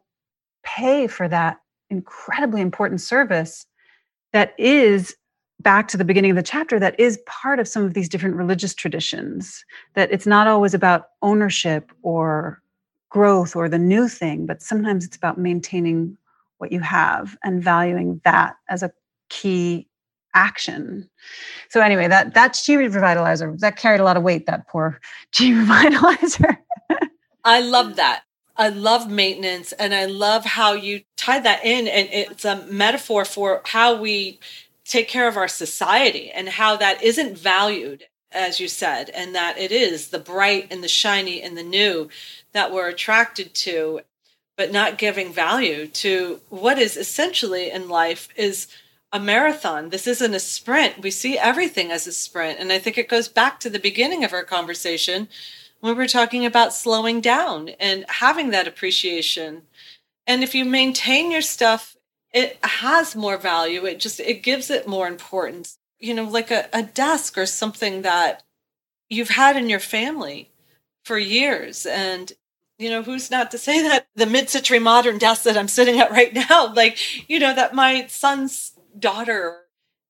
pay 0.63 1.07
for 1.07 1.29
that 1.29 1.59
incredibly 1.91 2.61
important 2.61 3.01
service 3.01 3.67
that 4.33 4.55
is 4.59 5.17
back 5.61 5.89
to 5.89 5.97
the 5.97 6.05
beginning 6.05 6.31
of 6.31 6.37
the 6.37 6.43
chapter 6.43 6.79
that 6.79 6.99
is 7.01 7.19
part 7.27 7.59
of 7.59 7.67
some 7.67 7.85
of 7.85 7.95
these 7.95 8.09
different 8.09 8.37
religious 8.37 8.75
traditions 8.75 9.65
that 9.95 10.11
it's 10.13 10.27
not 10.27 10.47
always 10.47 10.75
about 10.75 11.09
ownership 11.23 11.91
or 12.03 12.63
growth 13.11 13.57
or 13.57 13.69
the 13.69 13.79
new 13.79 14.07
thing 14.07 14.47
but 14.47 14.63
sometimes 14.63 15.05
it's 15.05 15.17
about 15.17 15.39
maintaining 15.39 16.17
what 16.59 16.73
you 16.73 16.81
have 16.81 17.37
and 17.43 17.63
valuing 17.63 18.21
that 18.25 18.57
as 18.69 18.83
a 18.83 18.93
key 19.29 19.89
action. 20.35 21.09
So 21.69 21.81
anyway, 21.81 22.09
that 22.09 22.35
that 22.35 22.53
Chi 22.53 22.75
revitalizer 22.75 23.59
that 23.61 23.77
carried 23.77 24.01
a 24.01 24.05
lot 24.05 24.17
of 24.17 24.23
weight. 24.23 24.47
That 24.47 24.69
poor 24.69 25.01
Chi 25.37 25.47
revitalizer. 25.47 26.59
I 27.45 27.61
love 27.61 27.97
that. 27.97 28.23
I 28.57 28.71
love 28.71 29.09
maintenance, 29.09 29.71
and 29.73 29.95
I 29.95 30.07
love 30.07 30.45
how 30.45 30.73
you 30.73 31.03
tie 31.17 31.39
that 31.39 31.65
in, 31.65 31.87
and 31.87 32.09
it's 32.11 32.45
a 32.45 32.67
metaphor 32.67 33.25
for 33.25 33.63
how 33.65 33.95
we 34.01 34.41
take 34.85 35.07
care 35.07 35.29
of 35.29 35.37
our 35.37 35.47
society 35.47 36.31
and 36.31 36.49
how 36.49 36.77
that 36.77 37.01
isn't 37.03 37.39
valued, 37.39 38.05
as 38.33 38.59
you 38.59 38.67
said, 38.67 39.11
and 39.11 39.35
that 39.35 39.59
it 39.59 39.71
is 39.71 40.09
the 40.09 40.19
bright 40.19 40.67
and 40.73 40.83
the 40.83 40.89
shiny 40.89 41.41
and 41.41 41.57
the 41.57 41.63
new 41.63 42.09
that 42.53 42.73
we're 42.73 42.89
attracted 42.89 43.55
to, 43.55 44.01
but 44.59 44.73
not 44.73 44.99
giving 44.99 45.33
value 45.33 45.87
to 45.87 46.41
what 46.51 46.81
is 46.81 46.97
essentially 46.97 47.71
in 47.71 47.89
life 47.89 48.29
is 48.37 48.67
a 49.13 49.21
marathon. 49.21 49.89
This 49.89 50.09
isn't 50.09 50.35
a 50.35 50.41
sprint. 50.41 51.01
We 51.01 51.13
see 51.13 51.39
everything 51.39 51.93
as 51.93 52.09
a 52.09 52.13
sprint. 52.13 52.59
And 52.59 52.73
I 52.73 52.81
think 52.81 52.99
it 52.99 53.09
goes 53.09 53.29
back 53.29 53.61
to 53.61 53.71
the 53.71 53.79
beginning 53.79 54.25
of 54.25 54.33
our 54.33 54.43
conversation 54.43 55.29
when 55.79 55.97
we 55.97 56.05
are 56.05 56.09
talking 56.09 56.45
about 56.45 56.75
slowing 56.75 57.21
down 57.21 57.69
and 57.81 58.05
having 58.09 58.51
that 58.51 58.67
appreciation. 58.67 59.63
And 60.27 60.43
if 60.43 60.57
you 60.57 60.65
maintain 60.65 61.31
your 61.31 61.41
stuff, 61.41 61.97
it 62.35 62.59
has 62.63 63.15
more 63.15 63.39
value. 63.39 63.87
It 63.87 64.01
just 64.01 64.19
it 64.19 64.43
gives 64.43 64.71
it 64.71 64.89
more 64.89 65.07
importance. 65.07 65.79
You 66.01 66.15
know, 66.15 66.25
like 66.25 66.51
a, 66.51 66.69
a 66.73 66.83
desk 66.83 67.39
or 67.39 67.47
something 67.47 68.03
that 68.03 68.43
you've 69.09 69.31
had 69.31 69.57
in 69.57 69.71
your 69.71 69.81
family 69.81 70.51
for 71.05 71.17
years. 71.17 71.87
And 71.87 72.33
you 72.79 72.89
know, 72.89 73.03
who's 73.03 73.31
not 73.31 73.51
to 73.51 73.59
say 73.59 73.83
that 73.83 74.07
the 74.15 74.27
mid 74.27 74.49
century 74.49 74.79
modern 74.79 75.19
desk 75.19 75.43
that 75.43 75.57
I'm 75.57 75.69
sitting 75.69 75.99
at 75.99 76.11
right 76.11 76.33
now, 76.33 76.73
like, 76.75 77.29
you 77.29 77.39
know, 77.39 77.55
that 77.55 77.75
my 77.75 78.07
son's 78.07 78.73
daughter, 78.99 79.63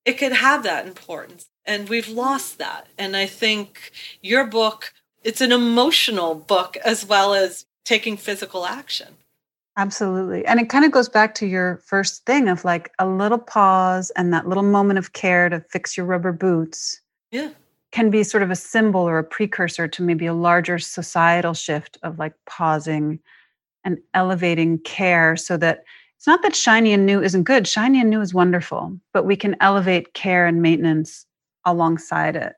it 0.05 0.19
could 0.19 0.33
have 0.33 0.63
that 0.63 0.87
importance. 0.87 1.47
And 1.65 1.89
we've 1.89 2.09
lost 2.09 2.59
that. 2.59 2.89
And 2.97 3.17
I 3.17 3.27
think 3.27 3.93
your 4.23 4.47
book, 4.47 4.93
it's 5.23 5.41
an 5.41 5.53
emotional 5.53 6.35
book 6.35 6.77
as 6.79 7.05
well 7.05 7.35
as 7.35 7.67
taking 7.85 8.17
physical 8.17 8.65
action. 8.65 9.17
Absolutely. 9.77 10.45
And 10.45 10.59
it 10.59 10.69
kind 10.69 10.85
of 10.85 10.91
goes 10.91 11.09
back 11.09 11.35
to 11.37 11.47
your 11.47 11.77
first 11.87 12.25
thing 12.25 12.49
of 12.49 12.65
like 12.65 12.91
a 12.99 13.07
little 13.07 13.39
pause 13.39 14.11
and 14.17 14.33
that 14.33 14.49
little 14.49 14.65
moment 14.65 14.99
of 14.99 15.13
care 15.13 15.49
to 15.49 15.61
fix 15.61 15.97
your 15.97 16.05
rubber 16.05 16.33
boots. 16.33 17.01
Yeah. 17.31 17.51
Can 17.91 18.11
be 18.11 18.23
sort 18.23 18.43
of 18.43 18.51
a 18.51 18.57
symbol 18.57 19.01
or 19.01 19.19
a 19.19 19.25
precursor 19.25 19.89
to 19.89 20.03
maybe 20.03 20.27
a 20.27 20.35
larger 20.35 20.79
societal 20.79 21.55
shift 21.55 21.99
of 22.03 22.19
like 22.19 22.35
pausing 22.47 23.19
and 23.85 23.99
elevating 24.15 24.79
care 24.81 25.37
so 25.37 25.57
that 25.57 25.85
it's 26.17 26.27
not 26.27 26.43
that 26.43 26.55
shiny 26.55 26.93
and 26.93 27.07
new 27.07 27.23
isn't 27.23 27.45
good. 27.45 27.67
Shiny 27.67 28.01
and 28.01 28.11
new 28.11 28.21
is 28.21 28.35
wonderful, 28.35 28.99
but 29.15 29.25
we 29.25 29.37
can 29.37 29.57
elevate 29.61 30.15
care 30.15 30.47
and 30.47 30.61
maintenance 30.61 31.27
alongside 31.65 32.37
it. 32.37 32.55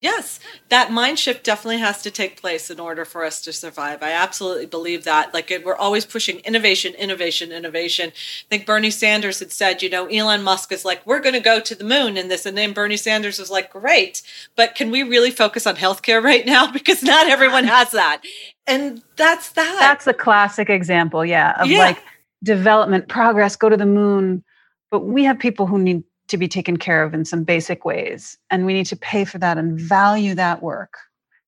Yes, 0.00 0.38
that 0.68 0.92
mind 0.92 1.18
shift 1.18 1.42
definitely 1.42 1.78
has 1.78 2.02
to 2.02 2.10
take 2.12 2.40
place 2.40 2.70
in 2.70 2.78
order 2.78 3.04
for 3.04 3.24
us 3.24 3.40
to 3.42 3.52
survive. 3.52 4.00
I 4.00 4.12
absolutely 4.12 4.66
believe 4.66 5.02
that. 5.04 5.34
Like 5.34 5.52
we're 5.64 5.74
always 5.74 6.06
pushing 6.06 6.38
innovation, 6.40 6.94
innovation, 6.94 7.50
innovation. 7.50 8.10
I 8.10 8.46
think 8.48 8.64
Bernie 8.64 8.92
Sanders 8.92 9.40
had 9.40 9.50
said, 9.50 9.82
you 9.82 9.90
know, 9.90 10.06
Elon 10.06 10.44
Musk 10.44 10.70
is 10.70 10.84
like, 10.84 11.04
we're 11.04 11.18
going 11.18 11.34
to 11.34 11.40
go 11.40 11.58
to 11.58 11.74
the 11.74 11.82
moon 11.82 12.16
in 12.16 12.28
this. 12.28 12.46
And 12.46 12.56
then 12.56 12.72
Bernie 12.72 12.96
Sanders 12.96 13.40
was 13.40 13.50
like, 13.50 13.72
great, 13.72 14.22
but 14.54 14.76
can 14.76 14.92
we 14.92 15.02
really 15.02 15.32
focus 15.32 15.66
on 15.66 15.74
healthcare 15.74 16.22
right 16.22 16.46
now? 16.46 16.70
Because 16.70 17.02
not 17.02 17.28
everyone 17.28 17.64
has 17.64 17.90
that. 17.90 18.22
And 18.68 19.02
that's 19.16 19.50
that. 19.52 19.78
That's 19.80 20.06
a 20.06 20.14
classic 20.14 20.70
example, 20.70 21.24
yeah, 21.24 21.60
of 21.60 21.68
yeah. 21.68 21.78
like 21.78 22.02
development, 22.44 23.08
progress, 23.08 23.56
go 23.56 23.68
to 23.68 23.76
the 23.76 23.86
moon. 23.86 24.44
But 24.92 25.00
we 25.00 25.24
have 25.24 25.40
people 25.40 25.66
who 25.66 25.78
need 25.78 26.04
to 26.28 26.36
be 26.36 26.48
taken 26.48 26.76
care 26.76 27.02
of 27.02 27.14
in 27.14 27.24
some 27.24 27.44
basic 27.44 27.84
ways. 27.84 28.38
And 28.50 28.66
we 28.66 28.74
need 28.74 28.86
to 28.86 28.96
pay 28.96 29.24
for 29.24 29.38
that 29.38 29.58
and 29.58 29.78
value 29.78 30.34
that 30.34 30.62
work 30.62 30.98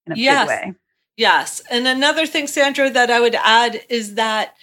in 0.06 0.12
a 0.12 0.16
yes. 0.16 0.48
big 0.48 0.48
way. 0.48 0.74
Yes. 1.16 1.62
And 1.70 1.86
another 1.86 2.26
thing, 2.26 2.46
Sandra, 2.46 2.90
that 2.90 3.10
I 3.10 3.20
would 3.20 3.34
add 3.34 3.82
is 3.88 4.14
that 4.14 4.54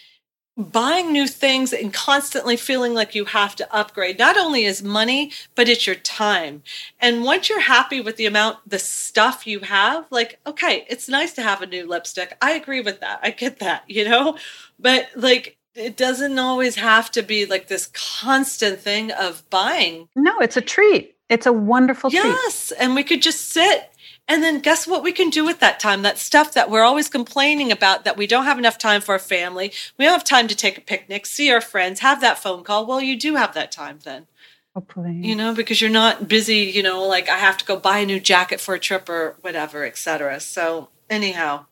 buying 0.57 1.11
new 1.11 1.27
things 1.27 1.71
and 1.71 1.93
constantly 1.93 2.57
feeling 2.57 2.95
like 2.95 3.13
you 3.13 3.25
have 3.25 3.55
to 3.55 3.75
upgrade 3.75 4.17
not 4.17 4.35
only 4.37 4.65
is 4.65 4.81
money 4.81 5.31
but 5.53 5.69
it's 5.69 5.85
your 5.85 5.95
time 5.95 6.63
and 6.99 7.23
once 7.23 7.47
you're 7.47 7.59
happy 7.59 8.01
with 8.01 8.15
the 8.15 8.25
amount 8.25 8.57
the 8.67 8.79
stuff 8.79 9.45
you 9.45 9.59
have 9.59 10.07
like 10.09 10.39
okay 10.47 10.83
it's 10.89 11.07
nice 11.07 11.31
to 11.33 11.43
have 11.43 11.61
a 11.61 11.67
new 11.67 11.87
lipstick 11.87 12.35
i 12.41 12.53
agree 12.53 12.81
with 12.81 12.99
that 13.01 13.19
i 13.21 13.29
get 13.29 13.59
that 13.59 13.83
you 13.87 14.03
know 14.03 14.35
but 14.79 15.07
like 15.15 15.57
it 15.77 15.95
doesn't 15.95 16.39
always 16.39 16.75
have 16.75 17.11
to 17.11 17.21
be 17.21 17.45
like 17.45 17.67
this 17.67 17.87
constant 17.93 18.79
thing 18.79 19.11
of 19.11 19.47
buying. 19.49 20.09
No, 20.15 20.39
it's 20.39 20.57
a 20.57 20.61
treat. 20.61 21.15
It's 21.29 21.45
a 21.45 21.53
wonderful 21.53 22.09
yes, 22.11 22.23
treat. 22.23 22.31
Yes. 22.31 22.71
And 22.71 22.95
we 22.95 23.03
could 23.03 23.21
just 23.21 23.49
sit 23.49 23.91
and 24.27 24.43
then 24.43 24.59
guess 24.59 24.87
what 24.87 25.03
we 25.03 25.11
can 25.11 25.29
do 25.29 25.45
with 25.45 25.59
that 25.59 25.79
time? 25.79 26.01
That 26.01 26.17
stuff 26.17 26.53
that 26.53 26.69
we're 26.69 26.83
always 26.83 27.07
complaining 27.07 27.71
about 27.71 28.03
that 28.03 28.17
we 28.17 28.27
don't 28.27 28.45
have 28.45 28.57
enough 28.57 28.77
time 28.77 29.01
for 29.01 29.13
our 29.13 29.19
family. 29.19 29.71
We 29.97 30.05
don't 30.05 30.13
have 30.13 30.23
time 30.23 30.47
to 30.47 30.55
take 30.55 30.77
a 30.77 30.81
picnic, 30.81 31.25
see 31.25 31.51
our 31.51 31.61
friends, 31.61 32.01
have 32.01 32.21
that 32.21 32.39
phone 32.39 32.63
call. 32.63 32.85
Well, 32.85 33.01
you 33.01 33.17
do 33.17 33.35
have 33.35 33.53
that 33.53 33.71
time 33.71 33.99
then. 34.03 34.27
Hopefully. 34.73 35.13
You 35.13 35.35
know, 35.35 35.53
because 35.53 35.79
you're 35.79 35.89
not 35.89 36.27
busy, 36.27 36.57
you 36.57 36.83
know, 36.83 37.03
like 37.07 37.29
I 37.29 37.37
have 37.37 37.57
to 37.57 37.65
go 37.65 37.77
buy 37.77 37.99
a 37.99 38.05
new 38.05 38.19
jacket 38.19 38.59
for 38.59 38.75
a 38.75 38.79
trip 38.79 39.09
or 39.09 39.35
whatever, 39.41 39.85
etc. 39.85 40.39
So 40.39 40.89
anyhow, 41.09 41.65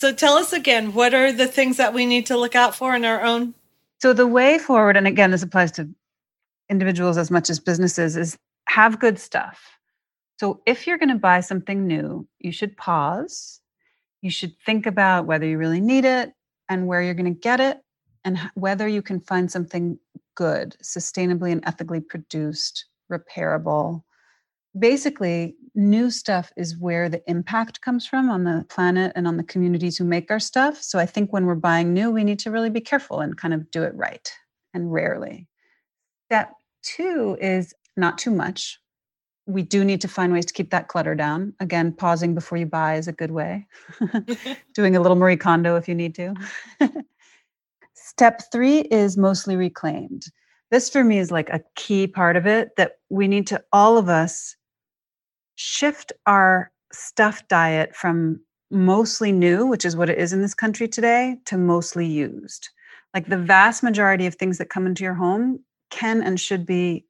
so 0.00 0.12
tell 0.12 0.34
us 0.34 0.52
again, 0.52 0.94
what 0.94 1.14
are 1.14 1.32
the 1.32 1.46
things 1.46 1.76
that 1.76 1.92
we 1.92 2.06
need 2.06 2.26
to 2.26 2.36
look 2.36 2.54
out 2.54 2.74
for 2.74 2.94
in 2.94 3.04
our 3.04 3.22
own? 3.22 3.54
So 4.00 4.12
the 4.12 4.26
way 4.26 4.58
forward, 4.58 4.96
and 4.96 5.06
again, 5.06 5.32
this 5.32 5.42
applies 5.42 5.72
to 5.72 5.88
individuals 6.68 7.18
as 7.18 7.30
much 7.30 7.50
as 7.50 7.58
businesses, 7.58 8.16
is 8.16 8.38
have 8.68 9.00
good 9.00 9.18
stuff. 9.18 9.78
So 10.38 10.60
if 10.66 10.86
you're 10.86 10.98
going 10.98 11.08
to 11.08 11.16
buy 11.16 11.40
something 11.40 11.86
new, 11.86 12.28
you 12.38 12.52
should 12.52 12.76
pause. 12.76 13.60
You 14.22 14.30
should 14.30 14.54
think 14.64 14.86
about 14.86 15.26
whether 15.26 15.46
you 15.46 15.58
really 15.58 15.80
need 15.80 16.04
it 16.04 16.32
and 16.68 16.86
where 16.86 17.02
you're 17.02 17.14
going 17.14 17.34
to 17.34 17.40
get 17.40 17.58
it 17.58 17.80
and 18.24 18.38
whether 18.54 18.86
you 18.86 19.02
can 19.02 19.20
find 19.20 19.50
something 19.50 19.98
good, 20.36 20.76
sustainably 20.82 21.50
and 21.50 21.64
ethically 21.66 22.00
produced, 22.00 22.84
repairable, 23.10 24.02
basically 24.76 25.54
new 25.74 26.10
stuff 26.10 26.52
is 26.56 26.76
where 26.76 27.08
the 27.08 27.22
impact 27.30 27.80
comes 27.80 28.06
from 28.06 28.28
on 28.30 28.44
the 28.44 28.64
planet 28.68 29.12
and 29.14 29.26
on 29.26 29.36
the 29.36 29.44
communities 29.44 29.96
who 29.96 30.04
make 30.04 30.30
our 30.30 30.40
stuff. 30.40 30.82
So 30.82 30.98
i 30.98 31.06
think 31.06 31.32
when 31.32 31.46
we're 31.46 31.54
buying 31.54 31.94
new 31.94 32.10
we 32.10 32.24
need 32.24 32.38
to 32.40 32.50
really 32.50 32.70
be 32.70 32.80
careful 32.80 33.20
and 33.20 33.36
kind 33.36 33.54
of 33.54 33.70
do 33.70 33.82
it 33.82 33.94
right 33.94 34.30
and 34.74 34.92
rarely. 34.92 35.46
Step 36.26 36.52
two 36.82 37.38
is 37.40 37.74
not 37.96 38.18
too 38.18 38.30
much. 38.30 38.78
We 39.46 39.62
do 39.62 39.84
need 39.84 40.02
to 40.02 40.08
find 40.08 40.32
ways 40.32 40.44
to 40.46 40.52
keep 40.52 40.70
that 40.70 40.88
clutter 40.88 41.14
down. 41.14 41.54
Again 41.60 41.92
pausing 41.92 42.34
before 42.34 42.58
you 42.58 42.66
buy 42.66 42.96
is 42.96 43.08
a 43.08 43.12
good 43.12 43.30
way. 43.30 43.66
Doing 44.74 44.96
a 44.96 45.00
little 45.00 45.16
marie 45.16 45.36
kondo 45.36 45.76
if 45.76 45.88
you 45.88 45.94
need 45.94 46.14
to. 46.16 46.34
Step 47.94 48.42
three 48.50 48.80
is 48.80 49.16
mostly 49.16 49.56
reclaimed. 49.56 50.26
This 50.70 50.90
for 50.90 51.02
me 51.02 51.18
is 51.18 51.30
like 51.30 51.48
a 51.48 51.62
key 51.76 52.06
part 52.06 52.36
of 52.36 52.46
it 52.46 52.70
that 52.76 52.98
we 53.08 53.28
need 53.28 53.46
to 53.46 53.62
all 53.72 53.96
of 53.96 54.08
us 54.08 54.56
shift 55.58 56.12
our 56.26 56.70
stuff 56.92 57.46
diet 57.48 57.94
from 57.94 58.40
mostly 58.70 59.32
new, 59.32 59.66
which 59.66 59.84
is 59.84 59.96
what 59.96 60.08
it 60.08 60.16
is 60.16 60.32
in 60.32 60.40
this 60.40 60.54
country 60.54 60.86
today, 60.86 61.36
to 61.46 61.58
mostly 61.58 62.06
used. 62.06 62.68
Like 63.12 63.26
the 63.26 63.36
vast 63.36 63.82
majority 63.82 64.26
of 64.26 64.36
things 64.36 64.58
that 64.58 64.70
come 64.70 64.86
into 64.86 65.02
your 65.02 65.14
home 65.14 65.58
can 65.90 66.22
and 66.22 66.38
should 66.38 66.64
be 66.64 67.04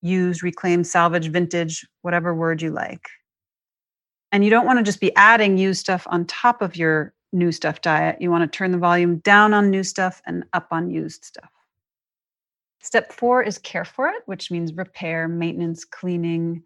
used, 0.00 0.42
reclaimed, 0.42 0.86
salvage, 0.86 1.28
vintage, 1.28 1.86
whatever 2.00 2.34
word 2.34 2.62
you 2.62 2.70
like. 2.70 3.08
And 4.32 4.42
you 4.42 4.48
don't 4.48 4.64
want 4.64 4.78
to 4.78 4.82
just 4.82 5.00
be 5.00 5.14
adding 5.14 5.58
used 5.58 5.80
stuff 5.80 6.06
on 6.08 6.24
top 6.24 6.62
of 6.62 6.76
your 6.76 7.12
new 7.34 7.52
stuff 7.52 7.82
diet. 7.82 8.16
You 8.20 8.30
want 8.30 8.50
to 8.50 8.56
turn 8.56 8.72
the 8.72 8.78
volume 8.78 9.18
down 9.18 9.52
on 9.52 9.70
new 9.70 9.84
stuff 9.84 10.22
and 10.26 10.44
up 10.54 10.68
on 10.70 10.90
used 10.90 11.26
stuff. 11.26 11.50
Step 12.80 13.12
four 13.12 13.42
is 13.42 13.58
care 13.58 13.84
for 13.84 14.08
it, 14.08 14.22
which 14.24 14.50
means 14.50 14.72
repair, 14.72 15.28
maintenance, 15.28 15.84
cleaning, 15.84 16.62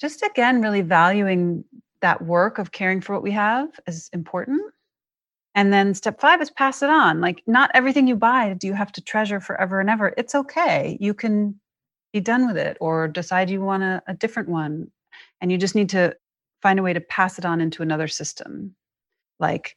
just 0.00 0.22
again, 0.22 0.60
really 0.60 0.82
valuing 0.82 1.64
that 2.00 2.22
work 2.22 2.58
of 2.58 2.72
caring 2.72 3.00
for 3.00 3.14
what 3.14 3.22
we 3.22 3.30
have 3.30 3.68
is 3.86 4.10
important. 4.12 4.60
And 5.54 5.72
then 5.72 5.94
step 5.94 6.20
five 6.20 6.42
is 6.42 6.50
pass 6.50 6.82
it 6.82 6.90
on. 6.90 7.20
Like, 7.20 7.42
not 7.46 7.70
everything 7.74 8.06
you 8.06 8.16
buy 8.16 8.54
do 8.54 8.66
you 8.66 8.74
have 8.74 8.92
to 8.92 9.00
treasure 9.00 9.40
forever 9.40 9.80
and 9.80 9.88
ever. 9.88 10.12
It's 10.16 10.34
okay. 10.34 10.98
You 11.00 11.14
can 11.14 11.58
be 12.12 12.20
done 12.20 12.46
with 12.46 12.56
it 12.56 12.76
or 12.80 13.08
decide 13.08 13.50
you 13.50 13.60
want 13.60 13.84
a, 13.84 14.02
a 14.06 14.14
different 14.14 14.48
one. 14.48 14.90
And 15.40 15.52
you 15.52 15.58
just 15.58 15.74
need 15.74 15.88
to 15.90 16.16
find 16.60 16.78
a 16.78 16.82
way 16.82 16.92
to 16.92 17.00
pass 17.00 17.38
it 17.38 17.44
on 17.44 17.60
into 17.60 17.82
another 17.82 18.08
system. 18.08 18.74
Like, 19.38 19.76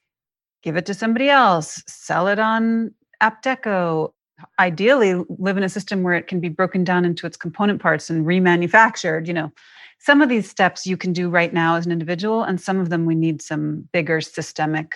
give 0.64 0.76
it 0.78 0.86
to 0.88 0.94
somebody 0.94 1.30
else, 1.30 1.84
sell 1.88 2.28
it 2.28 2.40
on 2.40 2.94
Apt 3.22 3.46
Deco. 3.46 4.12
Ideally, 4.60 5.24
live 5.30 5.58
in 5.58 5.64
a 5.64 5.70
system 5.70 6.04
where 6.04 6.14
it 6.14 6.28
can 6.28 6.40
be 6.40 6.50
broken 6.50 6.84
down 6.84 7.06
into 7.06 7.26
its 7.26 7.38
component 7.38 7.82
parts 7.82 8.10
and 8.10 8.26
remanufactured, 8.26 9.28
you 9.28 9.34
know 9.34 9.52
some 10.00 10.22
of 10.22 10.30
these 10.30 10.50
steps 10.50 10.86
you 10.86 10.98
can 10.98 11.14
do 11.14 11.30
right 11.30 11.54
now 11.54 11.76
as 11.76 11.86
an 11.86 11.92
individual, 11.92 12.44
and 12.44 12.60
some 12.60 12.80
of 12.80 12.90
them 12.90 13.06
we 13.06 13.16
need 13.16 13.42
some 13.42 13.88
bigger 13.92 14.22
systemic 14.22 14.94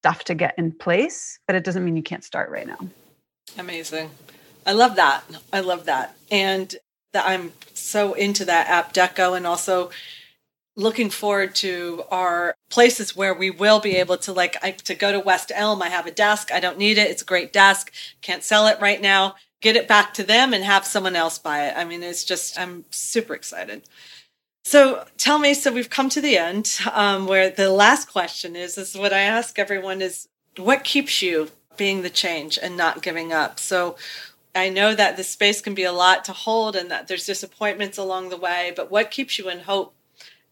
stuff 0.00 0.24
to 0.24 0.34
get 0.34 0.54
in 0.58 0.72
place, 0.72 1.38
but 1.46 1.56
it 1.56 1.64
doesn't 1.64 1.84
mean 1.84 1.96
you 1.96 2.02
can't 2.02 2.24
start 2.24 2.50
right 2.50 2.66
now. 2.66 2.78
Amazing. 3.58 4.10
I 4.66 4.72
love 4.72 4.96
that. 4.96 5.24
I 5.52 5.60
love 5.60 5.86
that. 5.86 6.16
And 6.30 6.74
that 7.12 7.26
I'm 7.26 7.52
so 7.74 8.12
into 8.12 8.44
that 8.44 8.68
Apt 8.68 8.94
Deco 8.94 9.36
and 9.36 9.46
also 9.46 9.90
looking 10.76 11.10
forward 11.10 11.54
to 11.56 12.04
our 12.10 12.54
places 12.70 13.16
where 13.16 13.34
we 13.34 13.50
will 13.50 13.80
be 13.80 13.96
able 13.96 14.16
to 14.16 14.32
like 14.32 14.56
I, 14.62 14.70
to 14.70 14.94
go 14.94 15.10
to 15.10 15.18
West 15.18 15.50
Elm. 15.54 15.82
I 15.82 15.88
have 15.88 16.06
a 16.06 16.12
desk. 16.12 16.52
I 16.52 16.60
don't 16.60 16.78
need 16.78 16.98
it. 16.98 17.10
It's 17.10 17.22
a 17.22 17.26
great 17.26 17.52
desk. 17.52 17.92
Can't 18.22 18.44
sell 18.44 18.66
it 18.68 18.80
right 18.80 19.00
now. 19.00 19.34
Get 19.60 19.76
it 19.76 19.88
back 19.88 20.14
to 20.14 20.22
them 20.22 20.54
and 20.54 20.62
have 20.64 20.86
someone 20.86 21.16
else 21.16 21.38
buy 21.38 21.66
it. 21.66 21.74
I 21.76 21.84
mean, 21.84 22.02
it's 22.02 22.24
just 22.24 22.58
I'm 22.58 22.84
super 22.90 23.34
excited. 23.34 23.82
So 24.64 25.06
tell 25.16 25.38
me, 25.38 25.54
so 25.54 25.72
we've 25.72 25.88
come 25.88 26.10
to 26.10 26.20
the 26.20 26.36
end 26.36 26.78
um, 26.92 27.26
where 27.26 27.48
the 27.48 27.70
last 27.70 28.12
question 28.12 28.54
is, 28.54 28.76
is 28.76 28.94
what 28.94 29.12
I 29.12 29.20
ask 29.20 29.58
everyone 29.58 30.02
is 30.02 30.28
what 30.56 30.84
keeps 30.84 31.22
you 31.22 31.50
being 31.76 32.02
the 32.02 32.10
change 32.10 32.58
and 32.60 32.76
not 32.76 33.02
giving 33.02 33.32
up? 33.32 33.58
So 33.58 33.96
I 34.54 34.68
know 34.68 34.94
that 34.94 35.16
the 35.16 35.24
space 35.24 35.60
can 35.60 35.74
be 35.74 35.84
a 35.84 35.92
lot 35.92 36.24
to 36.26 36.32
hold 36.32 36.76
and 36.76 36.90
that 36.90 37.08
there's 37.08 37.24
disappointments 37.26 37.96
along 37.96 38.28
the 38.28 38.36
way, 38.36 38.72
but 38.76 38.90
what 38.90 39.10
keeps 39.10 39.38
you 39.38 39.48
in 39.48 39.60
hope 39.60 39.94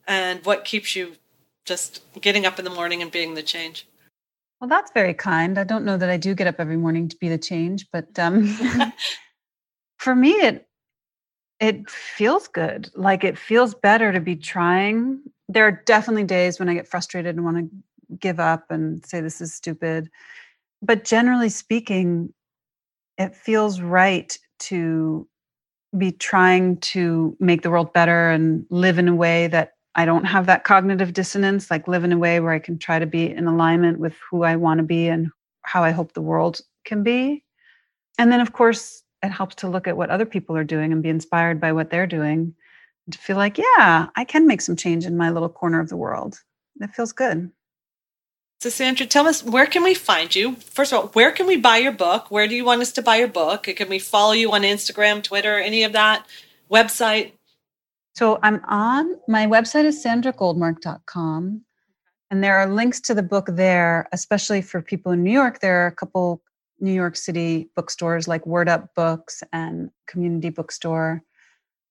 and 0.06 0.44
what 0.44 0.64
keeps 0.64 0.96
you 0.96 1.16
just 1.64 2.02
getting 2.20 2.46
up 2.46 2.58
in 2.58 2.64
the 2.64 2.70
morning 2.70 3.02
and 3.02 3.10
being 3.10 3.34
the 3.34 3.42
change? 3.42 3.86
Well, 4.60 4.68
that's 4.68 4.90
very 4.92 5.14
kind. 5.14 5.58
I 5.58 5.64
don't 5.64 5.84
know 5.84 5.96
that 5.98 6.08
I 6.08 6.16
do 6.16 6.34
get 6.34 6.46
up 6.46 6.56
every 6.58 6.76
morning 6.76 7.08
to 7.08 7.16
be 7.16 7.28
the 7.28 7.38
change, 7.38 7.86
but 7.92 8.18
um, 8.18 8.56
for 9.98 10.14
me, 10.14 10.32
it 10.32 10.66
it 11.60 11.88
feels 11.90 12.48
good. 12.48 12.90
Like 12.96 13.24
it 13.24 13.38
feels 13.38 13.74
better 13.74 14.12
to 14.12 14.20
be 14.20 14.36
trying. 14.36 15.20
There 15.48 15.66
are 15.66 15.82
definitely 15.86 16.24
days 16.24 16.58
when 16.58 16.68
I 16.68 16.74
get 16.74 16.88
frustrated 16.88 17.36
and 17.36 17.44
want 17.44 17.58
to 17.58 18.16
give 18.18 18.40
up 18.40 18.66
and 18.70 19.04
say 19.06 19.20
this 19.20 19.40
is 19.40 19.54
stupid. 19.54 20.10
But 20.82 21.04
generally 21.04 21.50
speaking, 21.50 22.32
it 23.18 23.36
feels 23.36 23.80
right 23.80 24.36
to 24.60 25.28
be 25.98 26.12
trying 26.12 26.78
to 26.78 27.36
make 27.40 27.62
the 27.62 27.70
world 27.70 27.92
better 27.94 28.30
and 28.30 28.66
live 28.70 28.98
in 28.98 29.08
a 29.08 29.16
way 29.16 29.48
that 29.48 29.72
I 29.96 30.04
don't 30.04 30.24
have 30.24 30.46
that 30.46 30.64
cognitive 30.64 31.14
dissonance, 31.14 31.70
like 31.70 31.88
live 31.88 32.04
in 32.04 32.12
a 32.12 32.18
way 32.18 32.38
where 32.38 32.52
I 32.52 32.58
can 32.58 32.78
try 32.78 32.98
to 32.98 33.06
be 33.06 33.30
in 33.30 33.46
alignment 33.46 33.98
with 33.98 34.14
who 34.30 34.44
I 34.44 34.56
want 34.56 34.78
to 34.78 34.84
be 34.84 35.08
and 35.08 35.30
how 35.62 35.82
I 35.82 35.90
hope 35.90 36.12
the 36.12 36.20
world 36.20 36.60
can 36.84 37.02
be. 37.02 37.42
And 38.18 38.30
then, 38.30 38.40
of 38.40 38.52
course, 38.52 39.02
it 39.22 39.30
helps 39.30 39.56
to 39.56 39.68
look 39.68 39.88
at 39.88 39.96
what 39.96 40.10
other 40.10 40.26
people 40.26 40.54
are 40.54 40.64
doing 40.64 40.92
and 40.92 41.02
be 41.02 41.08
inspired 41.08 41.60
by 41.60 41.72
what 41.72 41.90
they're 41.90 42.06
doing 42.06 42.54
to 43.10 43.18
feel 43.18 43.36
like, 43.36 43.56
yeah, 43.56 44.08
I 44.14 44.24
can 44.24 44.46
make 44.46 44.60
some 44.60 44.76
change 44.76 45.06
in 45.06 45.16
my 45.16 45.30
little 45.30 45.48
corner 45.48 45.80
of 45.80 45.88
the 45.88 45.96
world. 45.96 46.38
That 46.76 46.94
feels 46.94 47.12
good. 47.12 47.50
So, 48.60 48.68
Sandra, 48.68 49.06
tell 49.06 49.26
us 49.26 49.42
where 49.42 49.66
can 49.66 49.82
we 49.82 49.94
find 49.94 50.34
you? 50.34 50.56
First 50.56 50.92
of 50.92 50.98
all, 50.98 51.06
where 51.08 51.30
can 51.30 51.46
we 51.46 51.56
buy 51.56 51.78
your 51.78 51.92
book? 51.92 52.30
Where 52.30 52.48
do 52.48 52.54
you 52.54 52.64
want 52.64 52.82
us 52.82 52.92
to 52.92 53.02
buy 53.02 53.16
your 53.16 53.28
book? 53.28 53.64
Can 53.64 53.88
we 53.88 53.98
follow 53.98 54.32
you 54.32 54.52
on 54.52 54.62
Instagram, 54.62 55.22
Twitter, 55.22 55.58
any 55.58 55.84
of 55.84 55.92
that? 55.92 56.26
Website? 56.70 57.32
So, 58.16 58.38
I'm 58.42 58.62
on 58.66 59.16
my 59.28 59.46
website 59.46 59.84
is 59.84 60.02
sandragoldmark.com. 60.02 61.62
And 62.30 62.42
there 62.42 62.56
are 62.58 62.66
links 62.66 63.00
to 63.02 63.14
the 63.14 63.22
book 63.22 63.46
there, 63.50 64.08
especially 64.10 64.62
for 64.62 64.80
people 64.80 65.12
in 65.12 65.22
New 65.22 65.30
York. 65.30 65.60
There 65.60 65.84
are 65.84 65.86
a 65.86 65.94
couple 65.94 66.42
New 66.80 66.92
York 66.92 67.14
City 67.16 67.70
bookstores 67.76 68.26
like 68.26 68.46
Word 68.46 68.68
Up 68.68 68.94
Books 68.94 69.42
and 69.52 69.90
Community 70.06 70.48
Bookstore. 70.48 71.22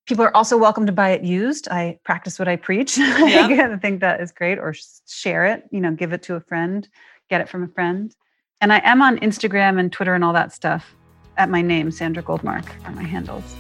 People 0.08 0.26
are 0.26 0.36
also 0.36 0.58
welcome 0.58 0.86
to 0.86 0.92
buy 0.92 1.12
it 1.12 1.24
used. 1.24 1.68
I 1.70 2.00
practice 2.04 2.38
what 2.38 2.48
I 2.48 2.56
preach. 2.56 2.98
Yeah. 2.98 3.70
I 3.72 3.78
think 3.78 4.02
that 4.02 4.20
is 4.20 4.32
great, 4.32 4.60
or 4.60 4.74
share 5.08 5.46
it, 5.46 5.64
you 5.72 5.80
know, 5.80 5.92
give 5.92 6.14
it 6.14 6.24
to 6.24 6.36
a 6.36 6.42
friend, 6.42 6.88
get 7.30 7.42
it 7.42 7.50
from 7.50 7.64
a 7.64 7.68
friend. 7.68 8.16
And 8.62 8.74
I 8.74 8.82
am 8.84 9.02
on 9.02 9.18
Instagram 9.20 9.80
and 9.80 9.92
Twitter 9.92 10.14
and 10.14 10.24
all 10.24 10.34
that 10.34 10.54
stuff 10.54 10.96
at 11.38 11.50
my 11.50 11.62
name, 11.62 11.92
Sandra 11.92 12.24
Goldmark, 12.24 12.66
are 12.86 12.92
my 12.92 13.04
handles. 13.04 13.56